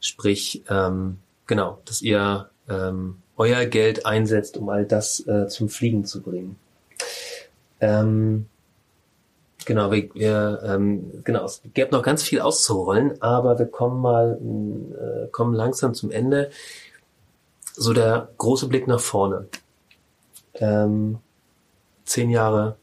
Sprich, 0.00 0.62
ähm, 0.68 1.18
genau, 1.46 1.78
dass 1.84 2.02
ihr 2.02 2.48
ähm, 2.68 3.16
euer 3.36 3.66
Geld 3.66 4.06
einsetzt, 4.06 4.56
um 4.56 4.68
all 4.68 4.84
das 4.84 5.26
äh, 5.26 5.48
zum 5.48 5.68
Fliegen 5.68 6.04
zu 6.04 6.22
bringen. 6.22 6.56
Ähm, 7.80 8.46
genau, 9.64 9.90
wir, 9.90 10.14
wir 10.14 10.62
ähm, 10.64 11.22
genau, 11.24 11.44
es 11.44 11.62
gäbe 11.74 11.94
noch 11.94 12.02
ganz 12.02 12.22
viel 12.22 12.40
auszurollen, 12.40 13.20
aber 13.20 13.58
wir 13.58 13.66
kommen 13.66 14.00
mal, 14.00 14.38
äh, 14.40 15.28
kommen 15.30 15.54
langsam 15.54 15.92
zum 15.94 16.10
Ende. 16.10 16.50
So 17.74 17.92
der 17.92 18.28
große 18.38 18.68
Blick 18.68 18.86
nach 18.86 19.00
vorne. 19.00 19.48
Ähm, 20.54 21.18
zehn 22.06 22.30
Jahre 22.30 22.78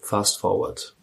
fast 0.00 0.38
forward. 0.38 0.94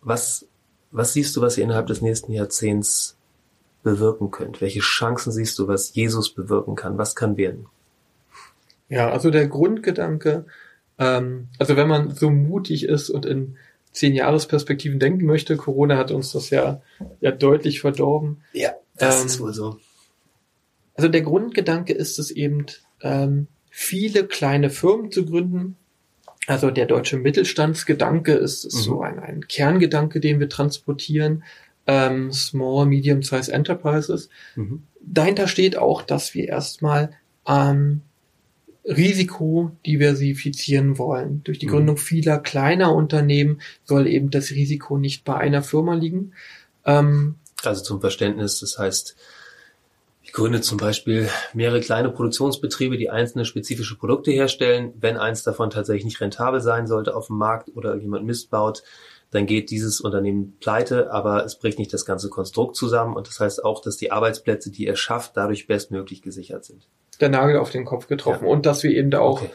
Was, 0.00 0.46
was 0.90 1.12
siehst 1.12 1.36
du, 1.36 1.40
was 1.40 1.56
ihr 1.56 1.64
innerhalb 1.64 1.86
des 1.86 2.02
nächsten 2.02 2.32
Jahrzehnts 2.32 3.16
bewirken 3.82 4.30
könnt? 4.30 4.60
Welche 4.60 4.80
Chancen 4.80 5.32
siehst 5.32 5.58
du, 5.58 5.68
was 5.68 5.94
Jesus 5.94 6.32
bewirken 6.34 6.74
kann? 6.74 6.98
Was 6.98 7.14
kann 7.14 7.36
werden? 7.36 7.66
Ja, 8.88 9.10
also 9.10 9.30
der 9.30 9.48
Grundgedanke, 9.48 10.46
ähm, 10.98 11.48
also 11.58 11.76
wenn 11.76 11.88
man 11.88 12.14
so 12.14 12.30
mutig 12.30 12.84
ist 12.84 13.10
und 13.10 13.26
in 13.26 13.56
zehn 13.92 14.14
Jahresperspektiven 14.14 15.00
denken 15.00 15.26
möchte, 15.26 15.56
Corona 15.56 15.96
hat 15.96 16.10
uns 16.10 16.32
das 16.32 16.50
ja, 16.50 16.82
ja 17.20 17.32
deutlich 17.32 17.80
verdorben. 17.80 18.42
Ja, 18.52 18.74
das 18.96 19.20
Ähm, 19.20 19.26
ist 19.26 19.40
wohl 19.40 19.54
so. 19.54 19.78
Also 20.94 21.08
der 21.08 21.22
Grundgedanke 21.22 21.92
ist 21.92 22.18
es 22.18 22.30
eben, 22.30 22.66
ähm, 23.02 23.48
viele 23.78 24.26
kleine 24.26 24.70
Firmen 24.70 25.12
zu 25.12 25.26
gründen. 25.26 25.76
Also 26.46 26.70
der 26.70 26.86
deutsche 26.86 27.18
Mittelstandsgedanke 27.18 28.32
ist, 28.32 28.64
ist 28.64 28.74
Mhm. 28.76 28.80
so 28.80 29.02
ein, 29.02 29.18
ein 29.18 29.46
Kerngedanke, 29.48 30.18
den 30.18 30.40
wir 30.40 30.48
transportieren. 30.48 31.44
Ähm, 31.86 32.32
Small, 32.32 32.86
Medium-Size 32.86 33.52
Enterprises. 33.52 34.30
Mhm. 34.54 34.84
Dahinter 35.02 35.46
steht 35.46 35.76
auch, 35.76 36.00
dass 36.00 36.32
wir 36.34 36.48
erstmal 36.48 37.10
ähm, 37.46 38.00
Risiko 38.84 39.72
diversifizieren 39.84 40.96
wollen. 40.96 41.42
Durch 41.44 41.58
die 41.58 41.66
Mhm. 41.66 41.70
Gründung 41.70 41.96
vieler 41.98 42.38
kleiner 42.38 42.94
Unternehmen 42.94 43.60
soll 43.84 44.06
eben 44.06 44.30
das 44.30 44.52
Risiko 44.52 44.96
nicht 44.96 45.22
bei 45.24 45.36
einer 45.36 45.62
Firma 45.62 45.94
liegen. 45.94 46.32
Ähm, 46.86 47.34
Also 47.62 47.82
zum 47.82 48.00
Verständnis, 48.00 48.60
das 48.60 48.78
heißt, 48.78 49.16
gründe 50.36 50.60
zum 50.60 50.76
Beispiel 50.76 51.30
mehrere 51.54 51.80
kleine 51.80 52.10
Produktionsbetriebe, 52.10 52.98
die 52.98 53.08
einzelne 53.08 53.46
spezifische 53.46 53.96
Produkte 53.96 54.30
herstellen. 54.30 54.92
Wenn 55.00 55.16
eins 55.16 55.42
davon 55.42 55.70
tatsächlich 55.70 56.04
nicht 56.04 56.20
rentabel 56.20 56.60
sein 56.60 56.86
sollte 56.86 57.16
auf 57.16 57.28
dem 57.28 57.38
Markt 57.38 57.70
oder 57.74 57.96
jemand 57.96 58.26
Mist 58.26 58.50
baut, 58.50 58.82
dann 59.30 59.46
geht 59.46 59.70
dieses 59.70 60.02
Unternehmen 60.02 60.54
pleite, 60.60 61.10
aber 61.10 61.42
es 61.46 61.58
bricht 61.58 61.78
nicht 61.78 61.90
das 61.92 62.04
ganze 62.04 62.28
Konstrukt 62.28 62.76
zusammen 62.76 63.16
und 63.16 63.26
das 63.26 63.40
heißt 63.40 63.64
auch, 63.64 63.80
dass 63.80 63.96
die 63.96 64.12
Arbeitsplätze, 64.12 64.70
die 64.70 64.86
er 64.86 64.96
schafft, 64.96 65.38
dadurch 65.38 65.66
bestmöglich 65.66 66.20
gesichert 66.20 66.66
sind. 66.66 66.86
Der 67.18 67.30
Nagel 67.30 67.56
auf 67.56 67.70
den 67.70 67.86
Kopf 67.86 68.06
getroffen 68.06 68.44
ja. 68.44 68.50
und 68.50 68.66
dass 68.66 68.82
wir 68.82 68.90
eben 68.90 69.10
da 69.10 69.20
auch 69.20 69.40
okay. 69.40 69.50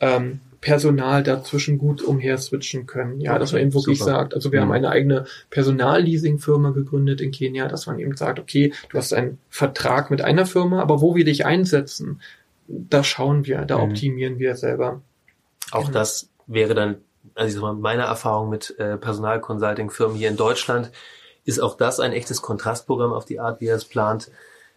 ähm, 0.00 0.40
Personal 0.60 1.22
dazwischen 1.22 1.78
gut 1.78 2.02
umher 2.02 2.38
switchen 2.38 2.86
können. 2.86 3.20
Ja, 3.20 3.32
okay, 3.32 3.40
dass 3.40 3.52
man 3.52 3.62
eben 3.62 3.74
wirklich 3.74 3.98
super. 3.98 4.10
sagt, 4.10 4.34
also 4.34 4.52
wir 4.52 4.60
mhm. 4.60 4.64
haben 4.64 4.72
eine 4.72 4.90
eigene 4.90 5.26
Personalleasing-Firma 5.50 6.70
gegründet 6.70 7.20
in 7.20 7.30
Kenia, 7.30 7.68
dass 7.68 7.86
man 7.86 7.98
eben 7.98 8.16
sagt, 8.16 8.38
okay, 8.38 8.72
du 8.90 8.98
hast 8.98 9.12
einen 9.12 9.38
Vertrag 9.48 10.10
mit 10.10 10.22
einer 10.22 10.46
Firma, 10.46 10.80
aber 10.80 11.00
wo 11.00 11.14
wir 11.14 11.24
dich 11.24 11.46
einsetzen, 11.46 12.20
da 12.68 13.04
schauen 13.04 13.46
wir, 13.46 13.64
da 13.64 13.78
mhm. 13.78 13.90
optimieren 13.90 14.38
wir 14.38 14.56
selber. 14.56 15.02
Auch 15.70 15.86
genau. 15.86 15.92
das 15.92 16.28
wäre 16.46 16.74
dann, 16.74 16.96
also 17.34 17.48
ich 17.48 17.54
sag 17.54 17.62
mal, 17.62 17.74
meine 17.74 18.02
Erfahrung 18.02 18.48
mit 18.48 18.74
äh, 18.78 18.96
Personalconsulting-Firmen 18.96 20.16
hier 20.16 20.28
in 20.28 20.36
Deutschland, 20.36 20.90
ist 21.44 21.60
auch 21.60 21.76
das 21.76 22.00
ein 22.00 22.12
echtes 22.12 22.42
Kontrastprogramm 22.42 23.12
auf 23.12 23.24
die 23.24 23.38
Art, 23.40 23.60
wie 23.60 23.66
er 23.66 23.76
es 23.76 23.84
plant. 23.84 24.30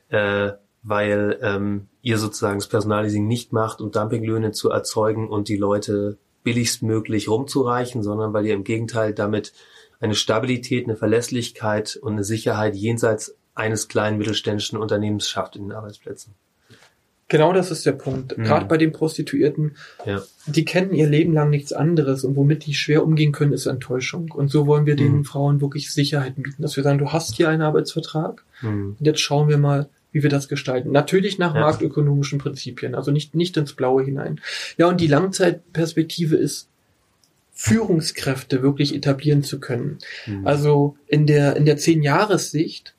Äh, 0.10 0.52
weil 0.84 1.38
ähm, 1.42 1.88
ihr 2.02 2.18
sozusagen 2.18 2.60
das 2.60 2.68
Personalleasing 2.68 3.28
nicht 3.28 3.54
macht, 3.54 3.82
um 3.82 3.92
Dumpinglöhne 3.92 4.52
zu 4.52 4.70
erzeugen 4.70 5.28
und 5.30 5.50
die 5.50 5.58
Leute 5.58 6.18
billigstmöglich 6.44 7.28
rumzureichen, 7.28 8.02
sondern 8.04 8.34
weil 8.34 8.46
ihr 8.46 8.54
im 8.54 8.64
Gegenteil 8.64 9.14
damit 9.14 9.54
eine 10.00 10.16
Stabilität, 10.16 10.86
eine 10.86 10.96
Verlässlichkeit 10.96 12.00
und 12.02 12.14
eine 12.14 12.24
Sicherheit 12.24 12.76
jenseits 12.76 13.36
eines 13.54 13.90
kleinen 13.90 14.18
mittelständischen 14.18 14.80
Unternehmens 14.80 15.30
schafft 15.30 15.58
in 15.58 15.64
den 15.64 15.72
Arbeitsplätzen. 15.74 16.34
Genau 17.28 17.54
das 17.54 17.70
ist 17.70 17.86
der 17.86 17.92
Punkt. 17.92 18.36
Mhm. 18.36 18.44
Gerade 18.44 18.66
bei 18.66 18.78
den 18.78 18.92
Prostituierten, 18.92 19.76
ja. 20.04 20.24
die 20.48 20.66
kennen 20.66 20.94
ihr 20.94 21.08
Leben 21.08 21.32
lang 21.32 21.52
nichts 21.52 21.72
anderes 21.72 22.24
und 22.24 22.36
womit 22.36 22.66
die 22.66 22.74
schwer 22.74 23.04
umgehen 23.04 23.32
können, 23.32 23.54
ist 23.54 23.68
Enttäuschung. 23.68 24.32
Und 24.32 24.50
so 24.50 24.66
wollen 24.66 24.88
wir 24.88 24.96
den 24.96 25.18
mhm. 25.18 25.26
Frauen 25.26 25.62
wirklich 25.62 25.94
Sicherheit 25.94 26.36
bieten, 26.36 26.64
dass 26.64 26.76
wir 26.76 26.84
sagen, 26.84 26.98
du 26.98 27.12
hast 27.12 27.36
hier 27.36 27.50
einen 27.50 27.62
Arbeitsvertrag 27.62 28.44
mhm. 28.62 28.96
und 28.98 29.06
jetzt 29.06 29.20
schauen 29.20 29.48
wir 29.48 29.60
mal, 29.60 29.90
wie 30.12 30.24
wir 30.24 30.30
das 30.30 30.48
gestalten. 30.48 30.92
Natürlich 30.92 31.38
nach 31.38 31.54
ja. 31.54 31.62
marktökonomischen 31.62 32.40
Prinzipien, 32.40 32.96
also 32.96 33.12
nicht, 33.12 33.36
nicht 33.36 33.58
ins 33.58 33.74
Blaue 33.74 34.04
hinein. 34.04 34.42
Ja, 34.78 34.88
und 34.88 35.02
die 35.02 35.08
Langzeitperspektive 35.08 36.36
ist, 36.36 36.70
Führungskräfte 37.54 38.64
wirklich 38.64 38.96
etablieren 38.96 39.44
zu 39.44 39.60
können. 39.60 39.98
Mhm. 40.26 40.48
Also 40.48 40.96
in 41.08 41.28
der, 41.28 41.58
in 41.58 41.66
der 41.66 41.76
Zehn-Jahres-Sicht 41.76 42.96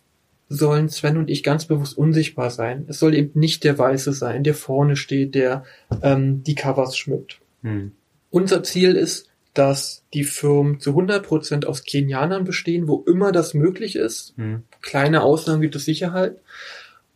sollen 0.51 0.89
Sven 0.89 1.17
und 1.17 1.31
ich 1.31 1.43
ganz 1.43 1.65
bewusst 1.65 1.97
unsichtbar 1.97 2.51
sein. 2.51 2.85
Es 2.89 2.99
soll 2.99 3.15
eben 3.15 3.39
nicht 3.39 3.65
der 3.65 3.79
Weiße 3.79 4.13
sein, 4.13 4.45
der 4.45 4.55
vorne 4.55 4.97
steht, 4.97 5.35
der 5.35 5.65
ähm, 6.03 6.43
die 6.43 6.57
Covers 6.57 6.97
schmückt. 6.97 7.41
Mhm. 7.63 7.93
Unser 8.31 8.63
Ziel 8.63 8.97
ist, 8.97 9.29
dass 9.55 10.05
die 10.13 10.25
Firmen 10.25 10.81
zu 10.81 10.91
100 10.91 11.25
Prozent 11.27 11.67
aus 11.67 11.85
Kenianern 11.85 12.45
bestehen, 12.45 12.87
wo 12.87 13.03
immer 13.07 13.33
das 13.33 13.55
möglich 13.55 13.97
ist. 13.97 14.37
Mhm. 14.37 14.65
Kleine 14.83 15.23
Ausnahmen 15.23 15.63
gibt 15.63 15.77
es 15.77 15.85
sicher 15.85 16.13
halt. 16.13 16.39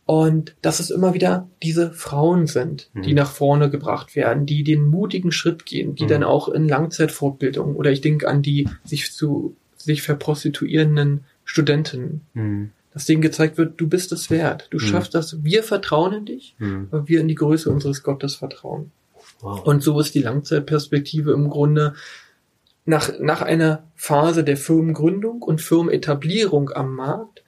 Und 0.05 0.55
dass 0.61 0.79
es 0.79 0.91
immer 0.91 1.15
wieder 1.15 1.49
diese 1.63 1.91
Frauen 1.91 2.45
sind, 2.45 2.91
die 2.93 3.09
mhm. 3.09 3.15
nach 3.15 3.31
vorne 3.31 3.71
gebracht 3.71 4.15
werden, 4.15 4.45
die 4.45 4.63
den 4.63 4.85
mutigen 4.85 5.31
Schritt 5.31 5.65
gehen, 5.65 5.95
die 5.95 6.03
mhm. 6.03 6.09
dann 6.09 6.23
auch 6.23 6.47
in 6.47 6.67
Langzeitfortbildung 6.67 7.75
oder 7.75 7.91
ich 7.91 8.01
denke 8.01 8.27
an 8.27 8.43
die 8.43 8.69
sich 8.83 9.11
zu 9.13 9.55
sich 9.77 10.03
verprostituierenden 10.03 11.23
Studentinnen, 11.43 12.21
mhm. 12.33 12.71
dass 12.93 13.05
denen 13.05 13.21
gezeigt 13.23 13.57
wird, 13.57 13.79
du 13.81 13.87
bist 13.87 14.11
es 14.11 14.29
wert, 14.29 14.67
du 14.69 14.77
mhm. 14.77 14.81
schaffst 14.81 15.15
das, 15.15 15.43
wir 15.43 15.63
vertrauen 15.63 16.13
in 16.13 16.25
dich, 16.25 16.55
mhm. 16.59 16.87
weil 16.91 17.07
wir 17.07 17.21
in 17.21 17.27
die 17.27 17.35
Größe 17.35 17.69
unseres 17.71 18.03
Gottes 18.03 18.35
vertrauen. 18.35 18.91
Wow. 19.41 19.65
Und 19.65 19.81
so 19.81 19.99
ist 19.99 20.13
die 20.13 20.21
Langzeitperspektive 20.21 21.31
im 21.31 21.49
Grunde 21.49 21.95
nach, 22.85 23.11
nach 23.19 23.41
einer 23.41 23.83
Phase 23.95 24.43
der 24.43 24.57
Firmengründung 24.57 25.41
und 25.41 25.61
Firmenetablierung 25.61 26.69
am 26.69 26.95
Markt 26.95 27.43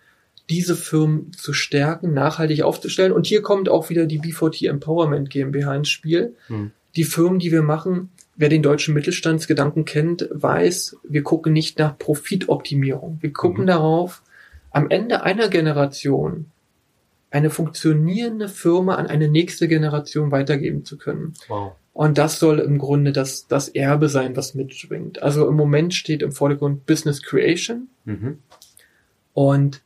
diese 0.50 0.76
Firmen 0.76 1.32
zu 1.34 1.54
stärken, 1.54 2.14
nachhaltig 2.14 2.64
aufzustellen. 2.64 3.12
Und 3.12 3.28
hier 3.28 3.42
kommt 3.42 3.70
auch 3.70 3.90
wieder 3.90 4.06
die 4.06 4.20
B4T 4.20 4.70
Empowerment 4.70 5.30
GmbH 5.30 5.76
ins 5.76 5.90
Spiel. 5.90 6.36
Hm. 6.48 6.72
Die 6.96 7.04
Firmen, 7.04 7.40
die 7.40 7.52
wir 7.52 7.64
machen, 7.64 8.10
wer 8.38 8.50
den 8.50 8.64
deutschen 8.64 8.94
Mittelstandsgedanken 8.94 9.84
kennt, 9.86 10.30
weiß, 10.32 10.98
wir 11.04 11.24
gucken 11.24 11.54
nicht 11.54 11.80
nach 11.80 11.98
Profitoptimierung. 11.98 13.18
Wir 13.22 13.34
gucken 13.34 13.64
mhm. 13.64 13.68
darauf, 13.68 14.22
am 14.72 14.90
Ende 14.90 15.24
einer 15.24 15.50
Generation 15.50 16.46
eine 17.30 17.50
funktionierende 17.50 18.48
Firma 18.48 18.96
an 18.96 19.08
eine 19.08 19.28
nächste 19.28 19.68
Generation 19.68 20.32
weitergeben 20.32 20.86
zu 20.86 20.98
können. 20.98 21.34
Wow. 21.50 21.74
Und 21.94 22.18
das 22.20 22.40
soll 22.40 22.60
im 22.60 22.78
Grunde 22.78 23.12
das, 23.12 23.48
das 23.48 23.70
Erbe 23.70 24.08
sein, 24.08 24.38
was 24.38 24.54
mitschwingt. 24.54 25.22
Also 25.24 25.48
im 25.48 25.56
Moment 25.56 25.94
steht 25.96 26.22
im 26.22 26.32
Vordergrund 26.32 26.86
Business 26.86 27.24
Creation. 27.24 27.90
Mhm. 28.06 28.38
Und 29.34 29.82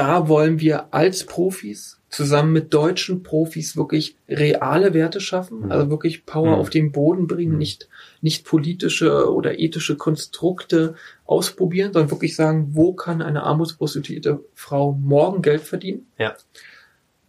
da 0.00 0.28
wollen 0.28 0.60
wir 0.60 0.94
als 0.94 1.24
Profis 1.26 2.00
zusammen 2.08 2.54
mit 2.54 2.72
deutschen 2.72 3.22
Profis 3.22 3.76
wirklich 3.76 4.16
reale 4.30 4.94
Werte 4.94 5.20
schaffen, 5.20 5.60
mhm. 5.66 5.70
also 5.72 5.90
wirklich 5.90 6.24
Power 6.24 6.54
mhm. 6.54 6.54
auf 6.54 6.70
den 6.70 6.90
Boden 6.90 7.26
bringen, 7.26 7.52
mhm. 7.52 7.58
nicht, 7.58 7.88
nicht 8.22 8.46
politische 8.46 9.30
oder 9.30 9.58
ethische 9.58 9.96
Konstrukte 9.96 10.94
ausprobieren, 11.26 11.92
sondern 11.92 12.10
wirklich 12.10 12.34
sagen, 12.34 12.70
wo 12.72 12.94
kann 12.94 13.20
eine 13.20 13.42
armutsprostituierte 13.42 14.42
Frau 14.54 14.92
morgen 14.92 15.42
Geld 15.42 15.60
verdienen? 15.60 16.06
Ja. 16.18 16.34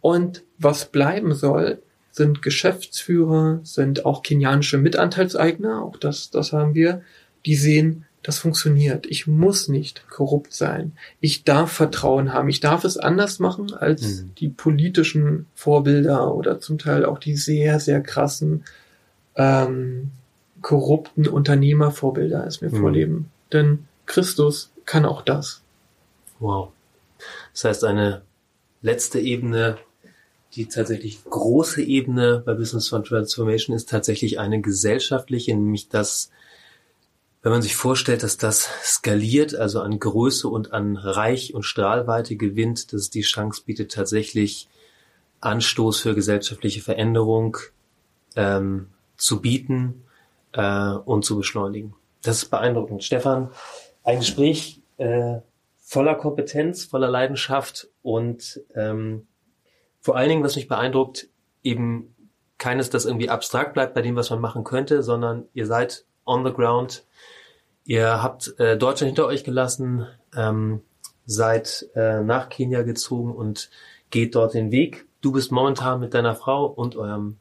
Und 0.00 0.42
was 0.56 0.86
bleiben 0.86 1.34
soll, 1.34 1.82
sind 2.10 2.40
Geschäftsführer, 2.40 3.60
sind 3.64 4.06
auch 4.06 4.22
kenianische 4.22 4.78
Mitanteilseigner, 4.78 5.82
auch 5.82 5.98
das, 5.98 6.30
das 6.30 6.54
haben 6.54 6.74
wir, 6.74 7.02
die 7.44 7.54
sehen, 7.54 8.06
das 8.22 8.38
funktioniert. 8.38 9.06
Ich 9.06 9.26
muss 9.26 9.68
nicht 9.68 10.08
korrupt 10.08 10.52
sein. 10.52 10.92
Ich 11.20 11.44
darf 11.44 11.72
Vertrauen 11.72 12.32
haben. 12.32 12.48
Ich 12.48 12.60
darf 12.60 12.84
es 12.84 12.96
anders 12.96 13.40
machen 13.40 13.74
als 13.74 14.22
mhm. 14.22 14.34
die 14.38 14.48
politischen 14.48 15.46
Vorbilder 15.54 16.34
oder 16.34 16.60
zum 16.60 16.78
Teil 16.78 17.04
auch 17.04 17.18
die 17.18 17.36
sehr, 17.36 17.80
sehr 17.80 18.00
krassen 18.00 18.64
ähm, 19.34 20.12
korrupten 20.60 21.26
Unternehmervorbilder 21.26 22.46
es 22.46 22.60
mir 22.60 22.70
mhm. 22.70 22.80
vorleben. 22.80 23.30
Denn 23.52 23.86
Christus 24.06 24.70
kann 24.84 25.04
auch 25.04 25.22
das. 25.22 25.62
Wow. 26.38 26.70
Das 27.52 27.64
heißt, 27.64 27.84
eine 27.84 28.22
letzte 28.82 29.20
Ebene, 29.20 29.78
die 30.54 30.66
tatsächlich 30.66 31.24
große 31.24 31.82
Ebene 31.82 32.42
bei 32.44 32.54
Business 32.54 32.88
Transformation 32.88 33.74
ist 33.74 33.88
tatsächlich 33.88 34.38
eine 34.38 34.60
gesellschaftliche, 34.60 35.54
nämlich 35.54 35.88
das, 35.88 36.30
wenn 37.42 37.52
man 37.52 37.62
sich 37.62 37.74
vorstellt, 37.74 38.22
dass 38.22 38.36
das 38.36 38.68
skaliert, 38.84 39.54
also 39.54 39.80
an 39.80 39.98
Größe 39.98 40.48
und 40.48 40.72
an 40.72 40.96
Reich 40.96 41.54
und 41.54 41.64
Strahlweite 41.64 42.36
gewinnt, 42.36 42.92
dass 42.92 43.02
es 43.02 43.10
die 43.10 43.22
Chance 43.22 43.62
bietet, 43.66 43.92
tatsächlich 43.92 44.68
Anstoß 45.40 46.00
für 46.00 46.14
gesellschaftliche 46.14 46.80
Veränderung 46.80 47.56
ähm, 48.36 48.90
zu 49.16 49.40
bieten 49.40 50.04
äh, 50.52 50.92
und 50.92 51.24
zu 51.24 51.36
beschleunigen. 51.36 51.94
Das 52.22 52.44
ist 52.44 52.50
beeindruckend. 52.50 53.02
Stefan, 53.02 53.50
ein 54.04 54.20
Gespräch 54.20 54.80
äh, 54.98 55.38
voller 55.80 56.14
Kompetenz, 56.14 56.84
voller 56.84 57.10
Leidenschaft 57.10 57.88
und 58.02 58.60
ähm, 58.76 59.26
vor 60.00 60.16
allen 60.16 60.28
Dingen, 60.28 60.44
was 60.44 60.54
mich 60.54 60.68
beeindruckt, 60.68 61.28
eben 61.64 62.14
keines, 62.58 62.88
das 62.90 63.04
irgendwie 63.04 63.28
abstrakt 63.28 63.74
bleibt 63.74 63.94
bei 63.94 64.02
dem, 64.02 64.14
was 64.14 64.30
man 64.30 64.40
machen 64.40 64.62
könnte, 64.62 65.02
sondern 65.02 65.46
ihr 65.54 65.66
seid 65.66 66.04
on 66.24 66.44
the 66.44 66.52
ground, 66.52 67.04
Ihr 67.84 68.22
habt 68.22 68.54
äh, 68.58 68.76
Deutschland 68.76 69.08
hinter 69.08 69.26
euch 69.26 69.44
gelassen, 69.44 70.06
ähm, 70.36 70.82
seid 71.26 71.88
äh, 71.94 72.22
nach 72.22 72.48
Kenia 72.48 72.82
gezogen 72.82 73.34
und 73.34 73.70
geht 74.10 74.34
dort 74.34 74.54
den 74.54 74.70
Weg. 74.70 75.06
Du 75.20 75.32
bist 75.32 75.50
momentan 75.50 76.00
mit 76.00 76.14
deiner 76.14 76.34
Frau 76.34 76.66
und 76.66 76.96
eurem 76.96 77.38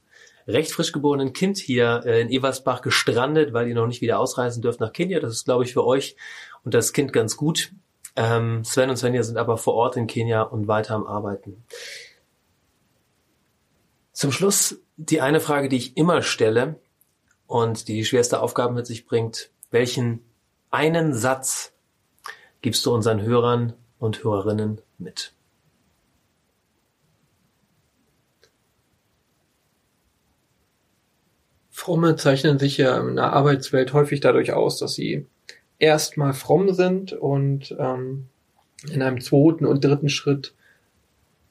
recht 0.48 0.72
frisch 0.72 0.92
geborenen 0.92 1.34
Kind 1.34 1.58
hier 1.58 2.02
äh, 2.06 2.22
in 2.22 2.30
Eversbach 2.32 2.82
gestrandet, 2.82 3.54
weil 3.54 3.68
ihr 3.68 3.76
noch 3.76 3.88
nicht 3.88 4.02
wieder 4.02 4.20
ausreisen 4.20 4.62
dürft 4.62 4.80
nach 4.80 4.94
Kenia. 4.94 5.20
Das 5.20 5.34
ist, 5.34 5.46
glaube 5.46 5.64
ich, 5.64 5.74
für 5.74 5.86
euch 5.86 6.16
und 6.64 6.74
das 6.74 6.94
Kind 6.94 7.14
ganz 7.14 7.38
gut. 7.38 7.72
Ähm, 8.16 8.64
Sven 8.64 8.90
und 8.90 8.98
Svenja 8.98 9.24
sind 9.24 9.38
aber 9.38 9.58
vor 9.58 9.76
Ort 9.76 9.96
in 9.96 10.08
Kenia 10.08 10.42
und 10.42 10.68
weiter 10.68 10.96
am 10.96 11.06
Arbeiten. 11.06 11.64
Zum 14.12 14.32
Schluss 14.32 14.82
die 14.98 15.22
eine 15.22 15.40
Frage, 15.40 15.70
die 15.70 15.78
ich 15.78 15.98
immer 15.98 16.22
stelle 16.22 16.80
und 17.52 17.90
die 17.90 18.06
schwerste 18.06 18.42
Aufgabe 18.42 18.74
mit 18.74 18.88
sich 18.88 19.06
bringt. 19.06 19.50
Welchen 19.72 20.22
einen 20.70 21.14
Satz 21.14 21.74
gibst 22.62 22.86
du 22.86 22.94
unseren 22.94 23.22
Hörern 23.22 23.74
und 24.00 24.24
Hörerinnen 24.24 24.80
mit? 24.98 25.34
Fromme 31.70 32.16
zeichnen 32.16 32.58
sich 32.58 32.78
ja 32.78 32.98
in 33.02 33.18
der 33.18 33.34
Arbeitswelt 33.34 33.92
häufig 33.92 34.22
dadurch 34.22 34.54
aus, 34.54 34.80
dass 34.80 34.94
sie 34.94 35.28
erstmal 35.78 36.32
fromm 36.32 36.74
sind 36.74 37.12
und 37.12 37.76
ähm, 37.78 38.30
in 38.90 39.02
einem 39.02 39.20
zweiten 39.20 39.66
und 39.66 39.84
dritten 39.84 40.08
Schritt 40.08 40.54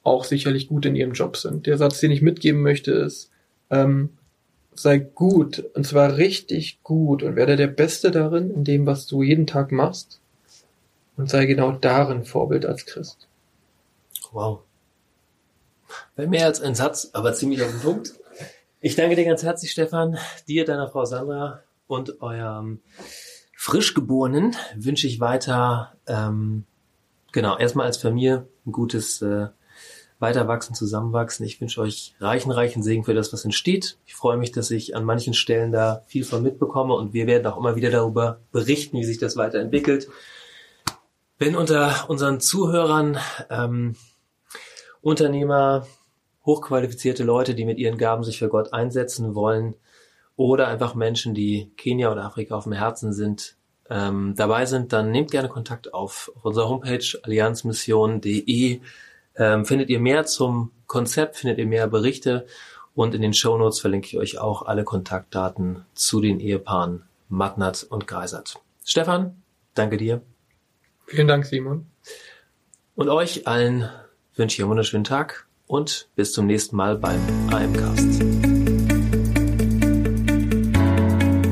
auch 0.01 0.23
sicherlich 0.23 0.67
gut 0.67 0.87
in 0.87 0.95
ihrem 0.95 1.13
Job 1.13 1.37
sind. 1.37 1.67
Der 1.67 1.77
Satz, 1.77 1.99
den 1.99 2.09
ich 2.09 2.23
mitgeben 2.23 2.63
möchte, 2.63 2.91
ist, 2.91 3.29
ähm, 3.69 4.17
sei 4.73 4.97
gut, 4.99 5.63
und 5.73 5.85
zwar 5.85 6.17
richtig 6.17 6.81
gut 6.83 7.23
und 7.23 7.35
werde 7.35 7.55
der 7.55 7.67
Beste 7.67 8.11
darin, 8.11 8.51
in 8.51 8.63
dem, 8.63 8.85
was 8.85 9.07
du 9.07 9.21
jeden 9.23 9.47
Tag 9.47 9.71
machst, 9.71 10.19
und 11.17 11.29
sei 11.29 11.45
genau 11.45 11.71
darin 11.71 12.25
Vorbild 12.25 12.65
als 12.65 12.85
Christ. 12.85 13.27
Wow. 14.31 14.61
Bei 16.15 16.25
mehr 16.25 16.45
als 16.45 16.61
ein 16.61 16.75
Satz, 16.75 17.09
aber 17.13 17.33
ziemlich 17.33 17.61
auf 17.61 17.71
den 17.71 17.81
Punkt. 17.81 18.13
Ich 18.79 18.95
danke 18.95 19.15
dir 19.15 19.25
ganz 19.25 19.43
herzlich, 19.43 19.71
Stefan, 19.71 20.17
dir, 20.47 20.65
deiner 20.65 20.89
Frau 20.89 21.05
Sandra 21.05 21.61
und 21.87 22.21
eurem 22.21 22.79
Frischgeborenen 23.55 24.55
wünsche 24.75 25.05
ich 25.05 25.19
weiter, 25.19 25.95
ähm, 26.07 26.63
genau, 27.31 27.57
erstmal 27.57 27.85
als 27.85 27.97
Familie 27.97 28.47
ein 28.65 28.71
gutes 28.71 29.21
äh, 29.21 29.49
Weiterwachsen, 30.21 30.75
Zusammenwachsen. 30.75 31.45
Ich 31.45 31.59
wünsche 31.59 31.81
euch 31.81 32.13
reichen, 32.19 32.51
reichen 32.51 32.83
Segen 32.83 33.03
für 33.03 33.13
das, 33.13 33.33
was 33.33 33.43
entsteht. 33.43 33.97
Ich 34.05 34.15
freue 34.15 34.37
mich, 34.37 34.51
dass 34.51 34.71
ich 34.71 34.95
an 34.95 35.03
manchen 35.03 35.33
Stellen 35.33 35.71
da 35.71 36.03
viel 36.07 36.23
von 36.23 36.43
mitbekomme 36.43 36.93
und 36.93 37.13
wir 37.13 37.27
werden 37.27 37.47
auch 37.47 37.57
immer 37.57 37.75
wieder 37.75 37.89
darüber 37.89 38.39
berichten, 38.51 38.97
wie 38.97 39.03
sich 39.03 39.17
das 39.17 39.35
weiterentwickelt. 39.35 40.07
Wenn 41.39 41.55
unter 41.55 42.07
unseren 42.07 42.39
Zuhörern 42.39 43.17
ähm, 43.49 43.95
Unternehmer, 45.01 45.87
hochqualifizierte 46.45 47.23
Leute, 47.23 47.55
die 47.55 47.65
mit 47.65 47.79
ihren 47.79 47.97
Gaben 47.97 48.23
sich 48.23 48.37
für 48.37 48.49
Gott 48.49 48.73
einsetzen 48.73 49.33
wollen, 49.33 49.75
oder 50.41 50.67
einfach 50.67 50.95
Menschen, 50.95 51.33
die 51.33 51.71
Kenia 51.77 52.11
oder 52.11 52.25
Afrika 52.25 52.55
auf 52.55 52.63
dem 52.63 52.73
Herzen 52.73 53.13
sind, 53.13 53.57
ähm, 53.89 54.33
dabei 54.35 54.65
sind, 54.65 54.93
dann 54.93 55.11
nehmt 55.11 55.31
gerne 55.31 55.49
Kontakt 55.49 55.93
auf. 55.93 56.31
Auf 56.35 56.45
unserer 56.45 56.69
Homepage 56.69 57.05
allianzmission.de 57.23 58.79
ähm, 59.35 59.65
findet 59.65 59.89
ihr 59.89 59.99
mehr 59.99 60.25
zum 60.25 60.71
Konzept, 60.87 61.37
findet 61.37 61.57
ihr 61.57 61.65
mehr 61.65 61.87
Berichte 61.87 62.45
und 62.93 63.15
in 63.15 63.21
den 63.21 63.33
Show 63.33 63.57
Notes 63.57 63.79
verlinke 63.79 64.07
ich 64.07 64.17
euch 64.17 64.37
auch 64.39 64.63
alle 64.63 64.83
Kontaktdaten 64.83 65.85
zu 65.93 66.21
den 66.21 66.39
Ehepaaren 66.39 67.03
Magnat 67.29 67.85
und 67.89 68.07
Greisert. 68.07 68.59
Stefan, 68.83 69.41
danke 69.73 69.97
dir. 69.97 70.21
Vielen 71.07 71.27
Dank, 71.27 71.45
Simon. 71.45 71.87
Und 72.95 73.09
euch 73.09 73.47
allen 73.47 73.89
wünsche 74.35 74.55
ich 74.55 74.61
einen 74.61 74.69
wunderschönen 74.69 75.03
Tag 75.03 75.47
und 75.67 76.09
bis 76.15 76.33
zum 76.33 76.45
nächsten 76.45 76.75
Mal 76.75 76.97
beim 76.97 77.19
AMcast. 77.51 78.21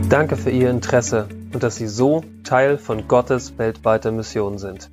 Danke 0.09 0.37
für 0.37 0.49
Ihr 0.49 0.69
Interesse 0.69 1.29
und 1.53 1.63
dass 1.63 1.77
Sie 1.77 1.87
so 1.87 2.23
Teil 2.43 2.77
von 2.77 3.07
Gottes 3.07 3.57
weltweiter 3.57 4.11
Mission 4.11 4.57
sind. 4.57 4.89